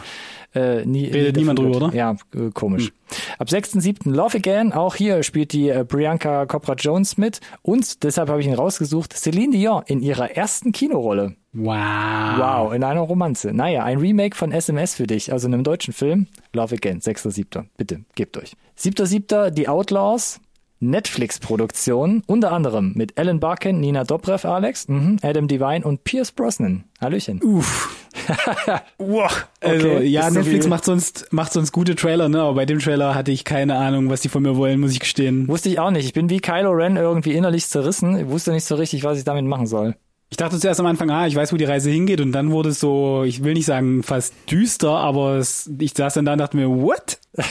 äh, 0.55 0.85
nie, 0.85 1.05
Redet 1.05 1.35
nie 1.35 1.41
niemand 1.41 1.59
drüber, 1.59 1.77
oder? 1.77 1.93
Ja, 1.93 2.15
äh, 2.33 2.49
komisch. 2.53 2.91
Ab 3.37 3.47
6.7. 3.47 4.11
Love 4.11 4.37
Again, 4.37 4.73
auch 4.73 4.95
hier 4.95 5.23
spielt 5.23 5.53
die 5.53 5.69
äh, 5.69 5.85
Priyanka 5.85 6.45
Chopra 6.45 6.73
Jones 6.73 7.17
mit 7.17 7.39
und 7.61 8.03
deshalb 8.03 8.29
habe 8.29 8.41
ich 8.41 8.47
ihn 8.47 8.53
rausgesucht, 8.53 9.13
Celine 9.13 9.55
Dion 9.55 9.83
in 9.85 10.01
ihrer 10.01 10.31
ersten 10.31 10.71
Kinorolle. 10.71 11.35
Wow. 11.53 12.37
Wow, 12.37 12.73
in 12.73 12.83
einer 12.83 13.01
Romanze. 13.01 13.53
Naja, 13.53 13.83
ein 13.83 13.97
Remake 13.97 14.35
von 14.35 14.51
SMS 14.51 14.95
für 14.95 15.07
dich, 15.07 15.31
also 15.33 15.47
einem 15.47 15.63
deutschen 15.63 15.93
Film. 15.93 16.27
Love 16.53 16.75
Again, 16.75 16.99
6.7. 16.99 17.65
Bitte, 17.75 18.01
gebt 18.15 18.37
euch. 18.37 18.53
7.7. 18.77 19.49
Die 19.49 19.67
Outlaws. 19.67 20.39
Netflix-Produktion, 20.79 22.23
unter 22.25 22.51
anderem 22.51 22.93
mit 22.95 23.17
Alan 23.17 23.39
Barkin, 23.39 23.79
Nina 23.79 24.03
Dobrev, 24.03 24.47
Alex, 24.47 24.87
mhm, 24.87 25.17
Adam 25.21 25.47
Devine 25.47 25.85
und 25.85 26.03
Pierce 26.03 26.31
Brosnan. 26.31 26.85
Hallöchen. 27.01 27.41
Uff. 27.43 27.95
Wow. 28.97 29.47
Also, 29.61 29.87
Okay, 29.87 30.05
ja, 30.05 30.29
so 30.29 30.39
Netflix 30.39 30.67
macht 30.67 30.85
sonst, 30.85 31.27
macht 31.31 31.53
sonst 31.53 31.71
gute 31.71 31.95
Trailer, 31.95 32.29
ne? 32.29 32.41
Aber 32.41 32.53
bei 32.55 32.65
dem 32.65 32.79
Trailer 32.79 33.15
hatte 33.15 33.31
ich 33.31 33.43
keine 33.45 33.75
Ahnung, 33.75 34.09
was 34.09 34.21
die 34.21 34.29
von 34.29 34.43
mir 34.43 34.55
wollen, 34.57 34.79
muss 34.79 34.91
ich 34.91 34.99
gestehen. 34.99 35.47
Wusste 35.47 35.69
ich 35.69 35.79
auch 35.79 35.91
nicht. 35.91 36.05
Ich 36.05 36.13
bin 36.13 36.29
wie 36.29 36.39
Kylo 36.39 36.71
Ren 36.71 36.97
irgendwie 36.97 37.33
innerlich 37.33 37.67
zerrissen. 37.67 38.17
Ich 38.17 38.27
wusste 38.27 38.51
nicht 38.51 38.65
so 38.65 38.75
richtig, 38.75 39.03
was 39.03 39.17
ich 39.17 39.23
damit 39.23 39.45
machen 39.45 39.67
soll. 39.67 39.95
Ich 40.29 40.37
dachte 40.37 40.59
zuerst 40.59 40.79
am 40.79 40.85
Anfang, 40.85 41.09
ah, 41.09 41.25
ich 41.25 41.35
weiß, 41.35 41.51
wo 41.53 41.57
die 41.57 41.65
Reise 41.65 41.89
hingeht, 41.89 42.21
und 42.21 42.31
dann 42.33 42.51
wurde 42.51 42.69
es 42.69 42.79
so, 42.79 43.23
ich 43.23 43.43
will 43.43 43.53
nicht 43.53 43.65
sagen 43.65 44.03
fast 44.03 44.33
düster, 44.51 44.91
aber 44.91 45.37
es, 45.37 45.69
ich 45.79 45.93
saß 45.95 46.13
dann 46.15 46.25
da 46.25 46.33
und 46.33 46.39
dachte 46.39 46.57
mir, 46.57 46.69
what? 46.69 47.17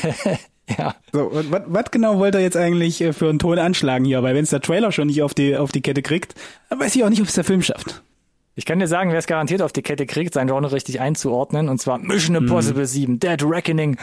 Ja. 0.79 0.95
So, 1.13 1.23
und 1.25 1.51
was, 1.51 1.91
genau 1.91 2.19
wollte 2.19 2.39
er 2.39 2.45
jetzt 2.45 2.57
eigentlich 2.57 3.01
äh, 3.01 3.13
für 3.13 3.29
einen 3.31 3.39
Ton 3.39 3.59
anschlagen 3.59 4.05
hier? 4.05 4.23
Weil 4.23 4.35
wenn 4.35 4.45
es 4.45 4.51
der 4.51 4.61
Trailer 4.61 4.93
schon 4.93 5.07
nicht 5.07 5.23
auf 5.23 5.33
die, 5.33 5.57
auf 5.57 5.73
die 5.73 5.81
Kette 5.81 6.03
kriegt, 6.03 6.35
dann 6.69 6.79
weiß 6.79 6.95
ich 6.95 7.05
auch 7.05 7.09
nicht, 7.09 7.23
ob 7.23 7.29
es 7.29 7.35
der 7.35 7.45
Film 7.45 7.63
schafft. 7.63 8.03
Ich 8.55 8.67
kann 8.67 8.79
dir 8.81 8.89
sagen, 8.89 9.11
wer 9.11 9.19
es 9.19 9.27
garantiert 9.27 9.63
auf 9.63 9.73
die 9.73 9.83
Kette 9.83 10.05
kriegt, 10.05 10.35
sein 10.35 10.49
Genre 10.49 10.73
richtig 10.73 11.01
einzuordnen, 11.01 11.69
und 11.69 11.81
zwar 11.81 11.99
Mission 11.99 12.35
Impossible 12.37 12.87
7, 12.87 13.21
Dead 13.21 13.43
Reckoning, 13.43 13.97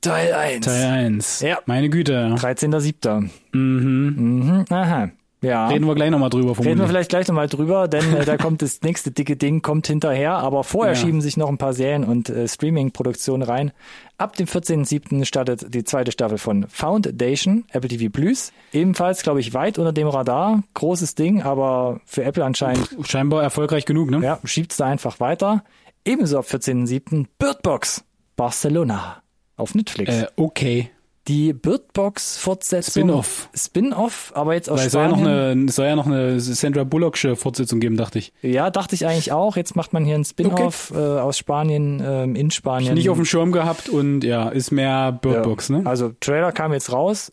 Teil 0.00 0.32
1. 0.32 0.64
Teil 0.64 0.84
1. 0.84 1.40
Ja. 1.40 1.58
Meine 1.66 1.90
Güte. 1.90 2.34
13.7. 2.36 3.28
Mhm. 3.52 4.14
Mhm, 4.16 4.64
aha. 4.70 5.10
Ja. 5.42 5.68
Reden 5.68 5.86
wir 5.86 5.94
gleich 5.96 6.10
nochmal 6.10 6.30
drüber, 6.30 6.50
Reden 6.50 6.56
wir 6.58 6.64
vermutlich. 6.64 6.88
vielleicht 6.88 7.10
gleich 7.10 7.28
nochmal 7.28 7.48
drüber, 7.48 7.88
denn 7.88 8.14
äh, 8.14 8.24
da 8.24 8.36
kommt 8.38 8.62
das 8.62 8.80
nächste 8.82 9.10
dicke 9.10 9.36
Ding, 9.36 9.60
kommt 9.60 9.86
hinterher. 9.88 10.34
Aber 10.34 10.62
vorher 10.64 10.94
Ja. 10.94 11.00
schieben 11.00 11.20
sich 11.20 11.36
noch 11.36 11.48
ein 11.48 11.58
paar 11.58 11.72
Serien 11.74 12.04
und 12.04 12.28
äh, 12.30 12.46
Streaming-Produktionen 12.48 13.42
rein. 13.42 13.72
Ab 14.18 14.36
dem 14.36 14.46
14.07. 14.46 15.24
startet 15.24 15.74
die 15.74 15.82
zweite 15.84 16.12
Staffel 16.12 16.38
von 16.38 16.66
Foundation, 16.68 17.64
Apple 17.72 17.88
TV 17.90 18.08
Plus. 18.10 18.52
Ebenfalls, 18.72 19.22
glaube 19.24 19.40
ich, 19.40 19.52
weit 19.52 19.78
unter 19.78 19.92
dem 19.92 20.06
Radar. 20.06 20.62
Großes 20.74 21.16
Ding, 21.16 21.42
aber 21.42 22.00
für 22.06 22.22
Apple 22.22 22.44
anscheinend, 22.44 22.88
Scheinbar 23.02 23.42
erfolgreich 23.42 23.84
genug, 23.84 24.10
ne? 24.10 24.20
ja, 24.22 24.38
schiebt's 24.44 24.76
da 24.76 24.86
einfach 24.86 25.18
weiter. 25.18 25.64
Ebenso 26.04 26.38
ab 26.38 26.46
14.07. 26.48 27.26
Bird 27.38 27.62
Box, 27.62 28.04
Barcelona 28.36 29.22
auf 29.56 29.74
Netflix. 29.74 30.12
Äh, 30.14 30.26
okay. 30.36 30.90
Die 31.28 31.52
Bird 31.52 31.92
Box 31.92 32.36
Fortsetzung. 32.38 33.04
Spin-off. 33.04 33.48
Spin-off, 33.54 34.32
aber 34.34 34.54
jetzt 34.54 34.68
aus 34.68 34.80
Weil 34.80 34.86
es 34.86 34.92
soll 34.92 35.02
ja 35.02 35.08
noch 35.08 35.18
Spanien. 35.18 35.40
eine, 35.58 35.64
es 35.68 35.76
soll 35.76 35.86
ja 35.86 35.96
noch 35.96 36.06
eine 36.06 36.40
Sandra 36.40 36.84
Bullocksche 36.84 37.36
Fortsetzung 37.36 37.78
geben, 37.78 37.96
dachte 37.96 38.18
ich. 38.18 38.32
Ja, 38.42 38.70
dachte 38.70 38.94
ich 38.94 39.06
eigentlich 39.06 39.30
auch. 39.30 39.56
Jetzt 39.56 39.76
macht 39.76 39.92
man 39.92 40.04
hier 40.04 40.16
einen 40.16 40.24
Spin-off 40.24 40.92
äh, 40.94 40.98
aus 40.98 41.38
Spanien, 41.38 42.02
ähm, 42.04 42.34
in 42.34 42.50
Spanien. 42.50 42.94
Nicht 42.94 43.08
auf 43.08 43.16
dem 43.16 43.24
Schirm 43.24 43.52
gehabt 43.52 43.88
und 43.88 44.24
ja, 44.24 44.48
ist 44.48 44.72
mehr 44.72 45.12
Bird 45.12 45.44
Box, 45.44 45.68
ja. 45.68 45.78
ne? 45.78 45.86
Also 45.86 46.12
Trailer 46.20 46.50
kam 46.50 46.72
jetzt 46.72 46.92
raus. 46.92 47.32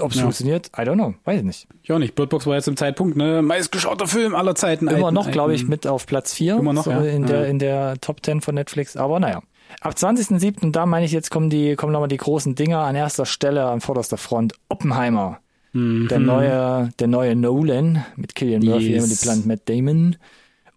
Ob 0.00 0.10
es 0.10 0.16
Ja. 0.16 0.22
funktioniert, 0.22 0.68
I 0.76 0.82
don't 0.82 0.94
know. 0.94 1.14
Weiß 1.24 1.38
ich 1.38 1.44
nicht. 1.44 1.68
Ich 1.82 1.92
auch 1.92 1.98
nicht. 1.98 2.14
Bird 2.14 2.30
Box 2.30 2.46
war 2.46 2.54
jetzt 2.54 2.64
zum 2.64 2.76
Zeitpunkt, 2.76 3.16
ne? 3.16 3.42
Meistgeschauter 3.42 4.06
Film 4.06 4.34
aller 4.34 4.54
Zeiten. 4.54 4.88
Immer 4.88 5.06
alten, 5.06 5.14
noch, 5.14 5.30
glaube 5.30 5.54
ich, 5.54 5.66
mit 5.66 5.86
auf 5.86 6.06
Platz 6.06 6.34
4. 6.34 6.56
Immer 6.56 6.72
noch, 6.72 6.84
so 6.84 6.90
ja. 6.90 7.02
in, 7.02 7.26
der, 7.26 7.46
in 7.46 7.58
der 7.58 8.00
Top 8.00 8.24
10 8.24 8.40
von 8.40 8.54
Netflix. 8.54 8.96
Aber 8.96 9.20
naja. 9.20 9.40
Ab 9.80 9.94
20.07., 9.94 10.72
da 10.72 10.86
meine 10.86 11.06
ich, 11.06 11.12
jetzt 11.12 11.30
kommen 11.30 11.50
die, 11.50 11.76
kommen 11.76 11.92
nochmal 11.92 12.08
die 12.08 12.16
großen 12.16 12.54
Dinger 12.54 12.80
an 12.80 12.96
erster 12.96 13.26
Stelle, 13.26 13.66
an 13.66 13.80
vorderster 13.80 14.16
Front. 14.16 14.54
Oppenheimer. 14.68 15.38
Mhm. 15.72 16.08
Der 16.08 16.18
neue, 16.18 16.90
der 16.98 17.06
neue 17.06 17.36
Nolan 17.36 18.04
mit 18.16 18.34
Killian 18.34 18.62
Murphy, 18.62 18.92
Yes. 18.92 19.04
Emily 19.04 19.18
Blunt, 19.22 19.46
Matt 19.46 19.68
Damon. 19.68 20.16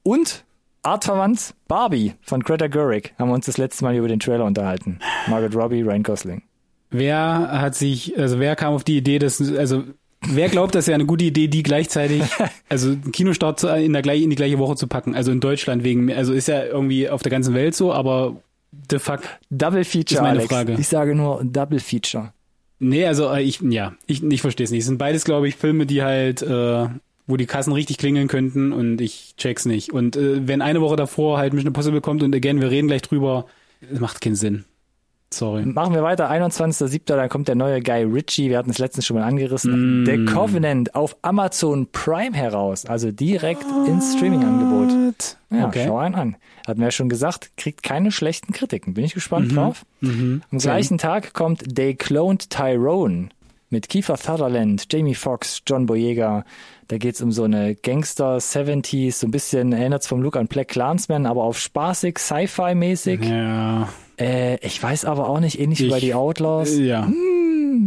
Und 0.04 0.44
artverwandt 0.84 1.56
Barbie 1.68 2.14
von 2.22 2.42
Greta 2.44 2.68
Gerwig. 2.68 3.14
Haben 3.18 3.30
wir 3.30 3.36
uns 3.36 3.46
das 3.46 3.58
letzte 3.58 3.84
Mal 3.84 3.96
über 3.96 4.08
den 4.08 4.20
Trailer 4.20 4.46
unterhalten. 4.46 5.00
Margaret 5.28 5.56
Robbie, 5.56 5.82
Ryan 5.82 6.04
Gosling. 6.04 6.44
Wer 6.92 7.50
hat 7.52 7.76
sich, 7.76 8.18
also 8.20 8.40
wer 8.40 8.56
kam 8.56 8.74
auf 8.76 8.84
die 8.84 8.98
Idee, 8.98 9.18
dass, 9.18 9.42
also 9.42 9.84
wer 10.22 10.50
glaubt, 10.50 10.76
das 10.76 10.84
ist 10.84 10.90
ja 10.90 10.96
eine 10.96 11.08
gute 11.08 11.26
Idee, 11.26 11.48
die 11.48 11.64
gleichzeitig, 11.64 12.24
also 12.70 12.90
einen 12.90 13.12
Kinostart 13.12 13.64
in 13.64 13.94
der 13.94 14.06
in 14.14 14.30
die 14.30 14.36
gleiche 14.36 14.60
Woche 14.60 14.76
zu 14.76 14.88
packen, 14.88 15.16
also 15.16 15.32
in 15.32 15.40
Deutschland 15.40 15.84
wegen, 15.84 16.12
also 16.14 16.34
ist 16.34 16.48
ja 16.48 16.64
irgendwie 16.64 17.10
auf 17.10 17.24
der 17.24 17.32
ganzen 17.32 17.56
Welt 17.56 17.74
so, 17.74 17.92
aber 17.92 18.36
the 18.90 19.00
fuck. 19.00 19.22
Double 19.50 19.84
Feature, 19.84 20.20
Ist 20.20 20.22
meine 20.22 20.40
Alex. 20.40 20.54
Frage. 20.54 20.76
Ich 20.80 20.88
sage 20.88 21.16
nur 21.16 21.44
Double 21.44 21.80
Feature. 21.80 22.34
Nee, 22.80 23.06
also 23.06 23.30
äh, 23.32 23.42
ich, 23.42 23.62
ja, 23.62 23.94
ich, 24.08 24.24
ich 24.24 24.42
verstehe 24.42 24.66
es 24.66 24.72
nicht. 24.72 24.82
Es 24.82 24.86
sind 24.88 24.98
beides, 24.98 25.24
glaube 25.24 25.48
ich, 25.48 25.56
Filme, 25.56 25.86
die 25.86 26.04
halt, 26.04 26.42
äh, 26.42 26.88
wo 27.28 27.38
die 27.38 27.46
Kassen 27.46 27.72
richtig 27.72 27.98
klingeln 27.98 28.28
könnten 28.28 28.74
und 28.74 29.00
ich 29.00 29.36
check's 29.38 29.66
nicht. 29.66 29.94
Und 29.94 30.18
äh, 30.18 30.48
wenn 30.48 30.62
eine 30.62 30.82
Woche 30.82 30.96
davor 30.98 31.38
halt 31.38 31.54
Mission 31.54 31.68
Impossible 31.68 32.02
kommt 32.02 32.24
und 32.24 32.36
again, 32.36 32.60
wir 32.62 32.70
reden 32.70 32.88
gleich 32.88 33.02
drüber, 33.04 33.46
macht 33.98 34.20
keinen 34.22 34.36
Sinn. 34.36 34.66
Sorry. 35.38 35.66
Machen 35.66 35.94
wir 35.94 36.04
weiter. 36.04 36.30
21.07. 36.32 37.02
Dann 37.06 37.30
kommt 37.30 37.48
der 37.48 37.56
neue 37.56 37.82
Guy 37.82 38.04
Ritchie. 38.04 38.50
Wir 38.50 38.58
hatten 38.58 38.70
es 38.70 38.78
letztens 38.78 39.06
schon 39.06 39.18
mal 39.18 39.24
angerissen. 39.24 40.04
Mm. 40.04 40.06
The 40.06 40.26
Covenant 40.26 40.96
auf 40.96 41.16
Amazon 41.22 41.88
Prime 41.92 42.36
heraus. 42.36 42.86
Also 42.86 43.12
direkt 43.12 43.66
ins 43.88 44.16
Streaming-Angebot. 44.16 44.90
What? 45.08 45.38
Ja, 45.52 45.68
okay. 45.68 45.84
schau 45.88 45.98
einen 45.98 46.16
an. 46.16 46.36
Hatten 46.68 46.80
wir 46.80 46.88
ja 46.88 46.92
schon 46.92 47.10
gesagt, 47.10 47.52
kriegt 47.58 47.84
keine 47.84 48.12
schlechten 48.12 48.54
Kritiken. 48.54 48.94
Bin 48.94 49.04
ich 49.06 49.14
gespannt 49.14 49.52
Mhm. 49.52 49.56
drauf. 49.56 49.86
Am 50.02 50.42
gleichen 50.52 50.98
Tag 50.98 51.34
kommt 51.34 51.76
They 51.76 51.96
Cloned 51.96 52.50
Tyrone 52.50 53.30
mit 53.70 53.90
Kiefer 53.90 54.18
Sutherland, 54.18 54.86
Jamie 54.92 55.16
Foxx, 55.16 55.62
John 55.68 55.88
Boyega. 55.88 56.46
Da 56.90 56.98
geht's 57.00 57.22
um 57.22 57.32
so 57.32 57.44
eine 57.44 57.74
Gangster 57.76 58.40
70s, 58.40 59.14
so 59.20 59.28
ein 59.28 59.32
bisschen 59.32 59.74
erinnert 59.74 60.06
vom 60.06 60.22
Look 60.22 60.36
an 60.38 60.48
Black 60.48 60.68
Clansman, 60.68 61.26
aber 61.26 61.44
auf 61.44 61.58
spaßig, 61.60 62.20
Sci-Fi-mäßig. 62.20 63.22
Ja. 63.26 63.90
Äh, 64.20 64.58
ich 64.66 64.82
weiß 64.82 65.06
aber 65.06 65.28
auch 65.30 65.40
nicht, 65.40 65.60
ähnlich 65.60 65.80
wie 65.80 65.86
Ich- 65.86 65.92
bei 65.92 66.00
die 66.00 66.14
Outlaws. 66.14 66.72
Äh, 66.72 66.86
Ja. 66.86 67.12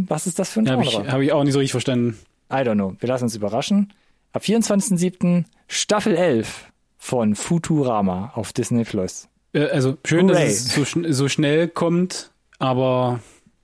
Was 0.07 0.27
ist 0.27 0.37
das 0.37 0.49
für 0.49 0.59
ein 0.59 0.69
Habe 0.69 0.83
Genre? 0.83 1.05
ich, 1.05 1.11
hab 1.11 1.21
ich 1.21 1.31
auch 1.31 1.43
nicht 1.43 1.53
so 1.53 1.59
richtig 1.59 1.71
verstanden. 1.71 2.17
I 2.51 2.55
don't 2.57 2.73
know. 2.75 2.93
Wir 2.99 3.07
lassen 3.07 3.23
uns 3.25 3.35
überraschen. 3.35 3.93
Ab 4.33 4.43
24.07. 4.43 5.45
Staffel 5.69 6.15
11 6.15 6.71
von 6.97 7.35
Futurama 7.35 8.31
auf 8.35 8.51
Disney 8.53 8.83
Plus. 8.83 9.27
Äh, 9.53 9.65
also 9.67 9.97
schön, 10.05 10.29
Hooray. 10.29 10.43
dass 10.45 10.53
es 10.53 10.73
so, 10.75 10.83
schn 10.85 11.11
so 11.13 11.29
schnell 11.29 11.67
kommt, 11.69 12.31
aber 12.59 13.19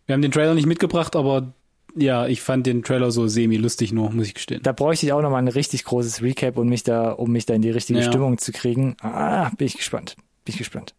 wir 0.06 0.14
haben 0.14 0.22
den 0.22 0.32
Trailer 0.32 0.54
nicht 0.54 0.66
mitgebracht, 0.66 1.16
aber 1.16 1.54
ja, 1.96 2.26
ich 2.28 2.42
fand 2.42 2.66
den 2.66 2.84
Trailer 2.84 3.12
so 3.12 3.28
semi-lustig 3.28 3.92
nur, 3.92 4.10
muss 4.12 4.28
ich 4.28 4.34
gestehen. 4.34 4.62
Da 4.64 4.72
bräuchte 4.72 5.06
ich 5.06 5.14
auch 5.14 5.22
nochmal 5.22 5.42
ein 5.44 5.48
richtig 5.50 5.84
großes 5.84 6.22
Recap, 6.22 6.58
um 6.58 6.68
mich 6.68 6.84
da, 6.84 7.12
um 7.12 7.32
mich 7.32 7.46
da 7.46 7.54
in 7.54 7.62
die 7.62 7.70
richtige 7.70 8.00
Ja. 8.00 8.06
Stimmung 8.06 8.38
zu 8.38 8.52
kriegen. 8.54 8.96
Ah, 9.02 9.50
bin 9.58 9.68
ich 9.68 9.76
gespannt. 9.78 10.16
Bin 10.46 10.54
ich 10.54 10.58
gespannt. 10.58 10.94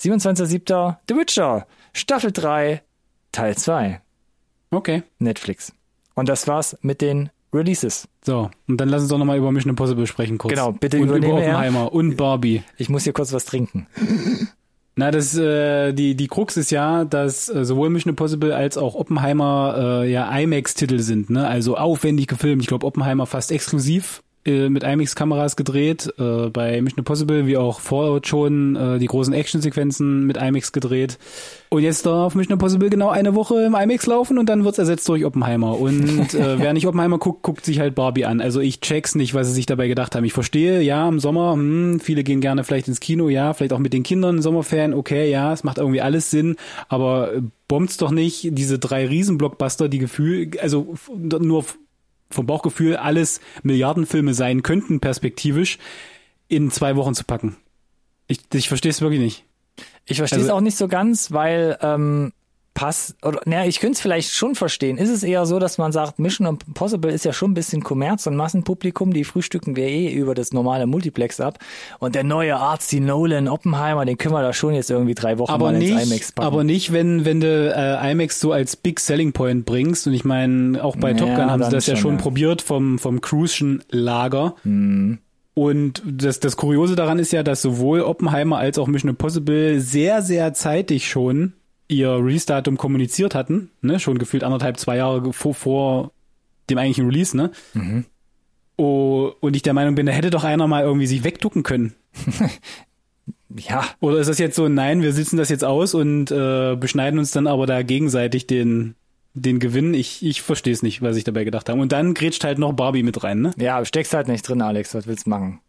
27.07. 0.00 0.96
The 1.08 1.14
Witcher, 1.16 1.66
Staffel 1.92 2.32
3, 2.32 2.82
Teil 3.32 3.56
2, 3.56 4.00
Okay. 4.70 5.02
Netflix. 5.18 5.72
Und 6.14 6.28
das 6.28 6.46
war's 6.48 6.76
mit 6.82 7.00
den 7.00 7.30
Releases. 7.52 8.08
So, 8.24 8.50
und 8.68 8.80
dann 8.80 8.88
lass 8.88 9.02
uns 9.02 9.10
doch 9.10 9.18
nochmal 9.18 9.38
über 9.38 9.52
Mission 9.52 9.70
Impossible 9.70 10.06
sprechen 10.06 10.38
kurz. 10.38 10.52
Genau, 10.52 10.72
bitte 10.72 10.98
und 10.98 11.04
über 11.04 11.16
übernehme 11.16 11.42
er. 11.42 11.50
Oppenheimer 11.54 11.92
und 11.92 12.16
Barbie. 12.16 12.62
Ich 12.76 12.88
muss 12.88 13.04
hier 13.04 13.12
kurz 13.12 13.32
was 13.32 13.44
trinken. 13.44 13.86
Na, 14.96 15.10
das 15.10 15.36
äh, 15.36 15.92
die 15.92 16.14
die 16.16 16.26
Krux 16.26 16.56
ist 16.56 16.70
ja, 16.70 17.04
dass 17.04 17.48
äh, 17.48 17.64
sowohl 17.64 17.90
Mission 17.90 18.10
Impossible 18.10 18.52
als 18.52 18.78
auch 18.78 18.94
Oppenheimer 18.94 20.02
äh, 20.02 20.10
ja 20.10 20.26
IMAX-Titel 20.38 20.98
sind, 21.00 21.28
ne? 21.30 21.46
Also 21.46 21.76
aufwendig 21.76 22.26
gefilmt. 22.28 22.62
Ich 22.62 22.68
glaube 22.68 22.86
Oppenheimer 22.86 23.26
fast 23.26 23.52
exklusiv 23.52 24.22
äh, 24.46 24.68
mit 24.68 24.82
IMAX-Kameras 24.82 25.56
gedreht. 25.56 26.12
Äh, 26.18 26.48
bei 26.50 26.80
Mission 26.80 26.98
Impossible 26.98 27.46
wie 27.46 27.56
auch 27.56 27.80
Fallout 27.80 28.26
schon 28.26 28.76
äh, 28.76 28.98
die 28.98 29.06
großen 29.06 29.32
Actionsequenzen 29.34 30.26
mit 30.26 30.36
IMAX 30.36 30.72
gedreht. 30.72 31.18
Und 31.68 31.82
jetzt 31.82 32.06
darf 32.06 32.34
Mission 32.34 32.54
Impossible 32.54 32.90
genau 32.90 33.08
eine 33.08 33.34
Woche 33.34 33.64
im 33.64 33.74
IMAX 33.74 34.06
laufen 34.06 34.38
und 34.38 34.48
dann 34.48 34.64
wird's 34.64 34.78
ersetzt 34.78 35.08
durch 35.08 35.24
Oppenheimer. 35.24 35.78
Und 35.78 36.34
äh, 36.34 36.58
wer 36.58 36.72
nicht 36.72 36.86
Oppenheimer 36.86 37.18
guckt, 37.18 37.42
guckt 37.42 37.64
sich 37.64 37.80
halt 37.80 37.94
Barbie 37.94 38.24
an. 38.24 38.40
Also 38.40 38.60
ich 38.60 38.80
check's 38.80 39.14
nicht, 39.14 39.34
was 39.34 39.48
sie 39.48 39.54
sich 39.54 39.66
dabei 39.66 39.88
gedacht 39.88 40.14
haben. 40.14 40.24
Ich 40.24 40.32
verstehe, 40.32 40.80
ja, 40.82 41.08
im 41.08 41.18
Sommer, 41.18 41.52
hm, 41.54 42.00
viele 42.00 42.22
gehen 42.24 42.40
gerne 42.40 42.64
vielleicht 42.64 42.88
ins 42.88 43.00
Kino, 43.00 43.28
ja, 43.28 43.52
vielleicht 43.52 43.72
auch 43.72 43.78
mit 43.78 43.92
den 43.92 44.02
Kindern, 44.02 44.42
Sommerferien, 44.42 44.94
okay, 44.94 45.30
ja, 45.30 45.52
es 45.52 45.64
macht 45.64 45.78
irgendwie 45.78 46.00
alles 46.00 46.30
Sinn, 46.30 46.56
aber 46.88 47.34
äh, 47.34 47.42
bombt's 47.68 47.96
doch 47.96 48.10
nicht 48.10 48.48
diese 48.52 48.78
drei 48.78 49.06
Riesenblockbuster, 49.06 49.88
die 49.88 49.98
Gefühl, 49.98 50.50
also 50.60 50.94
nur 51.18 51.64
vom 52.30 52.46
Bauchgefühl 52.46 52.96
alles 52.96 53.40
Milliardenfilme 53.62 54.34
sein 54.34 54.62
könnten, 54.62 55.00
perspektivisch, 55.00 55.78
in 56.48 56.70
zwei 56.70 56.96
Wochen 56.96 57.14
zu 57.14 57.24
packen. 57.24 57.56
Ich, 58.28 58.40
ich 58.52 58.68
verstehe 58.68 58.90
es 58.90 59.00
wirklich 59.00 59.20
nicht. 59.20 59.44
Ich 60.04 60.18
verstehe 60.18 60.38
es 60.40 60.44
Also- 60.46 60.54
auch 60.56 60.60
nicht 60.60 60.76
so 60.76 60.88
ganz, 60.88 61.32
weil 61.32 61.78
ähm, 61.80 62.32
Pass 62.76 63.16
oder 63.22 63.40
naja, 63.46 63.66
ich 63.66 63.80
könnte 63.80 63.94
es 63.94 64.02
vielleicht 64.02 64.32
schon 64.32 64.54
verstehen. 64.54 64.98
Ist 64.98 65.08
es 65.08 65.22
eher 65.22 65.46
so, 65.46 65.58
dass 65.58 65.78
man 65.78 65.92
sagt, 65.92 66.18
Mission 66.18 66.46
Impossible 66.46 67.10
ist 67.10 67.24
ja 67.24 67.32
schon 67.32 67.52
ein 67.52 67.54
bisschen 67.54 67.82
Kommerz 67.82 68.26
und 68.26 68.36
Massenpublikum, 68.36 69.14
die 69.14 69.24
frühstücken 69.24 69.76
wir 69.76 69.86
eh 69.86 70.12
über 70.12 70.34
das 70.34 70.52
normale 70.52 70.86
Multiplex 70.86 71.40
ab. 71.40 71.58
Und 72.00 72.14
der 72.14 72.22
neue 72.22 72.54
Artsy 72.56 73.00
Nolan 73.00 73.48
Oppenheimer, 73.48 74.04
den 74.04 74.18
können 74.18 74.34
wir 74.34 74.42
da 74.42 74.52
schon 74.52 74.74
jetzt 74.74 74.90
irgendwie 74.90 75.14
drei 75.14 75.38
Wochen 75.38 75.52
aber 75.52 75.72
mal 75.72 75.78
nicht, 75.78 75.90
ins 75.90 76.04
IMAX 76.04 76.32
packen. 76.32 76.46
aber 76.46 76.64
nicht, 76.64 76.92
wenn 76.92 77.24
wenn 77.24 77.40
du 77.40 77.74
äh, 77.74 78.12
IMAX 78.12 78.40
so 78.40 78.52
als 78.52 78.76
Big 78.76 79.00
Selling 79.00 79.32
Point 79.32 79.64
bringst. 79.64 80.06
Und 80.06 80.12
ich 80.12 80.26
meine, 80.26 80.84
auch 80.84 80.96
bei 80.96 81.12
Ja, 81.12 81.16
Top 81.16 81.34
Gun 81.34 81.50
haben 81.50 81.62
sie 81.62 81.70
das 81.70 81.86
ja 81.86 81.96
schon, 81.96 82.02
schon 82.02 82.16
ja. 82.16 82.22
probiert 82.22 82.60
vom 82.60 82.98
vom 82.98 83.22
Cruischen 83.22 83.82
Lager. 83.90 84.54
Mhm. 84.64 85.18
Und 85.54 86.02
das 86.04 86.40
das 86.40 86.58
Kuriose 86.58 86.94
daran 86.94 87.18
ist 87.18 87.32
ja, 87.32 87.42
dass 87.42 87.62
sowohl 87.62 88.02
Oppenheimer 88.02 88.58
als 88.58 88.78
auch 88.78 88.86
Mission 88.86 89.08
Impossible 89.08 89.80
sehr 89.80 90.20
sehr 90.20 90.52
zeitig 90.52 91.08
schon 91.08 91.54
ihr 91.88 92.10
Release-Datum 92.10 92.76
kommuniziert 92.76 93.34
hatten, 93.34 93.70
ne, 93.80 94.00
schon 94.00 94.18
gefühlt 94.18 94.44
anderthalb 94.44 94.78
zwei 94.78 94.96
Jahre 94.96 95.32
vor, 95.32 95.54
vor 95.54 96.12
dem 96.68 96.78
eigentlichen 96.78 97.06
Release, 97.06 97.36
ne. 97.36 97.50
Mhm. 97.74 98.04
Oh, 98.76 99.32
und 99.40 99.56
ich 99.56 99.62
der 99.62 99.72
Meinung 99.72 99.94
bin, 99.94 100.06
da 100.06 100.12
hätte 100.12 100.30
doch 100.30 100.44
einer 100.44 100.66
mal 100.66 100.84
irgendwie 100.84 101.06
sich 101.06 101.24
wegducken 101.24 101.62
können. 101.62 101.94
ja, 103.56 103.84
Oder 104.00 104.18
ist 104.18 104.28
das 104.28 104.38
jetzt 104.38 104.56
so, 104.56 104.68
nein, 104.68 105.02
wir 105.02 105.12
sitzen 105.12 105.38
das 105.38 105.48
jetzt 105.48 105.64
aus 105.64 105.94
und 105.94 106.30
äh, 106.30 106.76
beschneiden 106.76 107.18
uns 107.18 107.30
dann 107.30 107.46
aber 107.46 107.66
da 107.66 107.82
gegenseitig 107.82 108.46
den, 108.46 108.94
den 109.32 109.60
Gewinn? 109.60 109.94
Ich, 109.94 110.24
ich 110.24 110.42
verstehe 110.42 110.74
es 110.74 110.82
nicht, 110.82 111.00
was 111.00 111.16
ich 111.16 111.24
dabei 111.24 111.44
gedacht 111.44 111.68
habe. 111.70 111.80
Und 111.80 111.92
dann 111.92 112.12
grätscht 112.12 112.44
halt 112.44 112.58
noch 112.58 112.74
Barbie 112.74 113.02
mit 113.02 113.22
rein, 113.24 113.40
ne? 113.40 113.54
ja, 113.56 113.82
steckst 113.84 114.12
halt 114.12 114.28
nicht 114.28 114.46
drin, 114.46 114.60
Alex. 114.60 114.94
Was 114.94 115.06
willst 115.06 115.26
du 115.26 115.30
machen? 115.30 115.60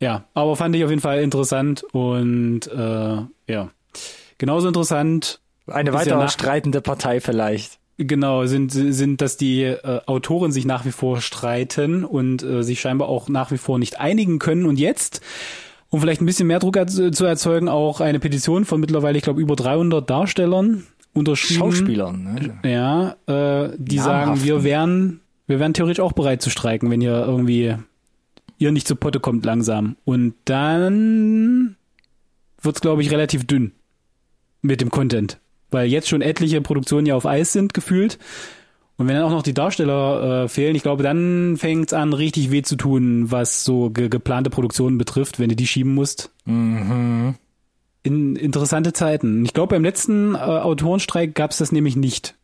Ja, 0.00 0.24
aber 0.32 0.56
fand 0.56 0.74
ich 0.74 0.82
auf 0.82 0.90
jeden 0.90 1.02
Fall 1.02 1.20
interessant 1.20 1.84
und 1.92 2.66
äh, 2.68 3.52
ja. 3.52 3.70
Genauso 4.40 4.68
interessant, 4.68 5.38
Eine 5.66 5.90
ja 5.90 5.94
weitere 5.94 6.16
nach- 6.16 6.30
streitende 6.30 6.80
Partei 6.80 7.20
vielleicht. 7.20 7.78
genau, 7.98 8.46
sind, 8.46 8.70
sind, 8.72 9.20
dass 9.20 9.36
die 9.36 9.64
äh, 9.64 10.00
Autoren 10.06 10.50
sich 10.50 10.64
nach 10.64 10.86
wie 10.86 10.92
vor 10.92 11.20
streiten 11.20 12.04
und 12.04 12.42
äh, 12.42 12.62
sich 12.62 12.80
scheinbar 12.80 13.10
auch 13.10 13.28
nach 13.28 13.50
wie 13.52 13.58
vor 13.58 13.78
nicht 13.78 14.00
einigen 14.00 14.38
können. 14.38 14.64
Und 14.64 14.78
jetzt, 14.78 15.20
um 15.90 16.00
vielleicht 16.00 16.22
ein 16.22 16.26
bisschen 16.26 16.46
mehr 16.46 16.58
Druck 16.58 16.78
zu 16.88 17.24
erzeugen, 17.26 17.68
auch 17.68 18.00
eine 18.00 18.18
Petition 18.18 18.64
von 18.64 18.80
mittlerweile, 18.80 19.18
ich 19.18 19.24
glaube, 19.24 19.42
über 19.42 19.56
300 19.56 20.08
Darstellern 20.08 20.86
unterschrieben. 21.12 21.60
Schauspielern. 21.60 22.58
Ne? 22.62 22.70
Ja, 22.70 23.16
äh, 23.26 23.74
die 23.76 23.98
sagen, 23.98 24.20
Namhaften. 24.30 24.44
wir 24.46 24.64
wären, 24.64 25.20
wir 25.48 25.60
wären 25.60 25.74
theoretisch 25.74 26.00
auch 26.00 26.12
bereit 26.12 26.40
zu 26.40 26.48
streiken, 26.48 26.90
wenn 26.90 27.02
ihr 27.02 27.12
irgendwie 27.26 27.74
ihr 28.56 28.72
nicht 28.72 28.88
zu 28.88 28.96
Potte 28.96 29.20
kommt 29.20 29.44
langsam. 29.44 29.96
Und 30.06 30.32
dann 30.46 31.76
wird's, 32.62 32.80
glaube 32.80 33.02
ich, 33.02 33.10
relativ 33.10 33.46
dünn 33.46 33.72
mit 34.62 34.80
dem 34.80 34.90
Content. 34.90 35.38
Weil 35.70 35.86
jetzt 35.88 36.08
schon 36.08 36.22
etliche 36.22 36.60
Produktionen 36.60 37.06
ja 37.06 37.14
auf 37.14 37.26
Eis 37.26 37.52
sind, 37.52 37.74
gefühlt. 37.74 38.18
Und 38.96 39.08
wenn 39.08 39.14
dann 39.14 39.24
auch 39.24 39.30
noch 39.30 39.42
die 39.42 39.54
Darsteller 39.54 40.44
äh, 40.44 40.48
fehlen, 40.48 40.76
ich 40.76 40.82
glaube, 40.82 41.02
dann 41.02 41.56
fängt's 41.56 41.94
an, 41.94 42.12
richtig 42.12 42.50
weh 42.50 42.60
zu 42.60 42.76
tun, 42.76 43.30
was 43.30 43.64
so 43.64 43.88
ge 43.88 44.10
geplante 44.10 44.50
Produktionen 44.50 44.98
betrifft, 44.98 45.38
wenn 45.38 45.48
du 45.48 45.56
die 45.56 45.66
schieben 45.66 45.94
musst. 45.94 46.30
Mhm. 46.44 47.34
In 48.02 48.36
interessante 48.36 48.92
Zeiten. 48.92 49.44
Ich 49.44 49.54
glaube, 49.54 49.74
beim 49.74 49.84
letzten 49.84 50.34
äh, 50.34 50.38
Autorenstreik 50.38 51.34
gab's 51.34 51.58
das 51.58 51.72
nämlich 51.72 51.96
nicht. 51.96 52.34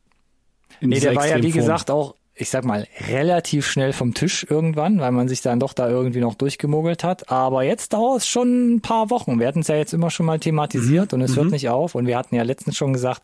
Nee, 0.80 1.00
der 1.00 1.14
war 1.14 1.26
ja, 1.26 1.34
wie 1.34 1.48
Extremform. 1.48 1.62
gesagt, 1.62 1.90
auch, 1.90 2.14
ich 2.38 2.50
sag 2.50 2.64
mal, 2.66 2.86
relativ 3.08 3.66
schnell 3.66 3.94
vom 3.94 4.12
Tisch 4.12 4.46
irgendwann, 4.48 5.00
weil 5.00 5.10
man 5.10 5.26
sich 5.26 5.40
dann 5.40 5.58
doch 5.58 5.72
da 5.72 5.88
irgendwie 5.88 6.20
noch 6.20 6.34
durchgemogelt 6.34 7.02
hat. 7.02 7.30
Aber 7.30 7.62
jetzt 7.62 7.94
dauert 7.94 8.18
es 8.18 8.28
schon 8.28 8.74
ein 8.74 8.80
paar 8.82 9.08
Wochen. 9.08 9.40
Wir 9.40 9.46
hatten 9.46 9.60
es 9.60 9.68
ja 9.68 9.76
jetzt 9.76 9.94
immer 9.94 10.10
schon 10.10 10.26
mal 10.26 10.38
thematisiert 10.38 11.14
und 11.14 11.22
es 11.22 11.34
hört 11.34 11.50
nicht 11.50 11.70
auf. 11.70 11.94
Und 11.94 12.06
wir 12.06 12.18
hatten 12.18 12.34
ja 12.34 12.42
letztens 12.42 12.76
schon 12.76 12.92
gesagt, 12.92 13.22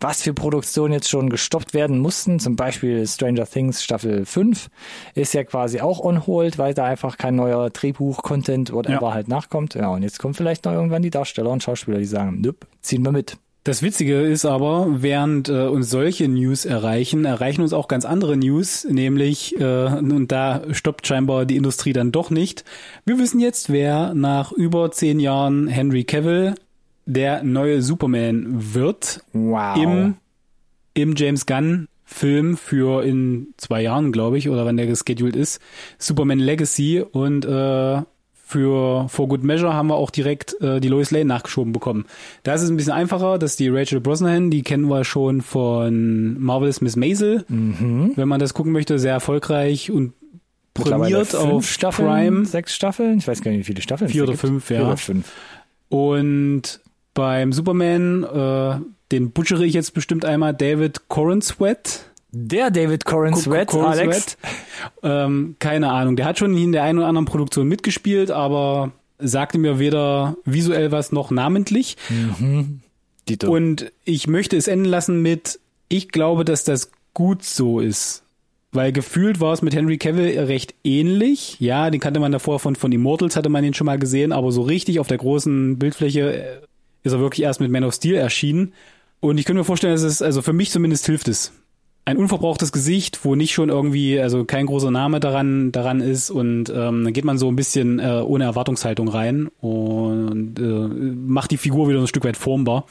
was 0.00 0.22
für 0.22 0.34
Produktionen 0.34 0.92
jetzt 0.92 1.08
schon 1.08 1.30
gestoppt 1.30 1.72
werden 1.72 2.00
mussten. 2.00 2.40
Zum 2.40 2.56
Beispiel 2.56 3.06
Stranger 3.06 3.46
Things 3.46 3.84
Staffel 3.84 4.26
5 4.26 4.68
ist 5.14 5.34
ja 5.34 5.44
quasi 5.44 5.80
auch 5.80 6.00
on 6.00 6.26
hold, 6.26 6.58
weil 6.58 6.74
da 6.74 6.84
einfach 6.84 7.16
kein 7.16 7.36
neuer 7.36 7.70
Drehbuch, 7.70 8.22
Content, 8.24 8.72
whatever 8.72 9.08
Ja. 9.08 9.14
halt 9.14 9.28
nachkommt. 9.28 9.74
Ja, 9.74 9.88
und 9.90 10.02
jetzt 10.02 10.18
kommen 10.18 10.34
vielleicht 10.34 10.64
noch 10.64 10.72
irgendwann 10.72 11.02
die 11.02 11.10
Darsteller 11.10 11.50
und 11.50 11.62
Schauspieler, 11.62 11.98
die 11.98 12.06
sagen, 12.06 12.40
nüpp, 12.40 12.66
ziehen 12.82 13.04
wir 13.04 13.12
mit. 13.12 13.36
Das 13.68 13.82
Witzige 13.82 14.22
ist 14.22 14.46
aber, 14.46 15.02
während 15.02 15.50
äh, 15.50 15.66
uns 15.66 15.90
solche 15.90 16.26
News 16.26 16.64
erreichen, 16.64 17.26
erreichen 17.26 17.60
uns 17.60 17.74
auch 17.74 17.86
ganz 17.86 18.06
andere 18.06 18.34
News, 18.34 18.86
nämlich, 18.88 19.60
äh, 19.60 19.84
und 19.88 20.32
da 20.32 20.62
stoppt 20.72 21.06
scheinbar 21.06 21.44
die 21.44 21.56
Industrie 21.56 21.92
dann 21.92 22.10
doch 22.10 22.30
nicht. 22.30 22.64
Wir 23.04 23.18
wissen 23.18 23.40
jetzt, 23.40 23.70
wer 23.70 24.14
nach 24.14 24.52
über 24.52 24.90
zehn 24.90 25.20
Jahren 25.20 25.68
Henry 25.68 26.04
Cavill 26.04 26.54
der 27.04 27.42
neue 27.42 27.82
Superman 27.82 28.72
wird 28.72 29.20
Wow. 29.34 29.76
im, 29.76 30.14
im 30.94 31.14
James 31.14 31.44
Gunn 31.44 31.88
Film 32.06 32.56
für 32.56 33.04
in 33.04 33.48
zwei 33.58 33.82
Jahren, 33.82 34.12
glaube 34.12 34.38
ich, 34.38 34.48
oder 34.48 34.64
wann 34.64 34.78
der 34.78 34.86
gescheduled 34.86 35.36
ist, 35.36 35.60
Superman 35.98 36.38
Legacy 36.38 37.02
und 37.02 37.44
äh, 37.44 38.00
für 38.48 39.06
For 39.10 39.28
Good 39.28 39.42
Measure 39.44 39.74
haben 39.74 39.88
wir 39.88 39.96
auch 39.96 40.10
direkt 40.10 40.58
äh, 40.62 40.80
die 40.80 40.88
Lois 40.88 41.10
Lane 41.10 41.26
nachgeschoben 41.26 41.74
bekommen. 41.74 42.06
Da 42.44 42.54
ist 42.54 42.62
es 42.62 42.70
ein 42.70 42.78
bisschen 42.78 42.94
einfacher, 42.94 43.38
dass 43.38 43.56
die 43.56 43.68
Rachel 43.68 44.00
Brosnahan, 44.00 44.50
die 44.50 44.62
kennen 44.62 44.88
wir 44.88 45.04
schon 45.04 45.42
von 45.42 46.40
Marvelous 46.40 46.80
Miss 46.80 46.96
Maisel, 46.96 47.44
mhm. 47.48 48.12
wenn 48.16 48.26
man 48.26 48.40
das 48.40 48.54
gucken 48.54 48.72
möchte, 48.72 48.98
sehr 48.98 49.12
erfolgreich 49.12 49.90
und 49.90 50.14
prämiert 50.72 51.34
auf 51.34 51.68
Staffeln, 51.68 52.08
Prime. 52.08 52.44
sechs 52.46 52.74
Staffeln, 52.74 53.18
ich 53.18 53.28
weiß 53.28 53.42
gar 53.42 53.50
nicht, 53.50 53.60
wie 53.60 53.64
viele 53.64 53.82
Staffeln. 53.82 54.10
Vier 54.10 54.22
oder 54.22 54.32
gibt. 54.32 54.40
fünf, 54.40 54.70
ja. 54.70 54.78
Vier 54.78 54.86
oder 54.86 54.96
fünf. 54.96 55.30
Und 55.90 56.80
beim 57.12 57.52
Superman, 57.52 58.24
äh, 58.24 58.80
den 59.12 59.30
butchere 59.32 59.66
ich 59.66 59.74
jetzt 59.74 59.92
bestimmt 59.92 60.24
einmal, 60.24 60.54
David 60.54 61.08
Corenswet. 61.08 62.07
Der 62.30 62.70
David 62.70 63.04
Corin 63.04 63.34
Sweat, 63.34 63.72
Alex. 63.74 64.36
Ähm, 65.02 65.56
keine 65.58 65.90
Ahnung. 65.90 66.16
Der 66.16 66.26
hat 66.26 66.38
schon 66.38 66.56
in 66.56 66.72
der 66.72 66.82
einen 66.82 66.98
oder 66.98 67.08
anderen 67.08 67.24
Produktion 67.24 67.66
mitgespielt, 67.68 68.30
aber 68.30 68.92
sagte 69.18 69.58
mir 69.58 69.78
weder 69.78 70.36
visuell 70.44 70.92
was 70.92 71.10
noch 71.10 71.30
namentlich. 71.30 71.96
Dito. 73.28 73.50
Und 73.50 73.92
ich 74.04 74.26
möchte 74.26 74.56
es 74.56 74.68
enden 74.68 74.84
lassen 74.84 75.22
mit, 75.22 75.58
ich 75.88 76.10
glaube, 76.10 76.44
dass 76.44 76.64
das 76.64 76.90
gut 77.14 77.44
so 77.44 77.80
ist. 77.80 78.22
Weil 78.70 78.92
gefühlt 78.92 79.40
war 79.40 79.54
es 79.54 79.62
mit 79.62 79.74
Henry 79.74 79.96
Cavill 79.96 80.38
recht 80.40 80.74
ähnlich. 80.84 81.56
Ja, 81.58 81.88
den 81.90 82.00
kannte 82.00 82.20
man 82.20 82.32
davor 82.32 82.60
von, 82.60 82.76
von 82.76 82.92
Immortals, 82.92 83.34
hatte 83.34 83.48
man 83.48 83.64
ihn 83.64 83.72
schon 83.72 83.86
mal 83.86 83.98
gesehen, 83.98 84.30
aber 84.30 84.52
so 84.52 84.62
richtig 84.62 85.00
auf 85.00 85.08
der 85.08 85.16
großen 85.16 85.78
Bildfläche 85.78 86.32
äh, 86.32 86.60
ist 87.02 87.12
er 87.12 87.20
wirklich 87.20 87.42
erst 87.42 87.60
mit 87.60 87.70
Man 87.70 87.84
of 87.84 87.94
Steel 87.94 88.16
erschienen. 88.16 88.74
Und 89.20 89.38
ich 89.38 89.46
könnte 89.46 89.60
mir 89.60 89.64
vorstellen, 89.64 89.94
dass 89.94 90.02
es, 90.02 90.20
also 90.20 90.42
für 90.42 90.52
mich 90.52 90.70
zumindest 90.70 91.06
hilft 91.06 91.28
es. 91.28 91.52
Ein 92.08 92.16
unverbrauchtes 92.16 92.72
Gesicht, 92.72 93.22
wo 93.26 93.34
nicht 93.34 93.52
schon 93.52 93.68
irgendwie, 93.68 94.18
also 94.18 94.46
kein 94.46 94.64
großer 94.64 94.90
Name 94.90 95.20
daran, 95.20 95.72
daran 95.72 96.00
ist 96.00 96.30
und 96.30 96.70
ähm, 96.70 97.04
dann 97.04 97.12
geht 97.12 97.26
man 97.26 97.36
so 97.36 97.48
ein 97.48 97.56
bisschen 97.56 97.98
äh, 97.98 98.22
ohne 98.24 98.44
Erwartungshaltung 98.44 99.08
rein 99.08 99.48
und 99.60 100.58
äh, 100.58 100.62
macht 100.62 101.50
die 101.50 101.58
Figur 101.58 101.86
wieder 101.86 102.00
ein 102.00 102.06
Stück 102.06 102.24
weit 102.24 102.38
formbar. 102.38 102.86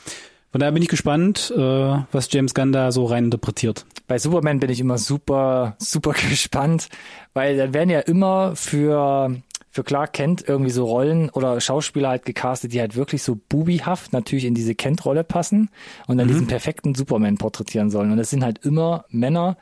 Von 0.51 0.59
daher 0.59 0.71
bin 0.71 0.83
ich 0.83 0.87
gespannt, 0.87 1.51
äh, 1.57 1.59
was 1.59 2.31
James 2.31 2.53
Gunn 2.53 2.71
da 2.71 2.91
so 2.91 3.05
rein 3.05 3.25
interpretiert. 3.25 3.87
Bei 4.07 4.19
Superman 4.19 4.59
bin 4.59 4.69
ich 4.69 4.79
immer 4.79 4.99
super, 4.99 5.75
super 5.79 6.13
gespannt, 6.29 6.87
weil 7.33 7.57
dann 7.57 7.73
werden 7.73 7.89
ja 7.89 8.01
immer 8.01 8.55
für 8.55 9.35
für 9.77 9.83
Clark 9.83 10.13
Kent 10.13 10.43
irgendwie 10.47 10.71
so 10.71 10.85
Rollen 10.85 11.29
oder 11.29 11.61
Schauspieler 11.61 12.09
halt 12.09 12.25
gecastet, 12.25 12.73
die 12.73 12.79
halt 12.79 12.95
wirklich 12.95 13.21
so 13.21 13.35
bubihaft 13.35 14.11
natürlich 14.11 14.45
in 14.45 14.55
diese 14.55 14.73
Kent-Rolle 14.73 15.23
passen 15.23 15.69
und 16.07 16.17
dann 16.17 16.25
mhm. 16.25 16.31
diesen 16.31 16.47
perfekten 16.47 16.95
Superman 16.95 17.37
porträtieren 17.37 17.91
sollen. 17.91 18.09
Und 18.09 18.17
das 18.17 18.31
sind 18.31 18.43
halt 18.43 18.65
immer 18.65 19.05
Männer, 19.09 19.55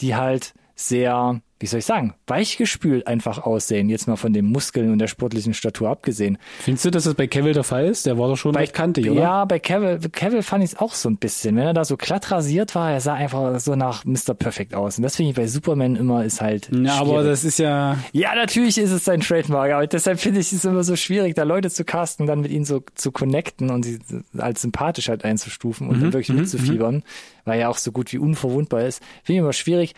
die 0.00 0.16
halt 0.16 0.54
sehr 0.88 1.40
wie 1.60 1.66
soll 1.66 1.80
ich 1.80 1.84
sagen, 1.84 2.14
weichgespült 2.26 3.06
einfach 3.06 3.44
aussehen, 3.44 3.90
jetzt 3.90 4.08
mal 4.08 4.16
von 4.16 4.32
den 4.32 4.46
Muskeln 4.46 4.90
und 4.90 4.98
der 4.98 5.08
sportlichen 5.08 5.52
Statur 5.52 5.90
abgesehen. 5.90 6.38
Findest 6.60 6.86
du, 6.86 6.90
dass 6.90 7.04
das 7.04 7.14
bei 7.14 7.26
Cavill 7.26 7.52
der 7.52 7.64
Fall 7.64 7.86
ist? 7.86 8.06
Der 8.06 8.16
war 8.18 8.28
doch 8.28 8.36
schon 8.36 8.52
bei, 8.52 8.60
recht 8.60 8.72
kantig, 8.72 9.10
oder? 9.10 9.20
Ja, 9.20 9.44
bei 9.44 9.58
Cavill, 9.58 10.00
Cavill 10.10 10.42
fand 10.42 10.64
ich 10.64 10.70
es 10.70 10.78
auch 10.78 10.94
so 10.94 11.10
ein 11.10 11.18
bisschen. 11.18 11.56
Wenn 11.56 11.66
er 11.66 11.74
da 11.74 11.84
so 11.84 11.98
glatt 11.98 12.30
rasiert 12.30 12.74
war, 12.74 12.90
er 12.90 13.02
sah 13.02 13.12
einfach 13.12 13.60
so 13.60 13.76
nach 13.76 14.06
Mr. 14.06 14.32
Perfect 14.32 14.74
aus. 14.74 14.96
Und 14.96 15.02
das 15.02 15.16
finde 15.16 15.30
ich 15.30 15.36
bei 15.36 15.46
Superman 15.46 15.96
immer 15.96 16.24
ist 16.24 16.40
halt 16.40 16.70
Ja, 16.72 16.94
aber 16.94 17.22
das 17.24 17.44
ist 17.44 17.58
ja... 17.58 17.98
Ja, 18.12 18.34
natürlich 18.34 18.78
ist 18.78 18.90
es 18.90 19.04
sein 19.04 19.20
Trademark, 19.20 19.72
aber 19.72 19.86
deshalb 19.86 20.18
finde 20.18 20.40
ich 20.40 20.50
es 20.54 20.64
immer 20.64 20.82
so 20.82 20.96
schwierig, 20.96 21.34
da 21.34 21.42
Leute 21.42 21.68
zu 21.68 21.84
casten, 21.84 22.26
dann 22.26 22.40
mit 22.40 22.52
ihnen 22.52 22.64
so 22.64 22.82
zu 22.94 23.12
connecten 23.12 23.68
und 23.68 23.84
sie 23.84 23.98
als 24.38 24.62
sympathisch 24.62 25.10
halt 25.10 25.26
einzustufen 25.26 25.88
und 25.88 25.98
mhm, 25.98 26.00
dann 26.00 26.12
wirklich 26.14 26.30
mhm, 26.30 26.36
mitzufiebern, 26.36 26.94
mhm. 26.96 27.02
weil 27.44 27.60
er 27.60 27.68
auch 27.68 27.76
so 27.76 27.92
gut 27.92 28.14
wie 28.14 28.18
unverwundbar 28.18 28.86
ist. 28.86 29.02
Finde 29.24 29.34
ich 29.34 29.38
immer 29.40 29.52
schwierig 29.52 29.94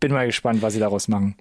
bin 0.00 0.12
mal 0.12 0.26
gespannt, 0.26 0.62
was 0.62 0.74
sie 0.74 0.80
daraus 0.80 1.08
machen. 1.08 1.36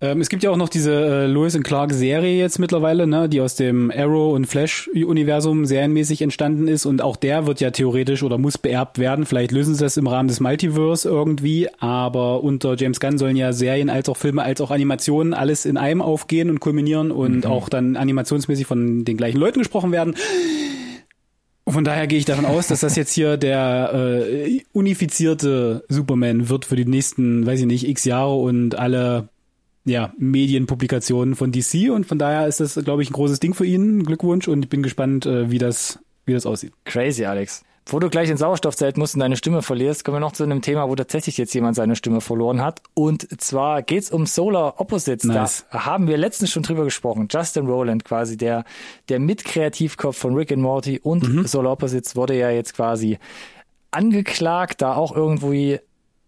Ähm, 0.00 0.20
es 0.20 0.28
gibt 0.28 0.42
ja 0.42 0.50
auch 0.50 0.56
noch 0.56 0.68
diese 0.68 0.92
äh, 0.92 1.26
Lewis 1.26 1.54
and 1.54 1.64
Clark 1.64 1.92
Serie 1.92 2.36
jetzt 2.36 2.58
mittlerweile, 2.58 3.06
ne, 3.06 3.28
die 3.28 3.40
aus 3.40 3.54
dem 3.54 3.92
Arrow 3.94 4.34
und 4.34 4.46
Flash 4.46 4.90
Universum 4.92 5.64
serienmäßig 5.64 6.20
entstanden 6.20 6.68
ist 6.68 6.84
und 6.84 7.00
auch 7.00 7.16
der 7.16 7.46
wird 7.46 7.60
ja 7.60 7.70
theoretisch 7.70 8.22
oder 8.22 8.36
muss 8.36 8.58
beerbt 8.58 8.98
werden. 8.98 9.24
Vielleicht 9.24 9.52
lösen 9.52 9.74
sie 9.74 9.84
das 9.84 9.96
im 9.96 10.06
Rahmen 10.06 10.28
des 10.28 10.40
Multiverse 10.40 11.08
irgendwie, 11.08 11.68
aber 11.78 12.42
unter 12.42 12.74
James 12.74 13.00
Gunn 13.00 13.18
sollen 13.18 13.36
ja 13.36 13.52
Serien 13.52 13.88
als 13.88 14.08
auch 14.08 14.16
Filme 14.16 14.42
als 14.42 14.60
auch 14.60 14.70
Animationen 14.70 15.32
alles 15.32 15.64
in 15.64 15.76
einem 15.76 16.02
aufgehen 16.02 16.50
und 16.50 16.60
kulminieren 16.60 17.10
und 17.10 17.44
mhm. 17.44 17.50
auch 17.50 17.68
dann 17.68 17.96
animationsmäßig 17.96 18.66
von 18.66 19.04
den 19.04 19.16
gleichen 19.16 19.38
Leuten 19.38 19.60
gesprochen 19.60 19.92
werden. 19.92 20.16
Von 21.66 21.84
daher 21.84 22.06
gehe 22.06 22.18
ich 22.18 22.26
davon 22.26 22.44
aus, 22.44 22.66
dass 22.66 22.80
das 22.80 22.94
jetzt 22.94 23.12
hier 23.12 23.38
der 23.38 23.90
äh, 23.94 24.60
unifizierte 24.72 25.84
Superman 25.88 26.50
wird 26.50 26.66
für 26.66 26.76
die 26.76 26.84
nächsten, 26.84 27.46
weiß 27.46 27.60
ich 27.60 27.66
nicht, 27.66 27.88
x 27.88 28.04
Jahre 28.04 28.36
und 28.36 28.74
alle 28.74 29.28
ja, 29.86 30.12
Medienpublikationen 30.18 31.34
von 31.34 31.52
DC 31.52 31.90
und 31.90 32.06
von 32.06 32.18
daher 32.18 32.46
ist 32.46 32.60
das, 32.60 32.74
glaube 32.84 33.02
ich, 33.02 33.10
ein 33.10 33.14
großes 33.14 33.40
Ding 33.40 33.54
für 33.54 33.64
ihn. 33.64 34.04
Glückwunsch 34.04 34.46
und 34.46 34.64
ich 34.64 34.68
bin 34.68 34.82
gespannt, 34.82 35.24
äh, 35.24 35.50
wie 35.50 35.58
das, 35.58 35.98
wie 36.26 36.34
das 36.34 36.44
aussieht. 36.44 36.72
Crazy, 36.84 37.24
Alex. 37.24 37.64
Wo 37.86 37.98
du 37.98 38.08
gleich 38.08 38.30
ins 38.30 38.40
Sauerstoffzelt 38.40 38.96
musst 38.96 39.14
und 39.14 39.20
deine 39.20 39.36
Stimme 39.36 39.60
verlierst, 39.60 40.04
kommen 40.04 40.16
wir 40.16 40.20
noch 40.20 40.32
zu 40.32 40.42
einem 40.42 40.62
Thema, 40.62 40.88
wo 40.88 40.94
tatsächlich 40.94 41.36
jetzt 41.36 41.52
jemand 41.54 41.76
seine 41.76 41.96
Stimme 41.96 42.22
verloren 42.22 42.62
hat. 42.62 42.80
Und 42.94 43.40
zwar 43.42 43.82
geht's 43.82 44.10
um 44.10 44.24
Solar 44.24 44.80
Opposites. 44.80 45.24
Nice. 45.24 45.66
Da 45.70 45.84
haben 45.84 46.08
wir 46.08 46.16
letztens 46.16 46.50
schon 46.50 46.62
drüber 46.62 46.84
gesprochen. 46.84 47.28
Justin 47.30 47.66
Rowland 47.66 48.04
quasi, 48.04 48.38
der, 48.38 48.64
der 49.10 49.20
Mitkreativkopf 49.20 50.16
von 50.16 50.34
Rick 50.34 50.52
and 50.52 50.62
Morty 50.62 50.98
und 50.98 51.28
mhm. 51.28 51.46
Solar 51.46 51.72
Opposites 51.72 52.16
wurde 52.16 52.38
ja 52.38 52.48
jetzt 52.48 52.74
quasi 52.74 53.18
angeklagt, 53.90 54.80
da 54.80 54.94
auch 54.94 55.14
irgendwie 55.14 55.78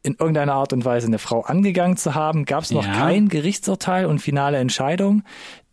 in 0.06 0.14
irgendeiner 0.14 0.54
Art 0.54 0.72
und 0.72 0.84
Weise 0.84 1.08
eine 1.08 1.18
Frau 1.18 1.40
angegangen 1.40 1.96
zu 1.96 2.14
haben, 2.14 2.44
gab 2.44 2.62
es 2.62 2.70
noch 2.70 2.86
ja. 2.86 2.92
kein 2.92 3.28
Gerichtsurteil 3.28 4.06
und 4.06 4.20
finale 4.20 4.58
Entscheidung. 4.58 5.24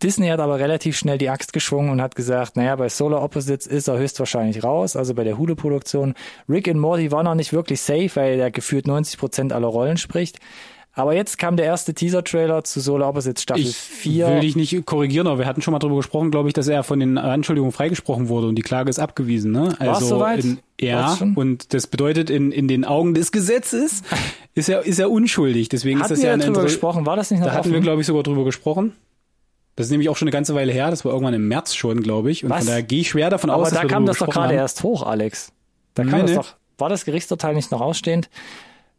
Disney 0.04 0.28
hat 0.28 0.40
aber 0.40 0.60
relativ 0.60 0.98
schnell 0.98 1.18
die 1.18 1.30
Axt 1.30 1.54
geschwungen 1.54 1.90
und 1.90 2.02
hat 2.02 2.16
gesagt, 2.16 2.58
naja, 2.58 2.76
bei 2.76 2.90
Solar 2.90 3.24
Opposites 3.24 3.66
ist 3.66 3.88
er 3.88 3.98
höchstwahrscheinlich 3.98 4.64
raus, 4.64 4.96
also 4.96 5.14
bei 5.14 5.24
der 5.24 5.38
Hulu-Produktion. 5.38 6.14
Rick 6.50 6.68
and 6.68 6.80
Morty 6.80 7.12
war 7.12 7.24
noch 7.24 7.36
nicht 7.36 7.54
wirklich 7.54 7.82
safe, 7.82 8.10
weil 8.16 8.40
er 8.40 8.52
gefühlt 8.52 8.86
90 8.88 9.18
Prozent 9.18 9.54
aller 9.54 9.68
Rollen 9.68 9.98
spricht. 9.98 10.40
Aber 10.96 11.16
jetzt 11.16 11.40
kam 11.40 11.58
der 11.58 11.66
erste 11.66 11.96
Teaser-Trailer 11.96 12.64
zu 12.64 12.80
Solar 12.80 13.10
Opposites 13.10 13.42
Staffel 13.42 13.64
ich 13.64 13.76
4. 13.76 14.28
will 14.28 14.40
dich 14.42 14.56
nicht 14.56 14.86
korrigieren, 14.86 15.26
aber 15.26 15.40
wir 15.40 15.48
hatten 15.48 15.64
schon 15.64 15.72
mal 15.72 15.80
darüber 15.80 15.98
gesprochen, 15.98 16.30
glaube 16.30 16.50
ich, 16.50 16.54
dass 16.54 16.68
er 16.68 16.84
von 16.84 17.00
den 17.00 17.18
Anschuldigungen 17.18 17.72
freigesprochen 17.72 18.30
wurde 18.30 18.48
und 18.48 18.56
die 18.56 18.62
Klage 18.62 18.92
ist 18.92 19.00
abgewiesen. 19.00 19.52
Ne? 19.52 19.74
Also 19.80 19.92
War's 19.92 20.08
soweit? 20.08 20.44
In, 20.44 20.60
ja, 20.80 21.18
und 21.34 21.74
das 21.74 21.88
bedeutet 21.88 22.30
in, 22.30 22.52
in 22.52 22.68
den 22.68 22.86
Augen 22.86 23.16
des 23.16 23.32
Gesetzes 23.32 24.04
ist 24.54 24.70
er, 24.70 24.86
ist 24.86 25.00
er 25.00 25.10
unschuldig. 25.10 25.70
Deswegen 25.70 26.00
hatten 26.00 26.14
ist 26.14 26.20
das 26.20 26.22
wir 26.22 26.28
ja 26.28 26.34
eine 26.34 26.46
drüber 26.46 26.62
gesprochen, 26.64 27.08
war 27.08 27.16
das 27.16 27.32
nicht 27.32 27.40
noch 27.40 27.48
Da 27.48 27.54
offen? 27.54 27.60
hatten 27.60 27.74
wir, 27.74 27.82
glaube 27.82 28.02
ich, 28.02 28.08
sogar 28.08 28.22
drüber 28.22 28.44
gesprochen. 28.44 28.94
Das 29.76 29.88
ist 29.88 29.92
nämlich 29.92 30.10
auch 30.10 30.18
schon 30.18 30.28
eine 30.28 30.34
ganze 30.34 30.54
Weile 30.54 30.72
her, 30.72 30.90
das 30.92 31.04
war 31.04 31.12
irgendwann 31.12 31.34
im 31.34 31.48
März 31.48 31.74
schon, 31.74 32.04
glaube 32.04 32.30
ich. 32.30 32.44
Und 32.44 32.52
Was? 32.52 32.60
von 32.60 32.68
daher 32.68 32.84
gehe 32.84 33.02
ich 33.02 33.10
schwer 33.10 33.30
davon 33.30 33.50
aber 33.50 33.64
aus, 33.64 33.70
dass 33.72 33.82
da 33.82 33.88
kam 33.88 34.06
das 34.06 34.20
doch 34.20 34.30
gerade 34.30 34.54
erst 34.54 34.84
hoch, 34.84 35.04
Alex. 35.04 35.52
Da 35.96 36.04
kam 36.04 36.12
nee, 36.14 36.22
das 36.22 36.30
nee. 36.30 36.36
doch, 36.36 36.56
war 36.78 36.90
das 36.90 37.06
Gerichtsurteil 37.06 37.56
nicht 37.56 37.72
noch 37.72 37.82
ausstehend? 37.82 38.30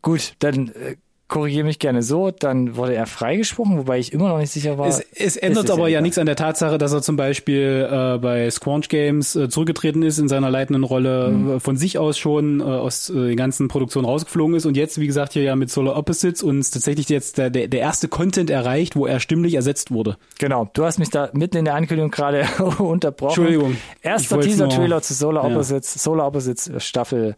Gut, 0.02 0.34
dann 0.40 0.68
äh, 0.68 0.96
korrigiere 1.34 1.64
mich 1.64 1.80
gerne 1.80 2.04
so, 2.04 2.30
dann 2.30 2.76
wurde 2.76 2.94
er 2.94 3.06
freigesprochen, 3.06 3.76
wobei 3.76 3.98
ich 3.98 4.12
immer 4.12 4.28
noch 4.28 4.38
nicht 4.38 4.52
sicher 4.52 4.78
war. 4.78 4.86
Es, 4.86 5.00
es 5.16 5.36
ändert 5.36 5.68
aber 5.68 5.88
ja, 5.88 6.00
nichts 6.00 6.16
an 6.16 6.26
der 6.26 6.36
Tatsache, 6.36 6.78
dass 6.78 6.92
er 6.92 7.02
zum 7.02 7.16
Beispiel 7.16 7.88
äh, 7.90 8.18
bei 8.18 8.48
Squanch 8.48 8.88
Games 8.88 9.34
äh, 9.34 9.48
zurückgetreten 9.48 10.04
ist 10.04 10.18
in 10.18 10.28
seiner 10.28 10.48
leitenden 10.48 10.84
Rolle, 10.84 11.30
mhm. 11.30 11.50
Äh, 11.56 11.60
von 11.60 11.76
sich 11.76 11.98
aus 11.98 12.18
schon 12.18 12.60
äh, 12.60 12.62
aus 12.62 13.10
äh, 13.10 13.14
den 13.14 13.36
ganzen 13.36 13.66
Produktionen 13.66 14.06
rausgeflogen 14.06 14.54
ist 14.54 14.64
und 14.64 14.76
jetzt, 14.76 15.00
wie 15.00 15.08
gesagt, 15.08 15.32
hier 15.32 15.42
ja 15.42 15.56
mit 15.56 15.70
Solar 15.70 15.96
Opposites 15.96 16.40
uns 16.44 16.70
tatsächlich 16.70 17.08
jetzt 17.08 17.36
der, 17.36 17.50
der, 17.50 17.66
der 17.66 17.80
erste 17.80 18.06
Content 18.06 18.48
erreicht, 18.48 18.94
wo 18.94 19.04
er 19.04 19.18
stimmlich 19.18 19.54
ersetzt 19.54 19.90
wurde. 19.90 20.16
Genau, 20.38 20.70
du 20.72 20.84
hast 20.84 21.00
mich 21.00 21.10
da 21.10 21.30
mitten 21.32 21.56
in 21.56 21.64
der 21.64 21.74
Ankündigung 21.74 22.12
gerade 22.12 22.46
unterbrochen. 22.78 23.30
Entschuldigung. 23.30 23.76
Erster 24.02 24.38
Teaser-Trailer 24.38 25.02
zu 25.02 25.14
Solar 25.14 25.44
Opposites, 25.44 25.96
ja. 25.96 26.00
Solar 26.00 26.28
Opposites 26.28 26.70
Staffel 26.78 27.34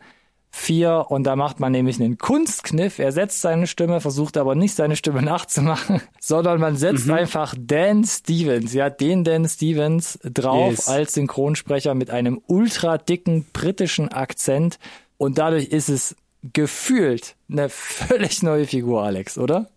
4 0.50 1.06
und 1.08 1.24
da 1.24 1.36
macht 1.36 1.60
man 1.60 1.72
nämlich 1.72 2.00
einen 2.00 2.18
Kunstkniff. 2.18 2.98
Er 2.98 3.12
setzt 3.12 3.40
seine 3.40 3.66
Stimme, 3.66 4.00
versucht 4.00 4.36
aber 4.36 4.54
nicht 4.54 4.74
seine 4.74 4.96
Stimme 4.96 5.22
nachzumachen, 5.22 6.00
sondern 6.20 6.60
man 6.60 6.76
setzt 6.76 7.06
mhm. 7.06 7.14
einfach 7.14 7.54
Dan 7.58 8.04
Stevens, 8.04 8.72
ja, 8.72 8.90
den 8.90 9.24
Dan 9.24 9.48
Stevens 9.48 10.18
drauf 10.24 10.70
yes. 10.70 10.88
als 10.88 11.14
Synchronsprecher 11.14 11.94
mit 11.94 12.10
einem 12.10 12.40
ultra 12.46 12.98
dicken 12.98 13.46
britischen 13.52 14.08
Akzent 14.08 14.78
und 15.18 15.38
dadurch 15.38 15.66
ist 15.66 15.88
es 15.88 16.16
gefühlt 16.52 17.36
eine 17.50 17.68
völlig 17.68 18.42
neue 18.42 18.66
Figur, 18.66 19.02
Alex, 19.02 19.38
oder? 19.38 19.68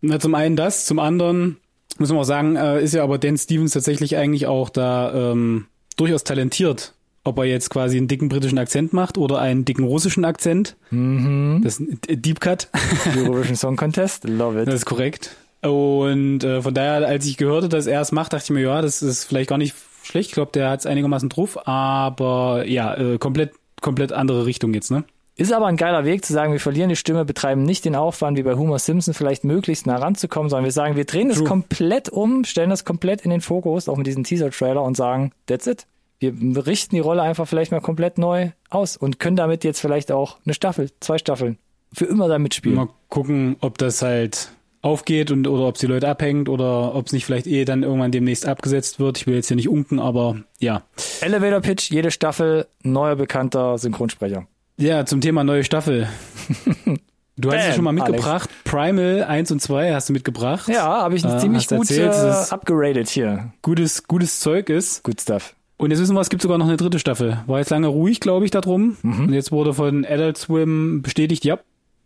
Na, 0.00 0.18
zum 0.18 0.34
einen 0.34 0.56
das, 0.56 0.86
zum 0.86 0.98
anderen 0.98 1.58
muss 1.98 2.10
man 2.10 2.18
auch 2.18 2.24
sagen, 2.24 2.56
äh, 2.56 2.82
ist 2.82 2.94
ja 2.94 3.02
aber 3.02 3.18
Dan 3.18 3.36
Stevens 3.36 3.72
tatsächlich 3.72 4.16
eigentlich 4.16 4.46
auch 4.46 4.70
da 4.70 5.32
ähm, 5.32 5.66
durchaus 5.96 6.24
talentiert 6.24 6.94
ob 7.24 7.38
er 7.38 7.44
jetzt 7.44 7.70
quasi 7.70 7.98
einen 7.98 8.08
dicken 8.08 8.28
britischen 8.28 8.58
Akzent 8.58 8.92
macht 8.92 9.18
oder 9.18 9.38
einen 9.38 9.64
dicken 9.64 9.84
russischen 9.84 10.24
Akzent. 10.24 10.76
Mhm. 10.90 11.60
Das 11.62 11.78
ist 11.78 11.80
ein 11.80 12.22
Deep 12.22 12.40
Cut. 12.40 12.68
Eurovision 13.16 13.56
Song 13.56 13.76
Contest, 13.76 14.24
love 14.24 14.60
it. 14.60 14.68
Das 14.68 14.74
ist 14.74 14.86
korrekt. 14.86 15.36
Und 15.62 16.42
äh, 16.42 16.62
von 16.62 16.72
daher, 16.72 17.06
als 17.06 17.26
ich 17.26 17.36
gehört 17.36 17.64
habe, 17.64 17.68
dass 17.68 17.86
er 17.86 18.00
es 18.00 18.12
macht, 18.12 18.32
dachte 18.32 18.44
ich 18.44 18.50
mir, 18.50 18.62
ja, 18.62 18.80
das 18.80 19.02
ist 19.02 19.24
vielleicht 19.24 19.50
gar 19.50 19.58
nicht 19.58 19.74
schlecht. 20.02 20.30
Ich 20.30 20.34
glaube, 20.34 20.52
der 20.52 20.70
hat 20.70 20.80
es 20.80 20.86
einigermaßen 20.86 21.28
drauf, 21.28 21.66
aber 21.68 22.64
ja, 22.66 22.94
äh, 22.94 23.18
komplett, 23.18 23.52
komplett 23.82 24.12
andere 24.12 24.46
Richtung 24.46 24.72
jetzt, 24.72 24.90
ne? 24.90 25.04
Ist 25.36 25.52
aber 25.52 25.66
ein 25.66 25.76
geiler 25.76 26.04
Weg 26.04 26.24
zu 26.24 26.34
sagen, 26.34 26.52
wir 26.52 26.60
verlieren 26.60 26.90
die 26.90 26.96
Stimme, 26.96 27.24
betreiben 27.24 27.62
nicht 27.62 27.86
den 27.86 27.94
Aufwand, 27.94 28.36
wie 28.36 28.42
bei 28.42 28.56
Homer 28.56 28.78
Simpson 28.78 29.14
vielleicht 29.14 29.44
möglichst 29.44 29.86
nah 29.86 29.96
ranzukommen, 29.96 30.50
sondern 30.50 30.64
wir 30.64 30.72
sagen, 30.72 30.96
wir 30.96 31.06
drehen 31.06 31.30
das 31.30 31.44
komplett 31.44 32.10
um, 32.10 32.44
stellen 32.44 32.68
das 32.68 32.84
komplett 32.84 33.22
in 33.22 33.30
den 33.30 33.40
Fokus, 33.40 33.88
auch 33.88 33.96
mit 33.96 34.06
diesem 34.06 34.24
Teaser-Trailer 34.24 34.82
und 34.82 34.98
sagen, 34.98 35.32
that's 35.46 35.66
it 35.66 35.86
wir 36.20 36.66
richten 36.66 36.94
die 36.94 37.00
Rolle 37.00 37.22
einfach 37.22 37.48
vielleicht 37.48 37.72
mal 37.72 37.80
komplett 37.80 38.18
neu 38.18 38.50
aus 38.68 38.96
und 38.96 39.18
können 39.18 39.36
damit 39.36 39.64
jetzt 39.64 39.80
vielleicht 39.80 40.12
auch 40.12 40.38
eine 40.44 40.54
Staffel, 40.54 40.90
zwei 41.00 41.18
Staffeln 41.18 41.58
für 41.92 42.04
immer 42.04 42.28
da 42.28 42.38
mitspielen. 42.38 42.76
Mal 42.76 42.88
gucken, 43.08 43.56
ob 43.60 43.78
das 43.78 44.02
halt 44.02 44.52
aufgeht 44.82 45.30
und 45.30 45.46
oder 45.46 45.66
ob 45.66 45.74
es 45.74 45.80
die 45.80 45.86
Leute 45.86 46.08
abhängt 46.08 46.48
oder 46.48 46.94
ob 46.94 47.06
es 47.06 47.12
nicht 47.12 47.26
vielleicht 47.26 47.46
eh 47.46 47.64
dann 47.64 47.82
irgendwann 47.82 48.12
demnächst 48.12 48.46
abgesetzt 48.46 48.98
wird. 48.98 49.18
Ich 49.18 49.26
will 49.26 49.34
jetzt 49.34 49.48
hier 49.48 49.56
nicht 49.56 49.68
unken, 49.68 49.98
aber 49.98 50.36
ja. 50.58 50.82
Elevator 51.20 51.60
Pitch, 51.60 51.90
jede 51.90 52.10
Staffel, 52.10 52.66
neuer 52.82 53.16
bekannter 53.16 53.76
Synchronsprecher. 53.78 54.46
Ja, 54.78 55.04
zum 55.04 55.20
Thema 55.20 55.44
neue 55.44 55.64
Staffel. 55.64 56.08
Du 57.36 57.50
hast 57.50 57.68
ja 57.68 57.72
schon 57.72 57.84
mal 57.84 57.92
mitgebracht. 57.92 58.50
Alex. 58.50 58.64
Primal 58.64 59.24
1 59.24 59.50
und 59.50 59.62
2 59.62 59.94
hast 59.94 60.10
du 60.10 60.12
mitgebracht. 60.12 60.68
Ja, 60.68 60.82
habe 60.82 61.16
ich 61.16 61.24
äh, 61.24 61.38
ziemlich 61.38 61.68
gut 61.68 61.90
erzählt, 61.90 62.12
äh, 62.12 62.52
upgraded 62.52 63.08
hier. 63.08 63.54
Gutes, 63.62 64.06
gutes 64.06 64.40
Zeug 64.40 64.68
ist. 64.68 65.02
Good 65.04 65.22
stuff. 65.22 65.54
Und 65.80 65.90
jetzt 65.90 66.00
wissen 66.00 66.14
wir, 66.14 66.20
es 66.20 66.28
gibt 66.28 66.42
sogar 66.42 66.58
noch 66.58 66.66
eine 66.66 66.76
dritte 66.76 66.98
Staffel. 66.98 67.42
War 67.46 67.58
jetzt 67.58 67.70
lange 67.70 67.86
ruhig, 67.86 68.20
glaube 68.20 68.44
ich, 68.44 68.50
darum. 68.50 68.98
Mhm. 69.02 69.28
Und 69.28 69.32
jetzt 69.32 69.50
wurde 69.50 69.72
von 69.72 70.04
Adult 70.04 70.36
Swim 70.36 71.00
bestätigt, 71.00 71.42
ja, 71.46 71.58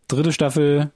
dritte 0.07 0.31
Staffel. 0.31 0.91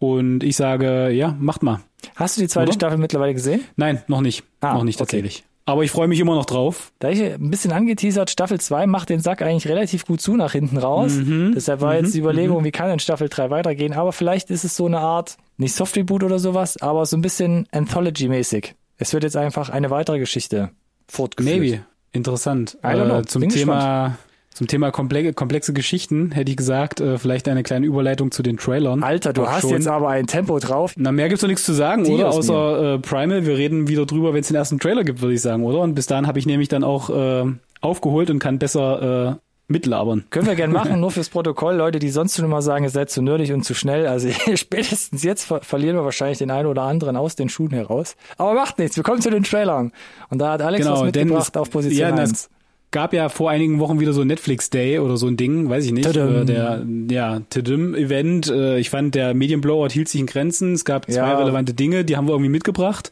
Und 0.00 0.42
ich 0.42 0.56
sage, 0.56 1.10
ja, 1.10 1.36
macht 1.38 1.62
mal. 1.62 1.80
Hast 2.16 2.36
du 2.36 2.40
die 2.40 2.48
zweite 2.48 2.70
Oder? 2.70 2.74
Staffel 2.74 2.98
mittlerweile 2.98 3.34
gesehen? 3.34 3.60
Nein, 3.76 4.02
noch 4.08 4.20
nicht. 4.20 4.42
Ah, 4.60 4.74
noch 4.74 4.82
nicht 4.82 4.98
tatsächlich. 4.98 5.44
Aber 5.64 5.84
ich 5.84 5.92
freue 5.92 6.08
mich 6.08 6.18
immer 6.18 6.34
noch 6.34 6.44
drauf. 6.44 6.92
Da 6.98 7.08
ich 7.08 7.22
ein 7.22 7.50
bisschen 7.50 7.70
angeteasert, 7.70 8.28
Staffel 8.30 8.60
2 8.60 8.88
macht 8.88 9.10
den 9.10 9.20
Sack 9.20 9.40
eigentlich 9.40 9.68
relativ 9.68 10.04
gut 10.04 10.20
zu 10.20 10.34
nach 10.34 10.52
hinten 10.52 10.78
raus. 10.78 11.12
Mhm. 11.14 11.52
Deshalb 11.54 11.82
war 11.82 11.94
jetzt 11.94 12.14
die 12.14 12.18
Überlegung, 12.18 12.64
wie 12.64 12.72
kann 12.72 12.90
in 12.90 12.98
Staffel 12.98 13.28
3 13.28 13.50
weitergehen. 13.50 13.92
Aber 13.92 14.12
vielleicht 14.12 14.50
ist 14.50 14.64
es 14.64 14.74
so 14.74 14.86
eine 14.86 14.98
Art, 14.98 15.36
nicht 15.56 15.76
Soft 15.76 15.96
Reboot 15.96 16.24
oder 16.24 16.40
sowas, 16.40 16.82
aber 16.82 17.06
so 17.06 17.16
ein 17.16 17.22
bisschen 17.22 17.68
Anthology-mäßig. 17.70 18.74
Es 18.98 19.12
wird 19.12 19.22
jetzt 19.22 19.36
einfach 19.36 19.68
eine 19.68 19.90
weitere 19.90 20.18
Geschichte 20.18 20.70
fortgeführt. 21.06 21.60
Maybe. 21.60 21.84
Interessant. 22.14 22.78
I 22.82 22.86
don't 22.86 23.04
know. 23.04 23.18
Äh, 23.18 23.24
zum 23.26 23.40
Bin 23.40 23.50
Thema 23.50 24.16
zum 24.54 24.68
Thema 24.68 24.92
komplexe, 24.92 25.72
Geschichten 25.72 26.30
hätte 26.30 26.52
ich 26.52 26.56
gesagt, 26.56 27.00
äh, 27.00 27.18
vielleicht 27.18 27.48
eine 27.48 27.64
kleine 27.64 27.86
Überleitung 27.86 28.30
zu 28.30 28.44
den 28.44 28.56
Trailern. 28.56 29.02
Alter, 29.02 29.32
du 29.32 29.42
Auch 29.42 29.50
hast 29.50 29.62
schon. 29.62 29.70
jetzt 29.72 29.88
aber 29.88 30.10
ein 30.10 30.28
Tempo 30.28 30.60
drauf. 30.60 30.94
Na, 30.96 31.10
mehr 31.10 31.28
gibt's 31.28 31.40
doch 31.40 31.48
nichts 31.48 31.64
zu 31.64 31.72
sagen, 31.72 32.04
Die 32.04 32.12
oder? 32.12 32.28
Außer 32.28 32.94
äh, 32.94 32.98
Primal. 33.00 33.46
Wir 33.46 33.56
reden 33.56 33.88
wieder 33.88 34.06
drüber, 34.06 34.32
wenn 34.32 34.42
es 34.42 34.46
den 34.46 34.56
ersten 34.56 34.78
Trailer 34.78 35.02
gibt, 35.02 35.22
würde 35.22 35.34
ich 35.34 35.40
sagen, 35.40 35.64
oder? 35.64 35.80
Und 35.80 35.96
bis 35.96 36.06
dahin 36.06 36.28
habe 36.28 36.38
ich 36.38 36.46
nämlich 36.46 36.68
dann 36.68 36.84
auch 36.84 37.10
äh, 37.10 37.50
aufgeholt 37.80 38.30
und 38.30 38.38
kann 38.38 38.60
besser 38.60 39.32
äh, 39.32 39.43
mitlabern. 39.68 40.24
Können 40.30 40.46
wir 40.46 40.54
gern 40.54 40.72
machen, 40.72 41.00
nur 41.00 41.10
fürs 41.10 41.28
Protokoll. 41.30 41.74
Leute, 41.74 41.98
die 41.98 42.10
sonst 42.10 42.36
schon 42.36 42.44
immer 42.44 42.62
sagen, 42.62 42.84
ihr 42.84 42.90
seid 42.90 43.10
zu 43.10 43.22
nerdig 43.22 43.52
und 43.52 43.64
zu 43.64 43.74
schnell. 43.74 44.06
Also 44.06 44.28
spätestens 44.54 45.22
jetzt 45.22 45.44
ver 45.44 45.60
verlieren 45.62 45.96
wir 45.96 46.04
wahrscheinlich 46.04 46.38
den 46.38 46.50
einen 46.50 46.66
oder 46.68 46.82
anderen 46.82 47.16
aus 47.16 47.34
den 47.36 47.48
Schuhen 47.48 47.70
heraus. 47.72 48.16
Aber 48.36 48.54
macht 48.54 48.78
nichts, 48.78 48.96
wir 48.96 49.04
kommen 49.04 49.22
zu 49.22 49.30
den 49.30 49.42
Trailern. 49.44 49.92
Und 50.30 50.38
da 50.38 50.52
hat 50.52 50.62
Alex 50.62 50.84
was 50.86 50.92
Genau, 51.00 51.10
denn 51.10 51.22
mitgebracht 51.28 51.54
es- 51.54 51.60
auf 51.60 51.70
Position 51.70 52.00
ja, 52.10 52.14
das- 52.16 52.30
1. 52.30 52.50
gab 52.94 53.12
ja 53.12 53.28
vor 53.28 53.50
einigen 53.50 53.80
Wochen 53.80 53.98
wieder 53.98 54.12
so 54.12 54.20
ein 54.20 54.28
Netflix 54.28 54.70
Day 54.70 55.00
oder 55.00 55.16
so 55.16 55.26
ein 55.26 55.36
Ding, 55.36 55.68
weiß 55.68 55.84
ich 55.84 55.92
nicht. 55.92 56.06
Äh, 56.16 56.44
der 56.44 56.86
ja, 57.10 57.40
Tadam 57.50 57.96
Event. 57.96 58.48
Äh, 58.48 58.78
ich 58.78 58.88
fand, 58.88 59.16
der 59.16 59.34
Medienblowout 59.34 59.88
hielt 59.88 60.08
sich 60.08 60.20
in 60.20 60.26
Grenzen. 60.26 60.74
Es 60.74 60.84
gab 60.84 61.10
zwei 61.10 61.16
Ja. 61.16 61.36
relevante 61.36 61.74
Dinge, 61.74 62.04
die 62.04 62.16
haben 62.16 62.28
wir 62.28 62.32
irgendwie 62.32 62.50
mitgebracht. 62.50 63.10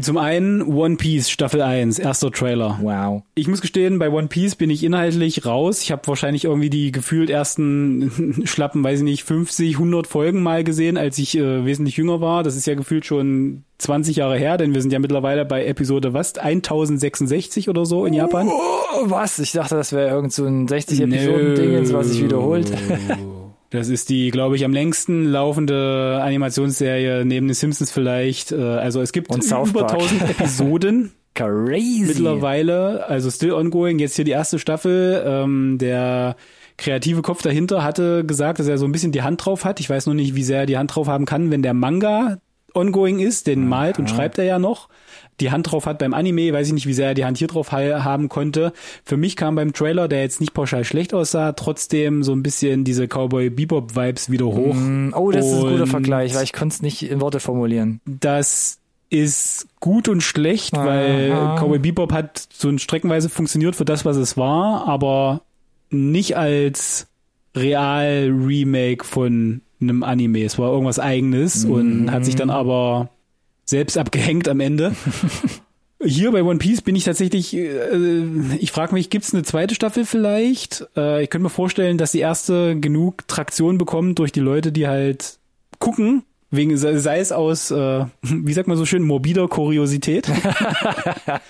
Zum 0.00 0.18
einen 0.18 0.60
One 0.62 0.96
Piece 0.96 1.30
Staffel 1.30 1.62
1, 1.62 2.00
erster 2.00 2.32
Trailer. 2.32 2.80
Wow. 2.82 3.22
Ich 3.36 3.46
muss 3.46 3.60
gestehen, 3.60 4.00
bei 4.00 4.10
One 4.10 4.26
Piece 4.26 4.56
bin 4.56 4.70
ich 4.70 4.82
inhaltlich 4.82 5.46
raus. 5.46 5.82
Ich 5.82 5.92
habe 5.92 6.02
wahrscheinlich 6.06 6.44
irgendwie 6.44 6.68
die 6.70 6.90
gefühlt 6.90 7.30
ersten 7.30 8.42
schlappen, 8.44 8.82
weiß 8.82 8.98
ich 8.98 9.04
nicht, 9.04 9.22
50, 9.22 9.74
100 9.74 10.08
Folgen 10.08 10.42
mal 10.42 10.64
gesehen, 10.64 10.96
als 10.96 11.16
ich 11.18 11.38
äh, 11.38 11.64
wesentlich 11.64 11.96
jünger 11.96 12.20
war. 12.20 12.42
Das 12.42 12.56
ist 12.56 12.66
ja 12.66 12.74
gefühlt 12.74 13.06
schon 13.06 13.62
20 13.78 14.16
Jahre 14.16 14.38
her, 14.38 14.56
denn 14.56 14.74
wir 14.74 14.80
sind 14.80 14.92
ja 14.92 14.98
mittlerweile 14.98 15.44
bei 15.44 15.66
Episode 15.66 16.14
was 16.14 16.36
1066 16.38 17.68
oder 17.68 17.84
so 17.84 18.06
in 18.06 18.14
Japan. 18.14 18.48
Oh, 18.48 19.10
was? 19.10 19.38
Ich 19.38 19.52
dachte, 19.52 19.74
das 19.74 19.92
wäre 19.92 20.08
irgend 20.10 20.32
so 20.32 20.46
ein 20.46 20.66
60 20.66 21.00
Episoden-Dingens, 21.02 21.92
was 21.92 22.08
sich 22.08 22.22
wiederholt. 22.24 22.72
Das 23.70 23.88
ist 23.88 24.08
die, 24.08 24.30
glaube 24.30 24.56
ich, 24.56 24.64
am 24.64 24.72
längsten 24.72 25.24
laufende 25.26 26.20
Animationsserie 26.22 27.24
neben 27.24 27.48
den 27.48 27.54
Simpsons 27.54 27.90
vielleicht. 27.90 28.52
Äh, 28.52 28.56
Also 28.62 29.00
es 29.02 29.12
gibt 29.12 29.28
über 29.34 29.80
Park. 29.86 29.92
1000 29.92 30.30
Episoden. 30.30 31.12
Crazy. 31.34 32.04
mittlerweile, 32.06 33.06
also 33.08 33.30
still 33.30 33.52
ongoing, 33.52 33.98
jetzt 33.98 34.16
hier 34.16 34.24
die 34.24 34.30
erste 34.30 34.58
Staffel. 34.58 35.22
Ähm, 35.26 35.76
der 35.78 36.36
kreative 36.78 37.20
Kopf 37.20 37.42
dahinter 37.42 37.84
hatte 37.84 38.24
gesagt, 38.24 38.58
dass 38.58 38.68
er 38.68 38.78
so 38.78 38.86
ein 38.86 38.92
bisschen 38.92 39.12
die 39.12 39.20
Hand 39.20 39.44
drauf 39.44 39.66
hat. 39.66 39.78
Ich 39.80 39.90
weiß 39.90 40.06
nur 40.06 40.14
nicht, 40.14 40.34
wie 40.34 40.42
sehr 40.42 40.60
er 40.60 40.66
die 40.66 40.78
Hand 40.78 40.94
drauf 40.94 41.08
haben 41.08 41.26
kann, 41.26 41.50
wenn 41.50 41.62
der 41.62 41.74
Manga 41.74 42.38
ongoing 42.76 43.18
ist, 43.18 43.46
den 43.46 43.66
malt 43.68 43.98
und 43.98 44.08
schreibt 44.10 44.38
er 44.38 44.44
ja 44.44 44.58
noch. 44.58 44.88
Die 45.40 45.50
Hand 45.50 45.70
drauf 45.70 45.84
hat 45.84 45.98
beim 45.98 46.14
Anime, 46.14 46.52
weiß 46.52 46.68
ich 46.68 46.72
nicht, 46.72 46.86
wie 46.86 46.94
sehr 46.94 47.08
er 47.08 47.14
die 47.14 47.24
Hand 47.26 47.36
hier 47.36 47.48
drauf 47.48 47.70
ha- 47.72 48.04
haben 48.04 48.28
konnte. 48.30 48.72
Für 49.04 49.16
mich 49.18 49.36
kam 49.36 49.54
beim 49.54 49.72
Trailer, 49.74 50.08
der 50.08 50.22
jetzt 50.22 50.40
nicht 50.40 50.54
pauschal 50.54 50.82
schlecht 50.84 51.12
aussah, 51.12 51.52
trotzdem 51.52 52.22
so 52.22 52.32
ein 52.32 52.42
bisschen 52.42 52.84
diese 52.84 53.06
Cowboy 53.06 53.50
Bebop 53.50 53.96
Vibes 53.96 54.30
wieder 54.30 54.46
hoch. 54.46 54.74
Mm, 54.74 55.12
Oh, 55.14 55.30
das 55.30 55.44
ist 55.46 55.52
ein 55.54 55.60
guter 55.60 55.82
Und 55.82 55.86
Vergleich, 55.88 56.34
weil 56.34 56.44
ich 56.44 56.52
konnte 56.54 56.74
es 56.74 56.82
nicht 56.82 57.02
in 57.10 57.20
Worte 57.20 57.40
formulieren. 57.40 58.00
das 58.06 58.78
ist 59.08 59.66
gut 59.78 60.08
und 60.08 60.20
schlecht, 60.22 60.74
weil 60.74 61.30
Aha. 61.32 61.56
Cowboy 61.60 61.78
Bebop 61.78 62.12
hat 62.12 62.48
so 62.52 62.68
ein 62.68 62.78
streckenweise 62.80 63.28
funktioniert 63.28 63.76
für 63.76 63.84
das, 63.84 64.04
was 64.04 64.16
es 64.16 64.36
war, 64.36 64.88
aber 64.88 65.42
nicht 65.90 66.36
als 66.36 67.06
real 67.54 68.30
Remake 68.30 69.04
von 69.04 69.60
einem 69.80 70.02
Anime. 70.02 70.44
Es 70.44 70.58
war 70.58 70.70
irgendwas 70.70 70.98
eigenes 70.98 71.64
und 71.64 72.10
hat 72.10 72.24
sich 72.24 72.36
dann 72.36 72.50
aber 72.50 73.10
selbst 73.64 73.98
abgehängt 73.98 74.48
am 74.48 74.60
Ende. 74.60 74.94
Hier 76.04 76.30
bei 76.30 76.42
One 76.42 76.58
Piece 76.58 76.82
bin 76.82 76.94
ich 76.94 77.04
tatsächlich, 77.04 77.56
äh, 77.56 78.22
ich 78.58 78.70
frage 78.70 78.92
mich, 78.94 79.08
gibt's 79.08 79.32
eine 79.32 79.44
zweite 79.44 79.74
Staffel 79.74 80.04
vielleicht? 80.04 80.86
Äh, 80.94 81.22
ich 81.22 81.30
könnte 81.30 81.44
mir 81.44 81.50
vorstellen, 81.50 81.96
dass 81.96 82.12
die 82.12 82.20
erste 82.20 82.78
genug 82.78 83.26
Traktion 83.28 83.78
bekommt 83.78 84.18
durch 84.18 84.30
die 84.30 84.40
Leute, 84.40 84.72
die 84.72 84.86
halt 84.86 85.38
gucken, 85.78 86.22
wegen 86.50 86.76
sei 86.76 86.96
sei 86.98 87.18
es 87.18 87.32
aus, 87.32 87.70
äh, 87.70 88.04
wie 88.22 88.52
sagt 88.52 88.68
man 88.68 88.76
so 88.76 88.84
schön, 88.84 89.02
morbider 89.02 89.48
Kuriosität. 89.48 90.30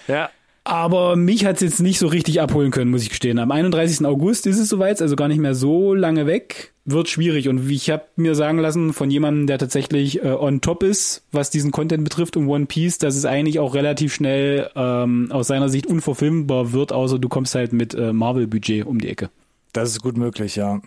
Ja. 0.09 0.31
Aber 0.67 1.14
mich 1.14 1.45
hat's 1.45 1.61
jetzt 1.61 1.79
nicht 1.79 2.01
so 2.01 2.09
richtig 2.09 2.41
abholen 2.41 2.73
können, 2.73 2.91
muss 2.91 3.03
ich 3.03 3.11
gestehen. 3.11 3.39
Am 3.39 3.53
31. 3.53 4.05
August 4.05 4.49
ist 4.49 4.59
es 4.59 4.69
soweit, 4.69 5.01
also 5.01 5.14
gar 5.14 5.29
nicht 5.29 5.39
mehr 5.39 5.55
so 5.55 5.95
lange 5.95 6.27
weg. 6.27 6.73
Wird 6.85 7.09
schwierig. 7.09 7.49
Und 7.49 7.71
ich 7.71 7.89
habe 7.89 8.03
mir 8.17 8.35
sagen 8.35 8.59
lassen 8.59 8.93
von 8.93 9.09
jemandem, 9.09 9.47
der 9.47 9.59
tatsächlich 9.59 10.25
äh, 10.25 10.33
on 10.33 10.62
top 10.62 10.83
ist, 10.83 11.23
was 11.31 11.51
diesen 11.51 11.71
Content 11.71 12.03
betrifft 12.03 12.37
um 12.37 12.49
One 12.49 12.67
Piece, 12.67 12.99
dass 12.99 13.14
es 13.14 13.25
eigentlich 13.25 13.61
auch 13.61 13.77
relativ 13.77 14.12
schnell 14.12 14.69
ähm, 14.75 15.29
aus 15.31 15.47
seiner 15.47 15.69
Sicht 15.69 15.87
unverfilmbar 15.87 16.73
wird, 16.73 16.91
außer 16.93 17.21
du 17.21 17.29
kommst 17.29 17.55
halt 17.55 17.73
mit 17.73 17.95
äh, 17.95 18.12
Marvel-Budget 18.12 18.87
um 18.87 19.01
die 19.01 19.09
Ecke. 19.09 19.31
Das 19.73 19.91
ist 19.91 20.03
gut 20.03 20.17
möglich, 20.17 20.57
ja. 20.57 20.81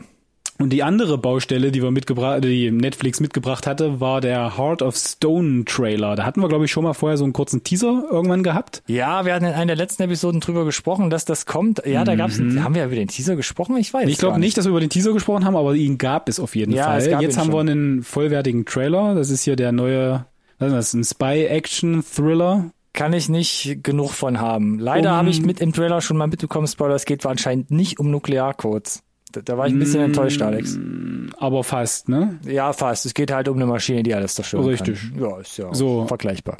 Und 0.61 0.71
die 0.71 0.83
andere 0.83 1.17
Baustelle, 1.17 1.71
die 1.71 1.81
wir 1.81 1.89
mitgebracht, 1.89 2.43
die 2.43 2.69
Netflix 2.69 3.21
mitgebracht 3.21 3.65
hatte, 3.65 4.01
war 4.01 4.19
der 4.19 4.57
Heart 4.57 4.81
of 4.81 4.97
Stone 4.97 5.63
Trailer. 5.63 6.17
Da 6.17 6.25
hatten 6.25 6.41
wir, 6.41 6.49
glaube 6.49 6.65
ich, 6.65 6.71
schon 6.71 6.83
mal 6.83 6.91
vorher 6.93 7.17
so 7.17 7.23
einen 7.23 7.31
kurzen 7.31 7.63
Teaser 7.63 8.03
irgendwann 8.11 8.43
gehabt. 8.43 8.83
Ja, 8.87 9.23
wir 9.25 9.33
hatten 9.33 9.45
in 9.45 9.53
einer 9.53 9.67
der 9.67 9.77
letzten 9.77 10.03
Episoden 10.03 10.41
drüber 10.41 10.65
gesprochen, 10.65 11.09
dass 11.09 11.23
das 11.23 11.45
kommt. 11.45 11.81
Ja, 11.85 12.03
da 12.03 12.15
gab's, 12.15 12.39
einen, 12.41 12.61
haben 12.61 12.75
wir 12.75 12.83
über 12.85 12.95
den 12.95 13.07
Teaser 13.07 13.37
gesprochen? 13.37 13.77
Ich 13.77 13.93
weiß 13.93 14.03
Mhm. 14.03 14.09
Ich 14.11 14.17
glaube 14.17 14.33
gar 14.33 14.39
nicht, 14.39 14.57
dass 14.57 14.65
wir 14.65 14.71
über 14.71 14.81
den 14.81 14.89
Teaser 14.89 15.13
gesprochen 15.13 15.45
haben, 15.45 15.55
aber 15.55 15.75
ihn 15.75 15.97
gab 15.97 16.27
es 16.27 16.41
auf 16.41 16.55
jeden 16.57 16.73
Ja, 16.73 16.83
Fall. 16.85 17.07
Jetzt 17.21 17.37
haben 17.37 17.47
wir 17.53 17.59
schon. 17.59 17.69
einen 17.69 18.03
vollwertigen 18.03 18.65
Trailer. 18.65 19.15
Das 19.15 19.29
ist 19.29 19.43
hier 19.43 19.55
der 19.55 19.71
neue, 19.71 20.25
was 20.57 20.67
ist 20.73 20.75
das, 20.75 20.93
ein 20.93 21.03
Spy-Action-Thriller. 21.05 22.71
Kann 22.91 23.13
ich 23.13 23.29
nicht 23.29 23.79
genug 23.83 24.11
von 24.11 24.41
haben. 24.41 24.77
Leider 24.79 25.11
Um- 25.11 25.15
habe 25.17 25.29
ich 25.29 25.41
mit 25.41 25.61
im 25.61 25.71
Trailer 25.73 26.01
schon 26.01 26.17
mal 26.17 26.27
mitbekommen, 26.27 26.67
Spoiler, 26.67 26.95
es 26.95 27.05
geht 27.05 27.25
anscheinend 27.25 27.71
nicht 27.71 27.99
um 27.99 28.11
Nuklearcodes. 28.11 29.03
Da, 29.31 29.41
da 29.41 29.57
war 29.57 29.67
ich 29.67 29.73
ein 29.73 29.79
bisschen 29.79 30.01
enttäuscht, 30.01 30.41
Alex. 30.41 30.77
Aber 31.37 31.63
fast, 31.63 32.09
ne? 32.09 32.39
Ja, 32.45 32.73
fast. 32.73 33.05
Es 33.05 33.13
geht 33.13 33.31
halt 33.31 33.47
um 33.47 33.55
eine 33.57 33.65
Maschine, 33.67 34.03
die 34.03 34.13
alles 34.13 34.35
zerstören 34.35 34.65
Richtig. 34.65 34.99
kann. 35.13 35.19
Ja, 35.21 35.39
ist 35.39 35.57
ja 35.57 35.73
So. 35.73 36.07
vergleichbar. 36.07 36.57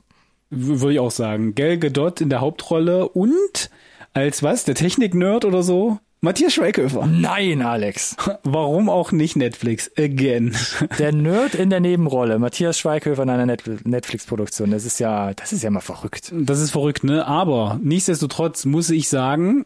Würde 0.51 0.93
ich 0.93 0.99
auch 0.99 1.11
sagen. 1.11 1.55
Gal 1.55 1.77
Gadot 1.77 2.21
in 2.21 2.29
der 2.29 2.41
Hauptrolle 2.41 3.07
und 3.09 3.69
als 4.13 4.41
was? 4.43 4.63
Der 4.65 4.75
Technik-Nerd 4.75 5.45
oder 5.45 5.61
so? 5.63 5.99
Matthias 6.21 6.53
Schweighöfer. 6.53 7.05
Nein, 7.07 7.61
Alex. 7.61 8.17
Warum 8.43 8.89
auch 8.89 9.11
nicht 9.13 9.35
Netflix? 9.37 9.89
Again. 9.97 10.53
Der 10.99 11.13
Nerd 11.13 11.55
in 11.55 11.69
der 11.69 11.79
Nebenrolle, 11.79 12.39
Matthias 12.39 12.77
Schweighöfer 12.77 13.23
in 13.23 13.29
einer 13.29 13.45
Net 13.45 13.63
Netflix-Produktion. 13.85 14.69
Das 14.71 14.83
ist 14.85 14.99
ja, 14.99 15.33
das 15.33 15.53
ist 15.53 15.63
ja 15.63 15.69
mal 15.69 15.79
verrückt. 15.79 16.33
Das 16.35 16.59
ist 16.59 16.71
verrückt, 16.71 17.05
ne? 17.05 17.25
Aber 17.25 17.79
nichtsdestotrotz 17.81 18.65
muss 18.65 18.89
ich 18.89 19.07
sagen, 19.07 19.65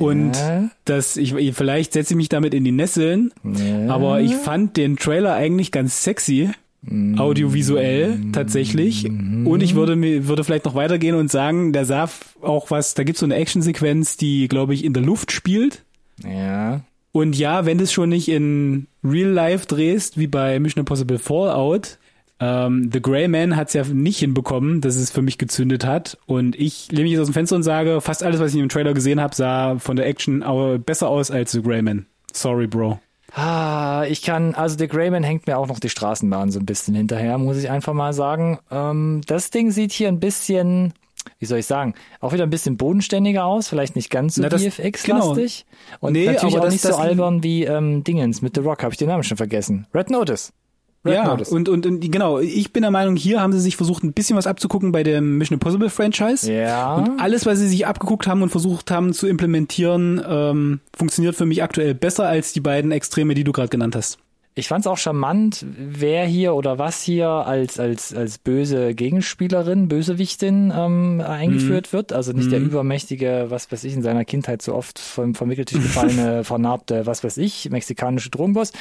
und 0.00 0.32
das, 0.84 1.16
ich, 1.16 1.34
vielleicht 1.54 1.92
setze 1.92 2.14
ich 2.14 2.16
mich 2.16 2.28
damit 2.28 2.54
in 2.54 2.64
die 2.64 2.72
Nesseln, 2.72 3.32
Ja. 3.44 3.92
aber 3.94 4.20
ich 4.20 4.34
fand 4.34 4.76
den 4.76 4.96
Trailer 4.96 5.34
eigentlich 5.34 5.72
ganz 5.72 6.02
sexy. 6.02 6.50
Audiovisuell 7.18 8.18
tatsächlich. 8.32 9.04
Und 9.04 9.62
ich 9.62 9.74
würde 9.74 9.96
mir, 9.96 10.26
würde 10.28 10.44
vielleicht 10.44 10.64
noch 10.64 10.74
weitergehen 10.76 11.16
und 11.16 11.30
sagen, 11.30 11.72
der 11.72 11.84
sah 11.84 12.08
auch 12.40 12.70
was, 12.70 12.94
da 12.94 13.02
gibt's 13.02 13.20
so 13.20 13.26
eine 13.26 13.34
Actionsequenz, 13.34 14.16
die, 14.16 14.48
glaube 14.48 14.74
ich, 14.74 14.84
in 14.84 14.92
der 14.92 15.02
Luft 15.02 15.32
spielt. 15.32 15.84
Ja. 16.24 16.80
Und 17.12 17.36
ja, 17.36 17.66
wenn 17.66 17.78
du 17.78 17.84
es 17.84 17.92
schon 17.92 18.10
nicht 18.10 18.28
in 18.28 18.86
Real 19.02 19.28
Life 19.30 19.66
drehst, 19.66 20.18
wie 20.18 20.28
bei 20.28 20.58
Mission 20.60 20.80
Impossible 20.80 21.18
Fallout, 21.18 21.98
ähm, 22.40 22.90
The 22.92 23.00
Grey 23.02 23.28
Man 23.28 23.56
hat 23.56 23.68
es 23.68 23.74
ja 23.74 23.84
nicht 23.84 24.18
hinbekommen, 24.18 24.80
dass 24.80 24.96
es 24.96 25.10
für 25.10 25.22
mich 25.22 25.38
gezündet 25.38 25.84
hat. 25.84 26.18
Und 26.26 26.54
ich 26.56 26.90
lehne 26.90 27.02
mich 27.04 27.12
jetzt 27.12 27.20
aus 27.22 27.28
dem 27.28 27.34
Fenster 27.34 27.56
und 27.56 27.62
sage, 27.62 28.00
fast 28.00 28.22
alles, 28.22 28.40
was 28.40 28.54
ich 28.54 28.60
im 28.60 28.68
Trailer 28.68 28.94
gesehen 28.94 29.20
habe, 29.20 29.34
sah 29.34 29.78
von 29.78 29.96
der 29.96 30.06
Action 30.06 30.42
aber 30.42 30.78
besser 30.78 31.08
aus 31.08 31.30
als 31.30 31.52
The 31.52 31.62
Grey 31.62 31.82
Man. 31.82 32.06
Sorry, 32.32 32.66
Bro. 32.66 33.00
Ah, 33.34 34.04
ich 34.08 34.22
kann, 34.22 34.54
also 34.54 34.78
The 34.78 34.88
Greyman 34.88 35.22
hängt 35.22 35.46
mir 35.46 35.58
auch 35.58 35.66
noch 35.68 35.80
die 35.80 35.90
Straßenbahn 35.90 36.50
so 36.50 36.58
ein 36.58 36.64
bisschen 36.66 36.94
hinterher, 36.94 37.36
muss 37.36 37.58
ich 37.58 37.70
einfach 37.70 37.92
mal 37.92 38.12
sagen. 38.14 38.58
Ähm, 38.70 39.20
das 39.26 39.50
Ding 39.50 39.70
sieht 39.70 39.92
hier 39.92 40.08
ein 40.08 40.18
bisschen, 40.18 40.94
wie 41.38 41.44
soll 41.44 41.58
ich 41.58 41.66
sagen, 41.66 41.92
auch 42.20 42.32
wieder 42.32 42.44
ein 42.44 42.50
bisschen 42.50 42.78
bodenständiger 42.78 43.44
aus, 43.44 43.68
vielleicht 43.68 43.96
nicht 43.96 44.08
ganz 44.10 44.36
so 44.36 44.42
VFX-lastig. 44.42 45.66
Und 46.00 46.14
Nee, 46.14 46.24
natürlich 46.26 46.54
aber 46.54 46.62
auch 46.62 46.64
das- 46.66 46.72
nicht 46.72 46.84
so 46.84 46.94
albern 46.96 47.42
wie 47.42 47.64
ähm, 47.64 48.02
Dingens 48.02 48.40
mit 48.40 48.54
The 48.54 48.62
Rock, 48.62 48.82
habe 48.82 48.94
ich 48.94 48.98
den 48.98 49.08
Namen 49.08 49.22
schon 49.24 49.36
vergessen. 49.36 49.86
Red 49.94 50.08
Notice. 50.10 50.52
Ja, 51.12 51.32
und, 51.32 51.68
und, 51.68 51.86
und 51.86 52.00
genau, 52.12 52.38
ich 52.38 52.72
bin 52.72 52.82
der 52.82 52.90
Meinung, 52.90 53.16
hier 53.16 53.40
haben 53.40 53.52
sie 53.52 53.60
sich 53.60 53.76
versucht, 53.76 54.02
ein 54.02 54.12
bisschen 54.12 54.36
was 54.36 54.46
abzugucken 54.46 54.92
bei 54.92 55.02
dem 55.02 55.38
Mission 55.38 55.56
Impossible 55.56 55.90
Franchise. 55.90 56.52
ja. 56.52 56.96
Und 56.96 57.20
alles, 57.20 57.46
was 57.46 57.58
sie 57.58 57.68
sich 57.68 57.86
abgeguckt 57.86 58.26
haben 58.26 58.42
und 58.42 58.50
versucht 58.50 58.90
haben 58.90 59.12
zu 59.12 59.26
implementieren, 59.26 60.22
ähm, 60.26 60.80
funktioniert 60.96 61.34
für 61.36 61.46
mich 61.46 61.62
aktuell 61.62 61.94
besser 61.94 62.26
als 62.26 62.52
die 62.52 62.60
beiden 62.60 62.92
Extreme, 62.92 63.34
die 63.34 63.44
du 63.44 63.52
gerade 63.52 63.68
genannt 63.68 63.96
hast. 63.96 64.18
Ich 64.58 64.66
fand 64.66 64.84
es 64.84 64.88
auch 64.88 64.98
charmant, 64.98 65.64
wer 65.78 66.26
hier 66.26 66.54
oder 66.54 66.80
was 66.80 67.00
hier 67.00 67.28
als 67.28 67.78
als 67.78 68.12
als 68.12 68.38
böse 68.38 68.92
Gegenspielerin, 68.92 69.86
Bösewichtin 69.86 70.72
ähm, 70.76 71.22
eingeführt 71.24 71.92
mhm. 71.92 71.96
wird. 71.96 72.12
Also 72.12 72.32
nicht 72.32 72.46
mhm. 72.46 72.50
der 72.50 72.60
übermächtige, 72.60 73.46
was 73.50 73.70
weiß 73.70 73.84
ich, 73.84 73.94
in 73.94 74.02
seiner 74.02 74.24
Kindheit 74.24 74.60
so 74.60 74.74
oft 74.74 74.98
vom, 74.98 75.36
vom 75.36 75.48
Wickeltisch 75.48 75.80
gefallene, 75.80 76.42
vernarbte, 76.44 77.06
was 77.06 77.22
weiß 77.22 77.36
ich, 77.36 77.70
mexikanische 77.70 78.30
Drogenboss, 78.30 78.72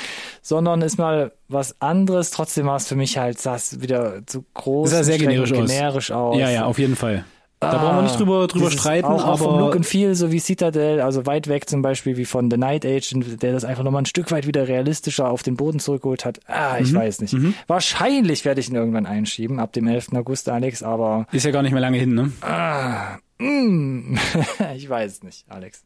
sondern 0.42 0.82
ist 0.82 0.98
mal 0.98 1.32
was 1.48 1.80
anderes. 1.80 2.32
Trotzdem 2.32 2.66
war 2.66 2.78
es 2.78 2.88
für 2.88 2.96
mich 2.96 3.20
halt, 3.20 3.40
sah 3.40 3.54
es 3.54 3.80
wieder 3.80 4.26
zu 4.26 4.46
groß, 4.56 4.90
sah 4.90 5.04
sehr 5.04 5.20
generisch, 5.20 5.52
generisch 5.52 6.10
aus. 6.10 6.34
aus. 6.34 6.40
Ja, 6.40 6.50
ja, 6.50 6.66
auf 6.66 6.80
jeden 6.80 6.96
Fall. 6.96 7.24
Da 7.60 7.72
ah, 7.72 7.78
brauchen 7.78 7.96
wir 7.96 8.02
nicht 8.04 8.20
drüber, 8.20 8.46
drüber 8.46 8.70
streiten, 8.70 9.08
auch, 9.08 9.24
aber. 9.24 9.32
Auch 9.32 9.40
vom 9.40 9.60
Look 9.60 9.76
and 9.76 9.86
Feel, 9.86 10.14
so 10.14 10.32
wie 10.32 10.40
Citadel, 10.40 11.02
also 11.02 11.26
weit 11.26 11.48
weg 11.48 11.68
zum 11.68 11.82
Beispiel 11.82 12.16
wie 12.16 12.26
von 12.26 12.52
The 12.52 12.58
Night 12.58 12.86
Agent, 12.86 13.42
der 13.42 13.52
das 13.52 13.66
einfach 13.66 13.84
nochmal 13.84 14.04
ein 14.04 14.06
Stück 14.06 14.32
weit 14.32 14.46
wieder 14.46 14.68
realistischer 14.68 15.28
auf 15.28 15.42
den 15.42 15.58
Boden 15.58 15.80
zurückgeholt 15.80 16.24
hat. 16.24 16.40
Ah, 16.46 16.78
ich 16.80 16.92
mhm. 16.92 16.98
weiß 16.98 17.22
nicht. 17.22 17.34
Mhm. 17.34 17.56
Wahrscheinlich 17.66 18.46
werde 18.46 18.62
ich 18.62 18.70
ihn 18.70 18.76
irgendwann 18.76 19.08
einschieben, 19.08 19.60
ab 19.60 19.74
dem 19.74 19.88
11. 19.88 20.10
August, 20.14 20.50
Alex, 20.50 20.84
aber. 20.84 21.26
Ist 21.32 21.46
ja 21.46 21.52
gar 21.52 21.64
nicht 21.64 21.72
mehr 21.72 21.82
lange 21.82 21.98
hin, 21.98 22.14
ne? 22.14 22.32
Ah, 22.42 23.18
mm, 23.40 24.16
ich 24.76 24.88
weiß 24.88 25.24
nicht, 25.24 25.46
Alex. 25.50 25.84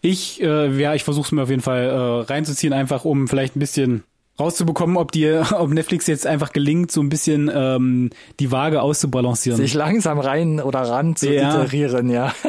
Ich, 0.00 0.42
äh, 0.42 0.76
ja, 0.76 0.94
ich 0.94 1.04
versuche 1.04 1.26
es 1.26 1.32
mir 1.32 1.44
auf 1.44 1.50
jeden 1.50 1.62
Fall 1.62 1.84
äh, 1.84 2.32
reinzuziehen, 2.32 2.72
einfach 2.72 3.04
um 3.04 3.28
vielleicht 3.28 3.54
ein 3.54 3.60
bisschen 3.60 4.02
rauszubekommen, 4.42 4.96
ob 4.96 5.12
dir, 5.12 5.46
ob 5.58 5.70
Netflix 5.70 6.06
jetzt 6.06 6.26
einfach 6.26 6.52
gelingt, 6.52 6.92
so 6.92 7.00
ein 7.00 7.08
bisschen 7.08 7.50
ähm, 7.54 8.10
die 8.40 8.50
Waage 8.50 8.82
auszubalancieren. 8.82 9.56
Sich 9.56 9.74
langsam 9.74 10.18
rein 10.18 10.60
oder 10.60 10.80
ran 10.80 11.16
zu 11.16 11.32
ja. 11.32 11.62
iterieren, 11.62 12.10
ja. 12.10 12.32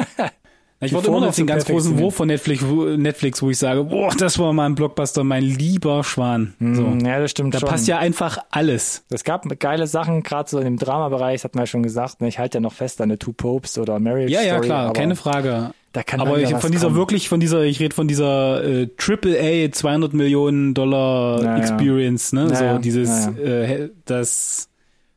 Ich 0.80 0.92
wollte 0.92 1.08
immer 1.08 1.20
noch 1.20 1.34
den 1.34 1.46
ganz 1.46 1.64
großen 1.64 1.98
Wurf 1.98 2.16
von 2.16 2.28
Netflix, 2.28 2.62
Netflix, 2.62 3.42
wo 3.42 3.50
ich 3.50 3.58
sage, 3.58 3.84
boah, 3.84 4.12
das 4.16 4.38
war 4.38 4.52
mal 4.52 4.66
ein 4.66 4.74
Blockbuster, 4.74 5.24
mein 5.24 5.42
lieber 5.42 6.04
Schwan. 6.04 6.54
Hm, 6.58 6.74
so. 6.74 7.06
Ja, 7.06 7.20
das 7.20 7.30
stimmt 7.30 7.54
da 7.54 7.60
schon. 7.60 7.68
Passt 7.68 7.86
ja 7.86 7.98
einfach 7.98 8.38
alles. 8.50 9.04
Es 9.10 9.24
gab 9.24 9.46
geile 9.60 9.86
Sachen, 9.86 10.22
gerade 10.22 10.50
so 10.50 10.58
in 10.58 10.64
dem 10.64 10.76
Dramabereich, 10.76 11.36
das 11.36 11.44
hat 11.44 11.54
man 11.54 11.62
ja 11.62 11.66
schon 11.66 11.82
gesagt. 11.82 12.20
Ne? 12.20 12.28
Ich 12.28 12.38
halte 12.38 12.58
ja 12.58 12.60
noch 12.60 12.72
fest 12.72 13.00
an 13.00 13.08
der 13.08 13.18
Two 13.18 13.32
Popes 13.32 13.78
oder 13.78 13.98
Marriage 13.98 14.32
ja, 14.32 14.40
Story. 14.40 14.48
Ja, 14.48 14.54
ja, 14.54 14.60
klar, 14.60 14.92
keine 14.92 15.16
Frage. 15.16 15.70
Da 15.94 16.02
kann 16.02 16.20
aber 16.20 16.40
ich, 16.40 16.50
von 16.50 16.72
dieser 16.72 16.88
kommen. 16.88 16.96
wirklich, 16.96 17.28
von 17.28 17.38
dieser, 17.38 17.62
ich 17.62 17.78
rede 17.78 17.94
von 17.94 18.08
dieser 18.08 18.64
äh, 18.64 18.88
Triple 18.96 19.38
A 19.40 19.70
200 19.70 20.12
Millionen 20.12 20.74
Dollar 20.74 21.40
naja. 21.40 21.56
Experience, 21.56 22.32
ne? 22.32 22.46
Naja. 22.46 22.74
So 22.74 22.78
dieses, 22.80 23.28
naja. 23.28 23.62
äh, 23.62 23.90
das 24.04 24.68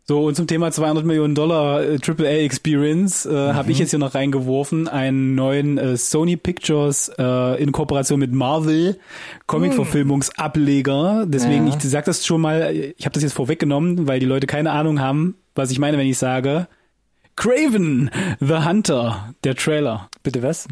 so, 0.03 0.23
und 0.25 0.35
zum 0.35 0.45
Thema 0.45 0.71
200 0.71 1.03
Millionen 1.03 1.33
Dollar 1.33 1.83
äh, 1.83 1.97
AAA 1.97 2.43
Experience 2.43 3.25
äh, 3.25 3.31
mhm. 3.31 3.55
habe 3.55 3.71
ich 3.71 3.79
jetzt 3.79 3.89
hier 3.89 3.97
noch 3.97 4.13
reingeworfen 4.13 4.87
einen 4.87 5.33
neuen 5.33 5.79
äh, 5.79 5.97
Sony 5.97 6.37
Pictures 6.37 7.11
äh, 7.17 7.61
in 7.61 7.71
Kooperation 7.71 8.19
mit 8.19 8.31
Marvel 8.31 8.99
Comic-Verfilmungsableger. 9.47 11.25
Deswegen, 11.27 11.65
ja. 11.67 11.75
ich 11.75 11.83
sag 11.83 12.05
das 12.05 12.23
schon 12.23 12.39
mal, 12.39 12.71
ich 12.95 13.03
habe 13.03 13.13
das 13.13 13.23
jetzt 13.23 13.33
vorweggenommen, 13.33 14.07
weil 14.07 14.19
die 14.19 14.27
Leute 14.27 14.45
keine 14.45 14.71
Ahnung 14.73 15.01
haben, 15.01 15.35
was 15.55 15.71
ich 15.71 15.79
meine, 15.79 15.97
wenn 15.97 16.07
ich 16.07 16.19
sage 16.19 16.67
Craven 17.37 18.09
the 18.39 18.65
Hunter, 18.65 19.35
der 19.43 19.55
Trailer. 19.55 20.09
Bitte 20.23 20.41
was? 20.41 20.67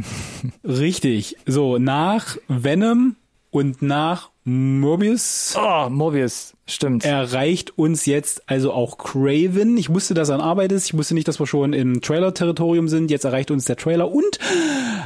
Richtig. 0.63 1.37
So, 1.45 1.77
nach 1.77 2.37
Venom 2.47 3.15
und 3.51 3.83
nach 3.83 4.31
Mobius. 4.45 5.55
Oh, 5.57 5.89
Mobius, 5.91 6.53
stimmt. 6.65 7.05
Erreicht 7.05 7.77
uns 7.77 8.07
jetzt 8.07 8.49
also 8.49 8.73
auch 8.73 8.97
Craven. 8.97 9.77
Ich 9.77 9.89
wusste, 9.89 10.15
dass 10.15 10.29
er 10.29 10.35
an 10.35 10.41
Arbeit 10.41 10.71
ist. 10.71 10.87
Ich 10.87 10.97
wusste 10.97 11.13
nicht, 11.13 11.27
dass 11.27 11.39
wir 11.39 11.45
schon 11.45 11.71
im 11.71 12.01
Trailer-Territorium 12.01 12.87
sind. 12.87 13.11
Jetzt 13.11 13.25
erreicht 13.25 13.51
uns 13.51 13.65
der 13.65 13.77
Trailer 13.77 14.11
und 14.11 14.39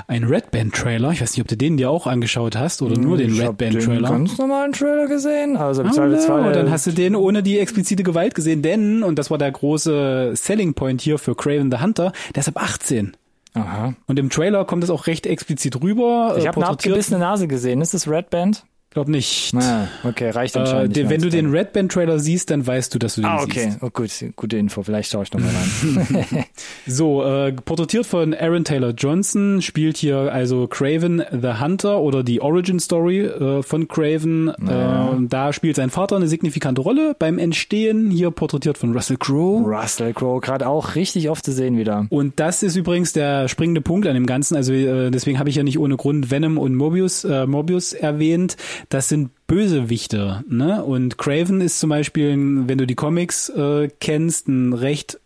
ein 0.09 0.23
Red 0.23 0.49
Band-Trailer. 0.49 1.11
Ich 1.11 1.21
weiß 1.21 1.33
nicht, 1.33 1.41
ob 1.41 1.47
du 1.47 1.55
den 1.55 1.77
dir 1.77 1.91
auch 1.91 2.07
angeschaut 2.07 2.57
hast 2.57 2.81
oder 2.81 2.97
nur 2.97 3.17
den 3.17 3.31
ich 3.31 3.41
Red 3.41 3.57
Band-Trailer. 3.57 4.09
ganz 4.09 4.37
normalen 4.39 4.73
Trailer 4.73 5.07
gesehen. 5.07 5.55
Also 5.55 5.83
im 5.83 5.91
Zweifelsfall. 5.91 6.49
Oh, 6.49 6.51
dann 6.51 6.71
hast 6.71 6.87
du 6.87 6.91
den 6.91 7.15
ohne 7.15 7.43
die 7.43 7.59
explizite 7.59 8.01
Gewalt 8.01 8.33
gesehen, 8.33 8.63
denn, 8.63 9.03
und 9.03 9.19
das 9.19 9.29
war 9.29 9.37
der 9.37 9.51
große 9.51 10.31
Selling 10.35 10.73
Point 10.73 11.01
hier 11.01 11.19
für 11.19 11.35
Craven 11.35 11.71
the 11.71 11.77
Hunter, 11.77 12.11
der 12.33 12.41
ist 12.41 12.47
ab 12.47 12.61
18. 12.61 13.15
Aha. 13.53 13.93
Und 14.07 14.17
im 14.17 14.31
Trailer 14.31 14.65
kommt 14.65 14.83
es 14.83 14.89
auch 14.89 15.05
recht 15.05 15.27
explizit 15.27 15.81
rüber. 15.81 16.35
Ich 16.39 16.47
habe 16.47 16.57
eine 16.57 16.67
abgebissene 16.67 17.19
Nase 17.19 17.47
gesehen. 17.47 17.81
Ist 17.81 17.93
das 17.93 18.07
Red 18.07 18.31
Band? 18.31 18.65
Glaub 18.91 19.07
nicht. 19.07 19.53
Ah, 19.53 19.87
okay, 20.03 20.31
reicht 20.31 20.57
anscheinend. 20.57 20.97
Äh, 20.97 21.09
wenn 21.09 21.21
du 21.21 21.29
den 21.29 21.51
Red 21.51 21.73
Band 21.73 21.91
Trailer 21.91 22.17
siehst, 22.17 22.49
dann 22.49 22.65
weißt 22.65 22.91
du, 22.95 22.97
dass 22.97 23.15
du 23.15 23.21
den 23.21 23.29
ah, 23.29 23.43
okay. 23.43 23.65
siehst. 23.65 23.77
Oh, 23.81 23.89
gut, 23.91 24.09
gute 24.35 24.57
Info. 24.57 24.81
Vielleicht 24.81 25.11
schaue 25.11 25.23
ich 25.23 25.31
nochmal 25.31 25.51
rein. 25.53 26.45
so, 26.87 27.23
äh, 27.23 27.51
porträtiert 27.51 28.07
von 28.07 28.33
Aaron 28.33 28.63
Taylor 28.63 28.89
Johnson, 28.89 29.61
spielt 29.61 29.97
hier 29.97 30.33
also 30.33 30.65
Craven 30.65 31.21
the 31.31 31.61
Hunter 31.61 31.99
oder 31.99 32.23
die 32.23 32.41
Origin 32.41 32.79
Story 32.79 33.19
äh, 33.25 33.61
von 33.61 33.87
Craven. 33.87 34.51
Ja. 34.67 35.13
Äh, 35.13 35.15
da 35.29 35.53
spielt 35.53 35.75
sein 35.75 35.91
Vater 35.91 36.15
eine 36.15 36.27
signifikante 36.27 36.81
Rolle 36.81 37.15
beim 37.19 37.37
Entstehen. 37.37 38.09
Hier 38.09 38.31
porträtiert 38.31 38.79
von 38.79 38.93
Russell 38.93 39.17
Crowe. 39.17 39.67
Russell 39.67 40.13
Crowe, 40.13 40.41
gerade 40.41 40.67
auch 40.67 40.95
richtig 40.95 41.29
oft 41.29 41.45
zu 41.45 41.51
sehen 41.51 41.77
wieder. 41.77 42.07
Und 42.09 42.39
das 42.39 42.63
ist 42.63 42.75
übrigens 42.75 43.13
der 43.13 43.49
springende 43.49 43.81
Punkt 43.81 44.07
an 44.07 44.15
dem 44.15 44.25
Ganzen. 44.25 44.55
Also 44.55 44.73
äh, 44.73 45.11
deswegen 45.11 45.37
habe 45.37 45.49
ich 45.51 45.57
ja 45.57 45.61
nicht 45.61 45.77
ohne 45.77 45.95
Grund 45.95 46.31
Venom 46.31 46.57
und 46.57 46.73
Mobius, 46.73 47.23
äh, 47.23 47.45
Mobius 47.45 47.93
erwähnt 47.93 48.57
das 48.87 49.09
sind 49.09 49.31
Bösewichte, 49.47 50.43
ne? 50.47 50.83
Und 50.83 51.17
Craven 51.17 51.61
ist 51.61 51.79
zum 51.79 51.89
Beispiel, 51.89 52.29
wenn 52.31 52.77
du 52.77 52.87
die 52.87 52.95
Comics 52.95 53.49
äh, 53.49 53.89
kennst, 53.99 54.47
ein 54.47 54.73
recht 54.73 55.19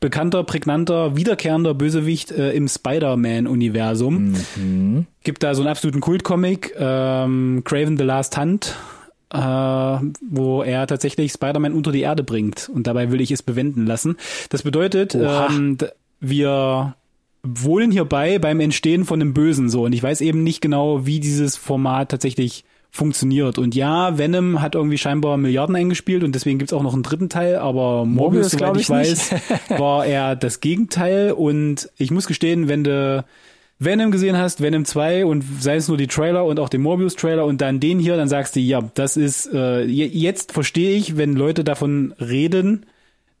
bekannter, 0.00 0.44
prägnanter, 0.44 1.16
wiederkehrender 1.16 1.74
Bösewicht 1.74 2.30
äh, 2.30 2.52
im 2.52 2.68
Spider-Man-Universum. 2.68 4.34
Mhm. 4.56 5.06
Gibt 5.24 5.42
da 5.42 5.54
so 5.54 5.62
einen 5.62 5.70
absoluten 5.70 6.00
Kultcomic, 6.00 6.74
ähm, 6.78 7.62
Craven 7.64 7.96
the 7.96 8.04
Last 8.04 8.38
Hunt, 8.38 8.76
äh, 9.32 9.38
wo 9.38 10.62
er 10.62 10.86
tatsächlich 10.86 11.32
Spider-Man 11.32 11.72
unter 11.72 11.92
die 11.92 12.02
Erde 12.02 12.22
bringt. 12.22 12.68
Und 12.72 12.86
dabei 12.86 13.10
will 13.10 13.20
ich 13.20 13.30
es 13.30 13.42
bewenden 13.42 13.86
lassen. 13.86 14.16
Das 14.50 14.62
bedeutet, 14.62 15.14
ähm, 15.14 15.78
wir 16.20 16.94
wohnen 17.54 17.90
hierbei 17.90 18.38
beim 18.38 18.60
Entstehen 18.60 19.04
von 19.04 19.20
dem 19.20 19.34
Bösen 19.34 19.68
so. 19.68 19.84
Und 19.84 19.92
ich 19.92 20.02
weiß 20.02 20.20
eben 20.20 20.42
nicht 20.42 20.60
genau, 20.60 21.06
wie 21.06 21.20
dieses 21.20 21.56
Format 21.56 22.10
tatsächlich 22.10 22.64
funktioniert. 22.90 23.58
Und 23.58 23.74
ja, 23.74 24.18
Venom 24.18 24.60
hat 24.60 24.74
irgendwie 24.74 24.98
scheinbar 24.98 25.36
Milliarden 25.36 25.76
eingespielt 25.76 26.24
und 26.24 26.34
deswegen 26.34 26.58
gibt's 26.58 26.72
auch 26.72 26.82
noch 26.82 26.94
einen 26.94 27.02
dritten 27.02 27.28
Teil, 27.28 27.56
aber 27.56 28.04
Morbius, 28.04 28.50
soweit 28.52 28.76
ich, 28.76 28.82
ich 28.82 28.90
weiß, 28.90 29.34
war 29.78 30.06
er 30.06 30.36
das 30.36 30.60
Gegenteil. 30.60 31.32
Und 31.32 31.90
ich 31.96 32.10
muss 32.10 32.26
gestehen, 32.26 32.68
wenn 32.68 32.84
du 32.84 33.24
Venom 33.78 34.10
gesehen 34.10 34.36
hast, 34.36 34.60
Venom 34.60 34.84
2 34.84 35.24
und 35.24 35.44
sei 35.60 35.76
es 35.76 35.86
nur 35.86 35.96
die 35.96 36.08
Trailer 36.08 36.44
und 36.44 36.58
auch 36.58 36.68
den 36.68 36.82
Morbius-Trailer 36.82 37.44
und 37.44 37.60
dann 37.60 37.78
den 37.78 38.00
hier, 38.00 38.16
dann 38.16 38.28
sagst 38.28 38.56
du, 38.56 38.60
ja, 38.60 38.82
das 38.94 39.16
ist, 39.16 39.48
äh, 39.52 39.84
jetzt 39.84 40.52
verstehe 40.52 40.96
ich, 40.96 41.16
wenn 41.16 41.34
Leute 41.34 41.62
davon 41.62 42.12
reden, 42.18 42.86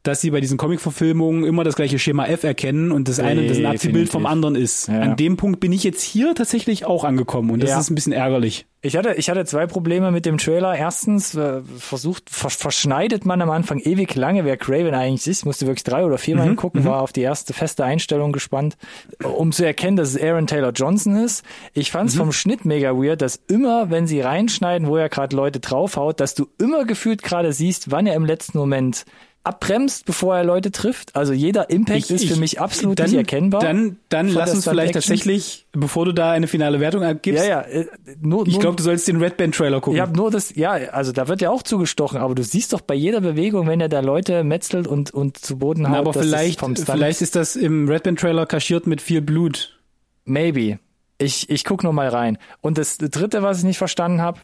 dass 0.08 0.22
sie 0.22 0.30
bei 0.30 0.40
diesen 0.40 0.56
Comic-Verfilmungen 0.56 1.44
immer 1.44 1.64
das 1.64 1.76
gleiche 1.76 1.98
Schema 1.98 2.26
F 2.26 2.42
erkennen 2.42 2.92
und 2.92 3.08
das 3.08 3.20
eine 3.20 3.46
das 3.46 3.58
ein 3.58 3.66
Abziehbild 3.66 4.08
vom 4.08 4.24
anderen 4.24 4.54
ist. 4.54 4.88
Ja. 4.88 5.00
An 5.00 5.16
dem 5.16 5.36
Punkt 5.36 5.60
bin 5.60 5.70
ich 5.70 5.84
jetzt 5.84 6.02
hier 6.02 6.34
tatsächlich 6.34 6.86
auch 6.86 7.04
angekommen 7.04 7.50
und 7.50 7.62
das 7.62 7.70
ja. 7.70 7.78
ist 7.78 7.90
ein 7.90 7.94
bisschen 7.94 8.14
ärgerlich. 8.14 8.66
Ich 8.80 8.96
hatte, 8.96 9.14
ich 9.14 9.28
hatte 9.28 9.44
zwei 9.44 9.66
Probleme 9.66 10.12
mit 10.12 10.24
dem 10.24 10.38
Trailer. 10.38 10.74
Erstens 10.74 11.34
äh, 11.34 11.62
versucht, 11.78 12.30
ver 12.30 12.48
verschneidet 12.48 13.26
man 13.26 13.42
am 13.42 13.50
Anfang 13.50 13.80
ewig 13.80 14.14
lange, 14.14 14.44
wer 14.44 14.56
Craven 14.56 14.94
eigentlich 14.94 15.26
ist. 15.26 15.44
Musste 15.44 15.66
wirklich 15.66 15.82
drei 15.82 16.04
oder 16.04 16.16
viermal 16.16 16.44
mhm, 16.44 16.50
hingucken, 16.50 16.82
mhm. 16.82 16.86
war 16.86 17.02
auf 17.02 17.12
die 17.12 17.22
erste 17.22 17.52
feste 17.52 17.84
Einstellung 17.84 18.30
gespannt, 18.30 18.76
um 19.24 19.50
zu 19.50 19.66
erkennen, 19.66 19.96
dass 19.96 20.10
es 20.14 20.22
Aaron 20.22 20.46
Taylor 20.46 20.70
Johnson 20.70 21.16
ist. 21.16 21.44
Ich 21.74 21.90
fand 21.90 22.10
es 22.10 22.14
mhm. 22.14 22.20
vom 22.20 22.32
Schnitt 22.32 22.64
mega 22.64 22.92
weird, 22.96 23.20
dass 23.20 23.42
immer, 23.48 23.90
wenn 23.90 24.06
sie 24.06 24.20
reinschneiden, 24.20 24.86
wo 24.86 24.96
er 24.96 25.08
gerade 25.08 25.34
Leute 25.34 25.58
draufhaut, 25.58 26.20
dass 26.20 26.36
du 26.36 26.46
immer 26.58 26.84
gefühlt 26.84 27.24
gerade 27.24 27.52
siehst, 27.52 27.90
wann 27.90 28.06
er 28.06 28.14
im 28.14 28.24
letzten 28.24 28.58
Moment 28.58 29.04
abbremst, 29.44 30.04
bevor 30.04 30.36
er 30.36 30.44
Leute 30.44 30.70
trifft. 30.70 31.16
Also 31.16 31.32
jeder 31.32 31.70
Impact 31.70 31.98
ich, 31.98 32.10
ist 32.10 32.22
ich, 32.24 32.32
für 32.32 32.38
mich 32.38 32.60
absolut 32.60 32.98
dann, 32.98 33.06
nicht 33.06 33.16
erkennbar. 33.16 33.60
Dann, 33.60 33.96
dann 34.08 34.28
lass 34.28 34.54
uns 34.54 34.68
vielleicht 34.68 34.94
tatsächlich, 34.94 35.66
bevor 35.72 36.04
du 36.04 36.12
da 36.12 36.32
eine 36.32 36.46
finale 36.46 36.80
Wertung 36.80 37.02
abgibst. 37.02 37.42
Ja, 37.42 37.48
ja. 37.48 37.60
Äh, 37.62 37.86
nur, 38.20 38.46
ich 38.46 38.58
glaube, 38.58 38.76
du 38.76 38.82
sollst 38.82 39.08
den 39.08 39.16
Red 39.16 39.36
Band 39.36 39.54
Trailer 39.54 39.80
gucken. 39.80 40.00
Habe 40.00 40.16
nur 40.16 40.30
das, 40.30 40.54
ja, 40.54 40.72
also 40.72 41.12
da 41.12 41.28
wird 41.28 41.40
ja 41.40 41.50
auch 41.50 41.62
zugestochen, 41.62 42.20
aber 42.20 42.34
du 42.34 42.42
siehst 42.42 42.72
doch 42.72 42.80
bei 42.80 42.94
jeder 42.94 43.20
Bewegung, 43.20 43.66
wenn 43.66 43.80
er 43.80 43.88
da 43.88 44.00
Leute 44.00 44.44
metzelt 44.44 44.86
und 44.86 45.12
und 45.12 45.38
zu 45.38 45.58
Boden 45.58 45.86
haut. 45.86 45.92
Na, 45.92 45.98
aber 45.98 46.12
vielleicht, 46.12 46.60
vielleicht 46.60 47.22
ist 47.22 47.34
das 47.34 47.56
im 47.56 47.88
Red 47.88 48.02
Band 48.02 48.20
Trailer 48.20 48.44
kaschiert 48.44 48.86
mit 48.86 49.00
viel 49.00 49.22
Blut. 49.22 49.78
Maybe. 50.24 50.78
Ich 51.16 51.48
ich 51.48 51.64
guck 51.64 51.84
noch 51.84 51.92
mal 51.92 52.08
rein. 52.08 52.38
Und 52.60 52.76
das 52.76 52.98
dritte, 52.98 53.42
was 53.42 53.58
ich 53.58 53.64
nicht 53.64 53.78
verstanden 53.78 54.20
habe, 54.20 54.40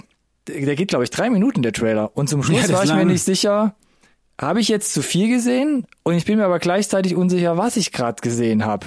der 0.49 0.75
geht 0.77 0.89
glaube 0.89 1.05
ich 1.05 1.11
drei 1.11 1.31
Minuten 1.31 1.63
der 1.63 1.73
Trailer 1.73 2.17
und 2.17 2.29
zum 2.29 2.43
Schluss 2.43 2.69
ja, 2.69 2.73
war 2.73 2.83
ich 2.85 2.89
lang. 2.89 2.99
mir 2.99 3.07
nicht 3.07 3.23
sicher 3.23 3.75
habe 4.41 4.61
ich 4.61 4.69
jetzt 4.69 4.93
zu 4.93 5.03
viel 5.03 5.29
gesehen 5.29 5.87
und 6.03 6.15
ich 6.15 6.25
bin 6.25 6.39
mir 6.39 6.45
aber 6.45 6.59
gleichzeitig 6.59 7.15
unsicher, 7.15 7.57
was 7.57 7.77
ich 7.77 7.93
gerade 7.93 8.21
gesehen 8.21 8.65
habe. 8.65 8.87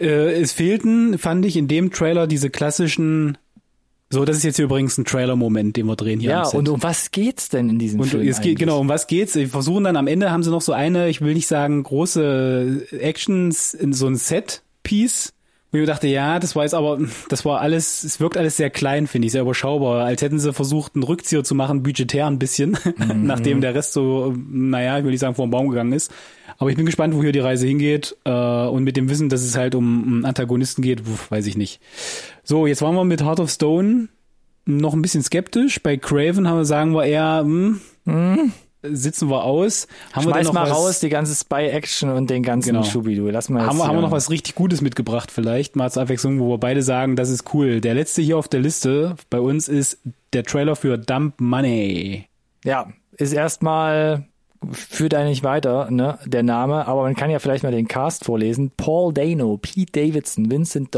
Äh, 0.00 0.40
es 0.40 0.52
fehlten, 0.52 1.18
fand 1.18 1.44
ich, 1.44 1.56
in 1.56 1.68
dem 1.68 1.90
Trailer 1.90 2.26
diese 2.26 2.50
klassischen 2.50 3.38
so, 4.10 4.24
das 4.24 4.38
ist 4.38 4.42
jetzt 4.42 4.56
hier 4.56 4.64
übrigens 4.64 4.96
ein 4.96 5.04
Trailer-Moment, 5.04 5.76
den 5.76 5.86
wir 5.86 5.94
drehen 5.94 6.18
hier. 6.18 6.30
Ja, 6.30 6.48
und 6.48 6.68
um 6.70 6.82
was 6.82 7.10
geht's 7.10 7.50
denn 7.50 7.68
in 7.68 7.78
diesem 7.78 8.00
und 8.00 8.08
Film? 8.08 8.26
Es 8.26 8.40
geht, 8.40 8.58
genau, 8.58 8.80
um 8.80 8.88
was 8.88 9.06
geht's? 9.06 9.34
Wir 9.34 9.48
versuchen 9.48 9.84
dann 9.84 9.96
am 9.96 10.06
Ende 10.06 10.30
haben 10.30 10.42
sie 10.42 10.50
noch 10.50 10.62
so 10.62 10.72
eine, 10.72 11.10
ich 11.10 11.20
will 11.20 11.34
nicht 11.34 11.46
sagen 11.46 11.82
große 11.82 12.86
Actions 12.90 13.74
in 13.74 13.92
so 13.92 14.06
ein 14.06 14.16
Set-Piece, 14.16 15.34
Und 15.70 15.78
ich 15.78 15.82
mir 15.82 15.86
dachte, 15.86 16.08
ja, 16.08 16.38
das 16.38 16.56
war 16.56 16.62
jetzt 16.62 16.72
aber, 16.72 16.98
das 17.28 17.44
war 17.44 17.60
alles, 17.60 18.02
es 18.02 18.20
wirkt 18.20 18.38
alles 18.38 18.56
sehr 18.56 18.70
klein, 18.70 19.06
finde 19.06 19.26
ich, 19.26 19.32
sehr 19.32 19.42
überschaubar. 19.42 20.06
Als 20.06 20.22
hätten 20.22 20.38
sie 20.38 20.54
versucht, 20.54 20.94
einen 20.94 21.02
Rückzieher 21.02 21.44
zu 21.44 21.54
machen, 21.54 21.82
budgetär 21.82 22.26
ein 22.26 22.38
bisschen, 22.38 22.70
mhm. 22.96 23.26
nachdem 23.26 23.60
der 23.60 23.74
Rest 23.74 23.92
so, 23.92 24.34
naja, 24.50 24.96
ich 24.96 25.04
will 25.04 25.10
nicht 25.10 25.20
sagen, 25.20 25.34
vor 25.34 25.46
den 25.46 25.50
Baum 25.50 25.68
gegangen 25.68 25.92
ist. 25.92 26.10
Aber 26.56 26.70
ich 26.70 26.76
bin 26.76 26.86
gespannt, 26.86 27.14
wo 27.14 27.22
hier 27.22 27.32
die 27.32 27.38
Reise 27.38 27.66
hingeht. 27.66 28.16
Äh, 28.24 28.30
und 28.30 28.82
mit 28.82 28.96
dem 28.96 29.10
Wissen, 29.10 29.28
dass 29.28 29.42
es 29.42 29.58
halt 29.58 29.74
um, 29.74 30.02
um 30.04 30.24
Antagonisten 30.24 30.80
geht, 30.80 31.02
weiß 31.30 31.46
ich 31.46 31.58
nicht. 31.58 31.80
So, 32.44 32.66
jetzt 32.66 32.80
waren 32.80 32.94
wir 32.94 33.04
mit 33.04 33.22
Heart 33.22 33.40
of 33.40 33.50
Stone 33.50 34.08
noch 34.64 34.94
ein 34.94 35.02
bisschen 35.02 35.22
skeptisch. 35.22 35.82
Bei 35.82 35.98
Craven 35.98 36.48
haben 36.48 36.56
wir, 36.56 36.64
sagen 36.64 36.92
wir 36.92 37.04
eher, 37.04 37.40
hm, 37.44 37.80
hm 38.06 38.52
sitzen 38.94 39.30
wir 39.30 39.44
aus. 39.44 39.86
Haben 40.12 40.24
Schmeiß 40.24 40.36
wir 40.36 40.44
noch 40.44 40.52
mal 40.52 40.70
was, 40.70 40.76
raus 40.76 41.00
die 41.00 41.08
ganze 41.08 41.34
Spy-Action 41.34 42.10
und 42.10 42.30
den 42.30 42.42
ganzen 42.42 42.70
genau. 42.70 42.82
Schubidu. 42.82 43.28
Lass 43.28 43.48
mal 43.48 43.64
haben, 43.64 43.78
wir, 43.78 43.86
haben 43.86 43.96
wir 43.96 44.02
noch 44.02 44.10
was 44.10 44.30
richtig 44.30 44.54
Gutes 44.54 44.80
mitgebracht 44.80 45.30
vielleicht, 45.30 45.76
mal 45.76 45.90
zur 45.90 46.02
Abwechslung, 46.02 46.40
wo 46.40 46.50
wir 46.50 46.58
beide 46.58 46.82
sagen, 46.82 47.16
das 47.16 47.30
ist 47.30 47.54
cool. 47.54 47.80
Der 47.80 47.94
letzte 47.94 48.22
hier 48.22 48.38
auf 48.38 48.48
der 48.48 48.60
Liste 48.60 49.16
bei 49.30 49.40
uns 49.40 49.68
ist 49.68 49.98
der 50.32 50.44
Trailer 50.44 50.76
für 50.76 50.98
Dump 50.98 51.40
Money. 51.40 52.26
Ja, 52.64 52.88
ist 53.16 53.32
erstmal 53.32 54.26
führt 54.72 55.14
eigentlich 55.14 55.44
weiter, 55.44 55.90
ne, 55.90 56.18
der 56.24 56.42
Name, 56.42 56.86
aber 56.86 57.02
man 57.02 57.14
kann 57.14 57.30
ja 57.30 57.38
vielleicht 57.38 57.62
mal 57.62 57.72
den 57.72 57.88
Cast 57.88 58.24
vorlesen. 58.24 58.72
Paul 58.76 59.12
Dano, 59.12 59.56
Pete 59.56 59.92
Davidson, 59.92 60.50
Vincent 60.50 60.96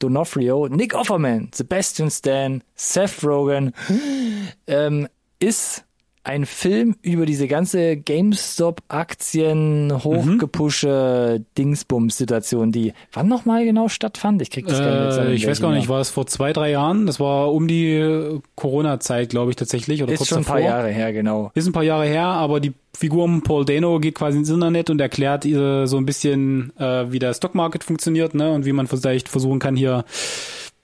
D'Onofrio, 0.00 0.68
Nick 0.68 0.94
Offerman, 0.94 1.50
Sebastian 1.54 2.10
Stan, 2.10 2.62
Seth 2.74 3.22
Rogen, 3.24 3.72
ähm, 4.66 5.08
ist 5.38 5.84
ein 6.26 6.44
Film 6.44 6.96
über 7.02 7.24
diese 7.24 7.46
ganze 7.46 7.96
GameStop-Aktien 7.96 9.92
hochgepusche 10.02 11.36
mhm. 11.38 11.46
Dingsbums-Situation, 11.56 12.72
die 12.72 12.94
wann 13.12 13.28
nochmal 13.28 13.64
genau 13.64 13.88
stattfand? 13.88 14.42
Ich 14.42 14.50
krieg 14.50 14.66
das 14.66 14.80
gar 14.80 15.08
nicht 15.08 15.18
äh, 15.18 15.34
Ich 15.34 15.46
weiß 15.46 15.60
gar 15.60 15.70
nicht, 15.70 15.88
war 15.88 16.00
es 16.00 16.10
vor 16.10 16.26
zwei, 16.26 16.52
drei 16.52 16.72
Jahren? 16.72 17.06
Das 17.06 17.20
war 17.20 17.52
um 17.52 17.68
die 17.68 18.40
Corona-Zeit, 18.56 19.30
glaube 19.30 19.52
ich, 19.52 19.56
tatsächlich. 19.56 20.02
Oder 20.02 20.14
Ist 20.14 20.26
schon 20.26 20.38
davor. 20.38 20.56
ein 20.56 20.62
paar 20.62 20.68
Jahre 20.68 20.88
her, 20.88 21.12
genau. 21.12 21.52
Ist 21.54 21.68
ein 21.68 21.72
paar 21.72 21.84
Jahre 21.84 22.06
her, 22.06 22.26
aber 22.26 22.58
die 22.58 22.72
Figur 22.92 23.28
Paul 23.44 23.64
Dano 23.64 24.00
geht 24.00 24.16
quasi 24.16 24.38
ins 24.38 24.50
Internet 24.50 24.90
und 24.90 25.00
erklärt 25.00 25.44
ihr 25.44 25.86
so 25.86 25.96
ein 25.96 26.06
bisschen, 26.06 26.76
äh, 26.76 27.12
wie 27.12 27.20
der 27.20 27.34
Stockmarket 27.34 27.84
funktioniert, 27.84 28.34
ne? 28.34 28.50
Und 28.50 28.66
wie 28.66 28.72
man 28.72 28.88
vielleicht 28.88 29.28
versuchen 29.28 29.60
kann, 29.60 29.76
hier 29.76 30.04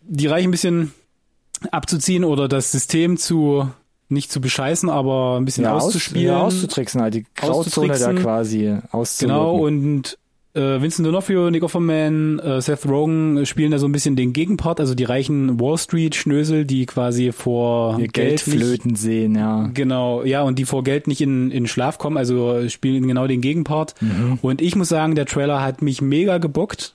die 0.03 0.29
Reichen 0.29 0.49
ein 0.49 0.53
bisschen 0.53 0.93
abzuziehen 1.73 2.23
oder 2.23 2.47
das 2.47 2.71
System 2.71 3.17
zu 3.17 3.69
nicht 4.13 4.31
zu 4.31 4.41
bescheißen, 4.41 4.89
aber 4.89 5.37
ein 5.39 5.45
bisschen 5.45 5.65
ja, 5.65 5.75
auszuspielen. 5.75 6.35
Aus, 6.35 6.53
ja, 6.53 6.59
auszutricksen 6.59 7.01
halt, 7.01 7.15
die 7.15 7.27
Grauzone 7.35 7.99
da 7.99 8.13
quasi. 8.13 8.79
Genau, 9.19 9.57
und 9.57 10.19
äh, 10.55 10.83
Vincent 10.83 11.09
D'Onofrio, 11.09 11.51
Nick 11.51 11.63
Offerman, 11.63 12.39
äh, 12.39 12.61
Seth 12.61 12.87
Rogen 12.87 13.47
spielen 13.47 13.71
da 13.71 13.79
so 13.79 13.87
ein 13.87 13.93
bisschen 13.93 14.17
den 14.17 14.33
Gegenpart, 14.35 14.81
also 14.81 14.95
die 14.95 15.05
reichen 15.05 15.59
Wall 15.59 15.79
Street 15.79 16.15
Schnösel, 16.15 16.67
die 16.67 16.85
quasi 16.85 17.33
vor 17.33 17.99
Ihr 17.99 18.09
Geld, 18.09 18.41
flöten 18.41 18.95
sehen, 18.95 19.35
ja. 19.35 19.71
Genau, 19.73 20.23
ja, 20.25 20.43
und 20.43 20.59
die 20.59 20.67
vor 20.67 20.85
Geld 20.85 21.07
nicht 21.07 21.23
in, 21.23 21.51
in 21.51 21.67
Schlaf 21.67 21.97
kommen, 21.97 22.19
also 22.19 22.69
spielen 22.69 23.09
genau 23.09 23.27
den 23.27 23.41
Gegenpart. 23.41 23.95
Mhm. 24.03 24.39
Und 24.43 24.61
ich 24.61 24.77
muss 24.77 24.91
sagen, 24.91 25.15
der 25.15 25.27
Trailer 25.27 25.63
hat 25.63 25.81
mich 25.81 26.03
mega 26.03 26.37
gebockt. 26.39 26.95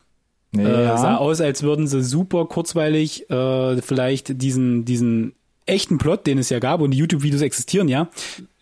Ja. 0.56 0.94
Äh, 0.94 0.98
sah 0.98 1.18
aus, 1.18 1.42
als 1.42 1.64
würden 1.64 1.88
sie 1.88 2.04
super 2.04 2.46
kurzweilig 2.46 3.30
äh, 3.30 3.82
vielleicht 3.82 4.42
diesen 4.42 4.86
diesen 4.86 5.34
echten 5.68 5.98
Plot, 5.98 6.26
den 6.28 6.38
es 6.38 6.50
ja 6.50 6.60
gab 6.60 6.82
und 6.82 6.92
die 6.92 6.98
YouTube-Videos 6.98 7.42
existieren 7.42 7.88
ja, 7.88 8.10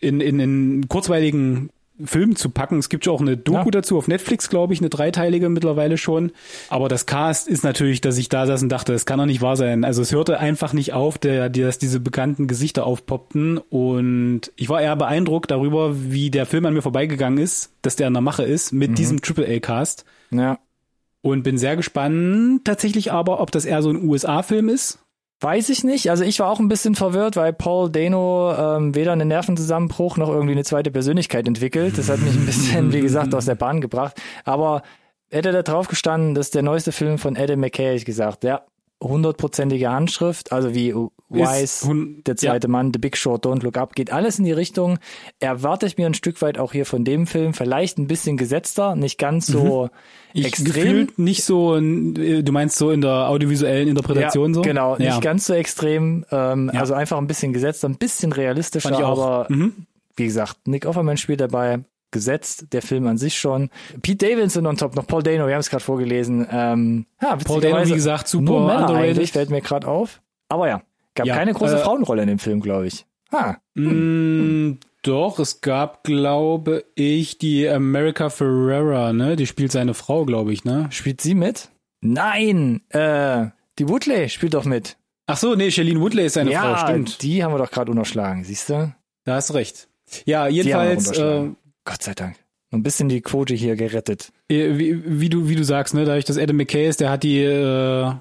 in, 0.00 0.20
in, 0.20 0.40
in 0.40 0.88
kurzweiligen 0.88 1.70
Film 2.04 2.36
zu 2.36 2.50
packen. 2.50 2.78
Es 2.78 2.88
gibt 2.88 3.06
ja 3.06 3.12
auch 3.12 3.20
eine 3.20 3.36
Doku 3.36 3.66
ja. 3.66 3.70
dazu 3.70 3.96
auf 3.96 4.06
Netflix, 4.06 4.50
glaube 4.50 4.74
ich, 4.74 4.80
eine 4.80 4.90
dreiteilige 4.90 5.48
mittlerweile 5.48 5.96
schon. 5.96 6.32
Aber 6.68 6.88
das 6.88 7.06
Cast 7.06 7.48
ist 7.48 7.64
natürlich, 7.64 8.00
dass 8.00 8.18
ich 8.18 8.28
da 8.28 8.46
saß 8.46 8.62
und 8.62 8.68
dachte, 8.68 8.92
das 8.92 9.06
kann 9.06 9.18
doch 9.18 9.26
nicht 9.26 9.40
wahr 9.40 9.56
sein. 9.56 9.84
Also 9.84 10.02
es 10.02 10.12
hörte 10.12 10.38
einfach 10.38 10.72
nicht 10.72 10.92
auf, 10.92 11.16
der, 11.16 11.48
dass 11.48 11.78
diese 11.78 12.00
bekannten 12.00 12.48
Gesichter 12.48 12.86
aufpoppten. 12.86 13.58
Und 13.58 14.52
ich 14.56 14.68
war 14.68 14.82
eher 14.82 14.96
beeindruckt 14.96 15.50
darüber, 15.50 15.94
wie 16.10 16.30
der 16.30 16.44
Film 16.44 16.66
an 16.66 16.74
mir 16.74 16.82
vorbeigegangen 16.82 17.38
ist, 17.38 17.72
dass 17.82 17.96
der 17.96 18.08
in 18.08 18.14
der 18.14 18.22
Mache 18.22 18.42
ist 18.42 18.72
mit 18.72 18.90
mhm. 18.90 18.94
diesem 18.96 19.18
AAA-Cast. 19.26 20.04
Ja. 20.30 20.58
Und 21.22 21.42
bin 21.42 21.58
sehr 21.58 21.76
gespannt 21.76 22.64
tatsächlich 22.64 23.10
aber, 23.10 23.40
ob 23.40 23.50
das 23.50 23.64
eher 23.64 23.82
so 23.82 23.90
ein 23.90 24.04
USA-Film 24.06 24.68
ist 24.68 24.98
Weiß 25.40 25.68
ich 25.68 25.84
nicht. 25.84 26.10
Also 26.10 26.24
ich 26.24 26.40
war 26.40 26.48
auch 26.48 26.60
ein 26.60 26.68
bisschen 26.68 26.94
verwirrt, 26.94 27.36
weil 27.36 27.52
Paul 27.52 27.90
Dano 27.90 28.54
ähm, 28.56 28.94
weder 28.94 29.12
einen 29.12 29.28
Nervenzusammenbruch 29.28 30.16
noch 30.16 30.30
irgendwie 30.30 30.52
eine 30.52 30.64
zweite 30.64 30.90
Persönlichkeit 30.90 31.46
entwickelt. 31.46 31.98
Das 31.98 32.08
hat 32.08 32.20
mich 32.20 32.34
ein 32.34 32.46
bisschen, 32.46 32.92
wie 32.92 33.00
gesagt, 33.00 33.34
aus 33.34 33.44
der 33.44 33.54
Bahn 33.54 33.82
gebracht. 33.82 34.20
Aber 34.44 34.82
hätte 35.30 35.52
da 35.52 35.62
drauf 35.62 35.88
gestanden, 35.88 36.34
das 36.34 36.46
ist 36.46 36.54
der 36.54 36.62
neueste 36.62 36.90
Film 36.90 37.18
von 37.18 37.36
Adam 37.36 37.60
McKay, 37.60 37.94
ich 37.96 38.06
gesagt, 38.06 38.44
ja, 38.44 38.62
hundertprozentige 39.02 39.90
Handschrift, 39.90 40.52
also 40.52 40.74
wie 40.74 40.94
Wise, 41.28 41.88
der 42.24 42.36
zweite 42.36 42.68
ja. 42.68 42.70
Mann, 42.70 42.92
The 42.92 42.98
Big 42.98 43.16
Short, 43.16 43.44
Don't 43.44 43.62
Look 43.62 43.76
Up, 43.76 43.94
geht 43.94 44.12
alles 44.12 44.38
in 44.38 44.44
die 44.44 44.52
Richtung. 44.52 44.98
Erwarte 45.40 45.86
ich 45.86 45.98
mir 45.98 46.06
ein 46.06 46.14
Stück 46.14 46.40
weit 46.40 46.58
auch 46.58 46.72
hier 46.72 46.86
von 46.86 47.04
dem 47.04 47.26
Film, 47.26 47.52
vielleicht 47.52 47.98
ein 47.98 48.06
bisschen 48.06 48.36
gesetzter, 48.36 48.94
nicht 48.94 49.18
ganz 49.18 49.46
so 49.46 49.84
mhm. 49.84 49.90
ich 50.34 50.46
extrem. 50.46 51.08
nicht 51.16 51.42
so, 51.44 51.78
du 51.80 52.52
meinst 52.52 52.78
so 52.78 52.90
in 52.90 53.00
der 53.00 53.28
audiovisuellen 53.28 53.88
Interpretation 53.88 54.50
ja, 54.50 54.54
so? 54.54 54.62
Genau, 54.62 54.96
ja. 54.96 55.10
nicht 55.10 55.22
ganz 55.22 55.46
so 55.46 55.54
extrem, 55.54 56.24
ähm, 56.30 56.70
also 56.72 56.94
einfach 56.94 57.18
ein 57.18 57.26
bisschen 57.26 57.52
gesetzter, 57.52 57.88
ein 57.88 57.96
bisschen 57.96 58.32
realistischer, 58.32 59.04
aber 59.04 59.46
mhm. 59.48 59.86
wie 60.16 60.26
gesagt, 60.26 60.68
Nick 60.68 60.86
Offerman 60.86 61.16
spielt 61.16 61.40
dabei, 61.40 61.80
gesetzt, 62.12 62.68
der 62.72 62.82
Film 62.82 63.06
an 63.08 63.18
sich 63.18 63.36
schon. 63.36 63.68
Pete 64.00 64.28
Davidson 64.28 64.66
on 64.66 64.76
top, 64.76 64.94
noch 64.94 65.06
Paul 65.06 65.22
Dano, 65.22 65.46
wir 65.46 65.54
haben 65.54 65.60
es 65.60 65.70
gerade 65.70 65.84
vorgelesen. 65.84 66.46
Ähm, 66.50 67.06
ja, 67.20 67.36
Paul 67.36 67.60
Dano, 67.60 67.84
wie 67.84 67.92
gesagt, 67.92 68.28
super 68.28 68.54
underrated. 68.54 69.28
fällt 69.28 69.50
mir 69.50 69.60
gerade 69.60 69.88
auf. 69.88 70.22
Aber 70.48 70.68
ja, 70.68 70.82
gab 71.16 71.26
ja, 71.26 71.34
keine 71.34 71.52
große 71.52 71.76
äh, 71.76 71.80
Frauenrolle 71.80 72.22
in 72.22 72.28
dem 72.28 72.38
Film, 72.38 72.60
glaube 72.60 72.86
ich. 72.86 73.06
Ha. 73.32 73.58
Hm. 73.74 74.78
Doch, 75.02 75.38
es 75.38 75.60
gab, 75.60 76.04
glaube 76.04 76.84
ich, 76.94 77.38
die 77.38 77.68
America 77.68 78.28
Ferrera, 78.28 79.12
ne? 79.12 79.36
Die 79.36 79.46
spielt 79.46 79.72
seine 79.72 79.94
Frau, 79.94 80.24
glaube 80.24 80.52
ich, 80.52 80.64
ne? 80.64 80.88
Spielt 80.90 81.20
sie 81.20 81.34
mit? 81.34 81.70
Nein, 82.00 82.82
äh, 82.90 83.46
die 83.78 83.88
Woodley 83.88 84.28
spielt 84.28 84.54
doch 84.54 84.64
mit. 84.64 84.96
Ach 85.26 85.36
so, 85.36 85.54
nee, 85.54 85.70
Charlene 85.70 86.00
Woodley 86.00 86.26
ist 86.26 86.34
seine 86.34 86.52
ja, 86.52 86.76
Frau, 86.76 86.88
stimmt. 86.88 87.22
die 87.22 87.42
haben 87.42 87.52
wir 87.52 87.58
doch 87.58 87.70
gerade 87.70 87.90
unterschlagen, 87.90 88.44
siehst 88.44 88.68
du? 88.68 88.94
Da 89.24 89.34
hast 89.34 89.54
recht. 89.54 89.88
Ja, 90.24 90.46
jedenfalls, 90.46 91.10
äh, 91.18 91.50
Gott 91.84 92.02
sei 92.02 92.14
Dank. 92.14 92.36
Ein 92.72 92.82
bisschen 92.82 93.08
die 93.08 93.20
Quote 93.20 93.54
hier 93.54 93.76
gerettet. 93.76 94.32
Äh, 94.48 94.76
wie, 94.76 95.20
wie 95.20 95.28
du, 95.28 95.48
wie 95.48 95.56
du 95.56 95.64
sagst, 95.64 95.94
ne, 95.94 96.04
dadurch, 96.04 96.24
dass 96.24 96.38
Adam 96.38 96.56
McKay 96.56 96.88
ist, 96.88 97.00
der 97.00 97.10
hat 97.10 97.22
die, 97.22 97.40
äh, 97.42 98.12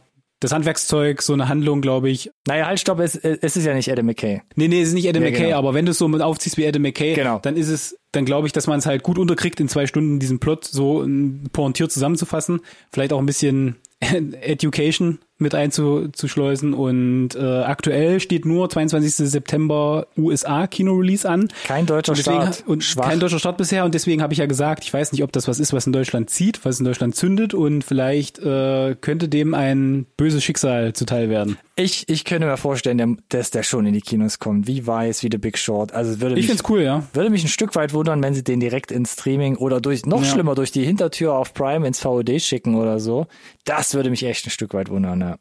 das 0.45 0.53
Handwerkszeug, 0.53 1.21
so 1.21 1.33
eine 1.33 1.49
Handlung, 1.49 1.81
glaube 1.81 2.09
ich. 2.09 2.29
Naja, 2.47 2.67
halt, 2.67 2.79
stopp, 2.79 2.99
es, 2.99 3.15
es 3.15 3.57
ist 3.57 3.65
ja 3.65 3.73
nicht 3.73 3.91
Adam 3.91 4.05
McKay. 4.05 4.41
Nee, 4.55 4.67
nee, 4.67 4.81
es 4.81 4.89
ist 4.89 4.93
nicht 4.93 5.09
Adam 5.09 5.23
ja, 5.23 5.31
McKay, 5.31 5.45
genau. 5.45 5.57
aber 5.57 5.73
wenn 5.73 5.85
du 5.85 5.91
es 5.91 5.97
so 5.97 6.07
mit 6.07 6.21
aufziehst 6.21 6.57
wie 6.57 6.67
Adam 6.67 6.83
McKay, 6.83 7.15
genau. 7.15 7.39
dann 7.39 7.57
ist 7.57 7.69
es, 7.69 7.97
dann 8.11 8.25
glaube 8.25 8.47
ich, 8.47 8.53
dass 8.53 8.67
man 8.67 8.79
es 8.79 8.85
halt 8.85 9.03
gut 9.03 9.17
unterkriegt, 9.17 9.59
in 9.59 9.67
zwei 9.67 9.87
Stunden 9.87 10.19
diesen 10.19 10.39
Plot 10.39 10.65
so 10.65 11.05
pointiert 11.51 11.91
zusammenzufassen. 11.91 12.61
Vielleicht 12.91 13.11
auch 13.11 13.19
ein 13.19 13.25
bisschen 13.25 13.77
Education 13.99 15.19
mit 15.37 15.53
einzuschleusen 15.53 16.73
und 16.73 17.35
äh, 17.35 17.39
aktuell 17.39 18.19
steht 18.19 18.45
nur 18.45 18.69
22. 18.69 19.15
September 19.15 20.07
USA 20.17 20.65
Kino-Release 20.65 21.27
an. 21.27 21.49
Kein 21.65 21.85
deutscher 21.85 22.13
und 22.13 22.17
deswegen, 22.17 22.41
Start. 22.41 22.63
Und 22.67 22.83
Schwach. 22.83 23.09
kein 23.09 23.19
deutscher 23.19 23.39
Start 23.39 23.57
bisher 23.57 23.83
und 23.83 23.93
deswegen 23.93 24.21
habe 24.21 24.33
ich 24.33 24.39
ja 24.39 24.45
gesagt, 24.45 24.85
ich 24.85 24.93
weiß 24.93 25.11
nicht, 25.11 25.23
ob 25.23 25.31
das 25.33 25.47
was 25.47 25.59
ist, 25.59 25.73
was 25.73 25.85
in 25.85 25.93
Deutschland 25.93 26.29
zieht, 26.29 26.63
was 26.63 26.79
in 26.79 26.85
Deutschland 26.85 27.15
zündet 27.15 27.53
und 27.53 27.83
vielleicht 27.83 28.39
äh, 28.39 28.95
könnte 28.99 29.27
dem 29.27 29.53
ein 29.53 30.05
böses 30.15 30.43
Schicksal 30.43 30.93
zuteil 30.93 31.29
werden. 31.29 31.57
Ich, 31.75 32.07
ich 32.07 32.23
könnte 32.23 32.47
mir 32.47 32.55
vorstellen, 32.55 33.21
dass 33.27 33.51
der 33.51 33.63
schon 33.63 33.85
in 33.85 33.93
die 33.93 34.01
Kinos 34.01 34.39
kommt, 34.39 34.67
wie 34.67 34.87
Weiß, 34.87 35.23
wie 35.23 35.29
The 35.29 35.37
Big 35.37 35.57
Short. 35.57 35.93
Also 35.93 36.21
würde 36.21 36.39
ich 36.39 36.47
finde 36.47 36.63
es 36.63 36.69
cool, 36.69 36.81
ja. 36.81 37.03
Würde 37.11 37.29
mich 37.29 37.43
ein 37.43 37.49
Stück 37.49 37.75
weit 37.75 37.93
wundern, 37.93 38.23
wenn 38.23 38.33
sie 38.33 38.45
den 38.45 38.61
direkt 38.61 38.91
ins 38.91 39.13
Streaming 39.13 39.57
oder 39.57 39.81
durch 39.81 40.05
noch 40.05 40.23
ja. 40.23 40.31
schlimmer 40.31 40.55
durch 40.55 40.71
die 40.71 40.85
Hintertür 40.85 41.33
auf 41.33 41.53
Prime 41.53 41.85
ins 41.85 41.99
VOD 41.99 42.41
schicken 42.41 42.75
oder 42.75 43.01
so. 43.01 43.27
Das 43.65 43.93
würde 43.93 44.09
mich 44.09 44.23
echt 44.23 44.47
ein 44.47 44.51
Stück 44.51 44.73
weit 44.73 44.89
wundern, 44.89 45.19
ja. 45.19 45.34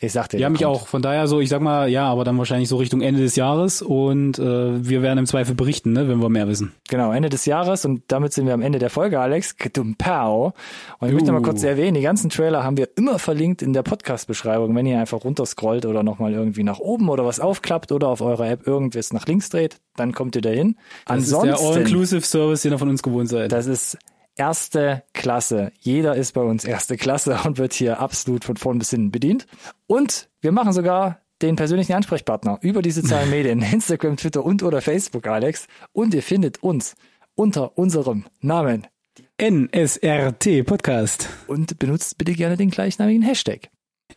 Ich 0.00 0.12
sagte 0.12 0.38
ja. 0.38 0.48
mich 0.48 0.62
kommt. 0.62 0.76
auch. 0.76 0.86
Von 0.86 1.02
daher 1.02 1.26
so, 1.26 1.40
ich 1.40 1.48
sag 1.48 1.60
mal, 1.60 1.88
ja, 1.88 2.06
aber 2.06 2.24
dann 2.24 2.38
wahrscheinlich 2.38 2.68
so 2.68 2.76
Richtung 2.76 3.00
Ende 3.00 3.20
des 3.20 3.34
Jahres 3.34 3.82
und 3.82 4.38
äh, 4.38 4.88
wir 4.88 5.02
werden 5.02 5.18
im 5.18 5.26
Zweifel 5.26 5.54
berichten, 5.54 5.92
ne, 5.92 6.08
wenn 6.08 6.20
wir 6.20 6.28
mehr 6.28 6.46
wissen. 6.46 6.72
Genau, 6.88 7.10
Ende 7.12 7.28
des 7.28 7.46
Jahres 7.46 7.84
und 7.84 8.02
damit 8.08 8.32
sind 8.32 8.46
wir 8.46 8.54
am 8.54 8.62
Ende 8.62 8.78
der 8.78 8.90
Folge, 8.90 9.18
Alex. 9.18 9.56
Pow. 9.98 10.52
Und 10.98 11.08
ich 11.08 11.12
uh. 11.12 11.16
möchte 11.16 11.32
mal 11.32 11.42
kurz 11.42 11.62
erwähnen, 11.62 11.94
die 11.94 12.02
ganzen 12.02 12.30
Trailer 12.30 12.62
haben 12.62 12.76
wir 12.76 12.88
immer 12.96 13.18
verlinkt 13.18 13.62
in 13.62 13.72
der 13.72 13.82
Podcast-Beschreibung, 13.82 14.74
wenn 14.74 14.86
ihr 14.86 15.00
einfach 15.00 15.24
runterscrollt 15.24 15.84
oder 15.86 16.02
nochmal 16.02 16.32
irgendwie 16.32 16.62
nach 16.62 16.78
oben 16.78 17.08
oder 17.08 17.24
was 17.24 17.40
aufklappt 17.40 17.90
oder 17.90 18.08
auf 18.08 18.20
eurer 18.20 18.48
App 18.48 18.66
irgendwas 18.66 19.12
nach 19.12 19.26
links 19.26 19.50
dreht, 19.50 19.80
dann 19.96 20.12
kommt 20.12 20.36
ihr 20.36 20.42
dahin. 20.42 20.76
Das 21.06 21.16
Ansonsten, 21.16 21.48
ist 21.50 21.60
der 21.60 21.68
All-Inclusive 21.68 22.22
Service, 22.22 22.62
den 22.62 22.72
ihr 22.72 22.78
von 22.78 22.88
uns 22.88 23.02
gewohnt 23.02 23.28
seid. 23.28 23.52
Das 23.52 23.66
ist 23.66 23.98
erste 24.38 25.02
Klasse. 25.12 25.72
Jeder 25.80 26.14
ist 26.14 26.32
bei 26.32 26.40
uns 26.40 26.64
erste 26.64 26.96
Klasse 26.96 27.38
und 27.44 27.58
wird 27.58 27.74
hier 27.74 28.00
absolut 28.00 28.44
von 28.44 28.56
vorn 28.56 28.78
bis 28.78 28.90
hinten 28.90 29.10
bedient. 29.10 29.46
Und 29.86 30.30
wir 30.40 30.52
machen 30.52 30.72
sogar 30.72 31.20
den 31.42 31.56
persönlichen 31.56 31.92
Ansprechpartner 31.92 32.58
über 32.62 32.82
die 32.82 32.90
sozialen 32.90 33.30
Medien, 33.30 33.62
Instagram, 33.72 34.16
Twitter 34.16 34.44
und 34.44 34.62
oder 34.62 34.80
Facebook, 34.80 35.26
Alex. 35.26 35.66
Und 35.92 36.14
ihr 36.14 36.22
findet 36.22 36.62
uns 36.62 36.94
unter 37.34 37.76
unserem 37.76 38.26
Namen 38.40 38.86
NSRT 39.40 40.64
Podcast. 40.64 41.28
Und 41.46 41.78
benutzt 41.78 42.18
bitte 42.18 42.32
gerne 42.32 42.56
den 42.56 42.70
gleichnamigen 42.70 43.22
Hashtag. 43.22 43.68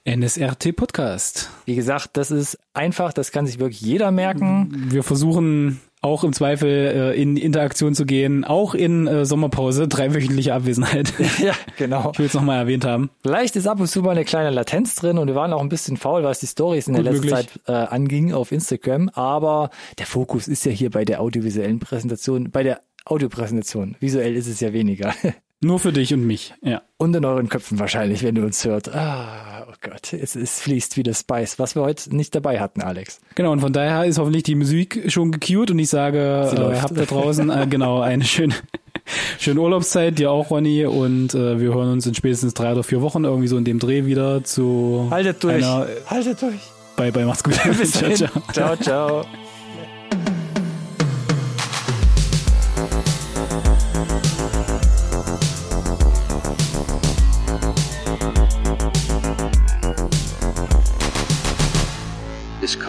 NSRT 0.06 0.76
Podcast. 0.76 1.50
Wie 1.66 1.76
gesagt, 1.76 2.12
das 2.14 2.32
ist 2.32 2.58
einfach, 2.74 3.14
das 3.14 3.32
kann 3.32 3.46
sich 3.46 3.60
wirklich 3.60 3.82
jeder 3.82 4.10
merken. 4.10 4.88
Wir 4.92 5.04
versuchen 5.04 5.80
auch 6.02 6.24
im 6.24 6.34
Zweifel 6.34 7.14
äh, 7.16 7.22
in 7.22 7.38
Interaktion 7.38 7.94
zu 7.94 8.06
gehen, 8.06 8.44
auch 8.44 8.74
in 8.74 9.08
äh, 9.08 9.24
Sommerpause, 9.24 9.88
dreiwöchentliche 9.88 10.54
Abwesenheit. 10.54 11.14
ja, 11.40 11.54
genau. 11.78 12.10
Ich 12.14 12.20
will 12.20 12.26
es 12.26 12.34
nochmal 12.34 12.58
erwähnt 12.58 12.86
haben. 12.86 13.12
Vielleicht 13.22 13.56
ist 13.56 13.68
ab 13.68 13.80
und 13.80 13.88
zu 13.88 14.02
mal 14.02 14.12
eine 14.12 14.26
kleine 14.26 14.50
Latenz 14.50 14.96
drin 14.96 15.20
und 15.20 15.28
wir 15.28 15.36
waren 15.36 15.54
auch 15.54 15.62
ein 15.62 15.70
bisschen 15.70 15.98
faul, 15.98 16.24
was 16.24 16.40
die 16.40 16.48
Stories 16.48 16.88
in 16.88 16.96
Gut 16.96 17.06
der 17.06 17.14
letzten 17.14 17.30
möglich. 17.30 17.48
Zeit 17.48 17.60
äh, 17.68 17.94
anging 17.94 18.34
auf 18.34 18.52
Instagram. 18.52 19.10
Aber 19.10 19.70
der 20.00 20.08
Fokus 20.08 20.48
ist 20.48 20.66
ja 20.66 20.72
hier 20.72 20.90
bei 20.90 21.06
der 21.06 21.22
audiovisuellen 21.22 21.80
Präsentation, 21.80 22.50
bei 22.50 22.64
der 22.64 22.82
Audiopräsentation. 23.06 23.96
Visuell 24.00 24.36
ist 24.36 24.48
es 24.48 24.60
ja 24.60 24.74
weniger. 24.74 25.14
Nur 25.64 25.78
für 25.80 25.94
dich 25.94 26.12
und 26.12 26.26
mich, 26.26 26.56
ja. 26.64 26.82
Und 26.98 27.16
in 27.16 27.24
euren 27.24 27.48
Köpfen 27.48 27.78
wahrscheinlich, 27.78 28.24
wenn 28.24 28.36
ihr 28.36 28.44
uns 28.44 28.66
hört. 28.66 28.94
Ah, 28.96 29.68
oh 29.70 29.74
Gott, 29.82 30.12
es, 30.12 30.36
es 30.36 30.60
fließt 30.60 30.98
wie 30.98 31.04
das 31.04 31.20
Spice, 31.20 31.60
was 31.60 31.76
wir 31.76 31.84
heute 31.84 32.16
nicht 32.16 32.34
dabei 32.34 32.60
hatten, 32.60 32.82
Alex. 32.82 33.22
Genau, 33.36 33.52
und 33.52 33.60
von 33.60 33.72
daher 33.72 34.06
ist 34.06 34.18
hoffentlich 34.18 34.42
die 34.42 34.56
Musik 34.56 35.12
schon 35.12 35.32
gecued 35.32 35.70
und 35.70 35.78
ich 35.78 35.90
sage, 35.90 36.18
äh, 36.18 36.80
habt 36.82 36.98
da 36.98 37.06
draußen 37.06 37.52
äh, 37.52 37.68
genau 37.70 38.02
eine 38.02 38.24
schöne, 38.24 38.56
schöne 39.40 39.62
Urlaubszeit, 39.62 40.18
dir 40.18 40.32
auch, 40.32 40.50
Ronny, 40.50 40.86
und 40.88 41.36
äh, 41.36 41.60
wir 41.60 41.76
hören 41.76 41.92
uns 41.92 42.08
in 42.08 42.16
spätestens 42.16 42.56
drei 42.56 42.72
oder 42.72 42.84
vier 42.84 43.02
Wochen 43.02 43.24
irgendwie 43.24 43.48
so 43.48 43.58
in 43.58 43.64
dem 43.64 43.78
Dreh 43.78 44.06
wieder 44.06 44.44
zu 44.44 45.10
Haltet 45.12 45.44
durch. 45.44 45.64
Haltet 45.64 46.42
durch. 46.42 46.60
bye 46.96 47.12
bye, 47.12 47.26
macht's 47.26 47.44
gut. 47.44 47.60
Bis 47.78 47.92
Ciao, 47.94 48.16
ciao. 48.16 48.42
ciao. 48.52 48.76
ciao. 48.78 49.26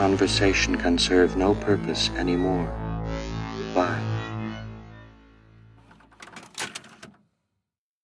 conversation 0.02 0.74
can 0.74 0.98
serve 0.98 1.36
no 1.36 1.54
purpose 1.54 2.10
anymore. 2.16 2.68
Bye. 3.72 4.11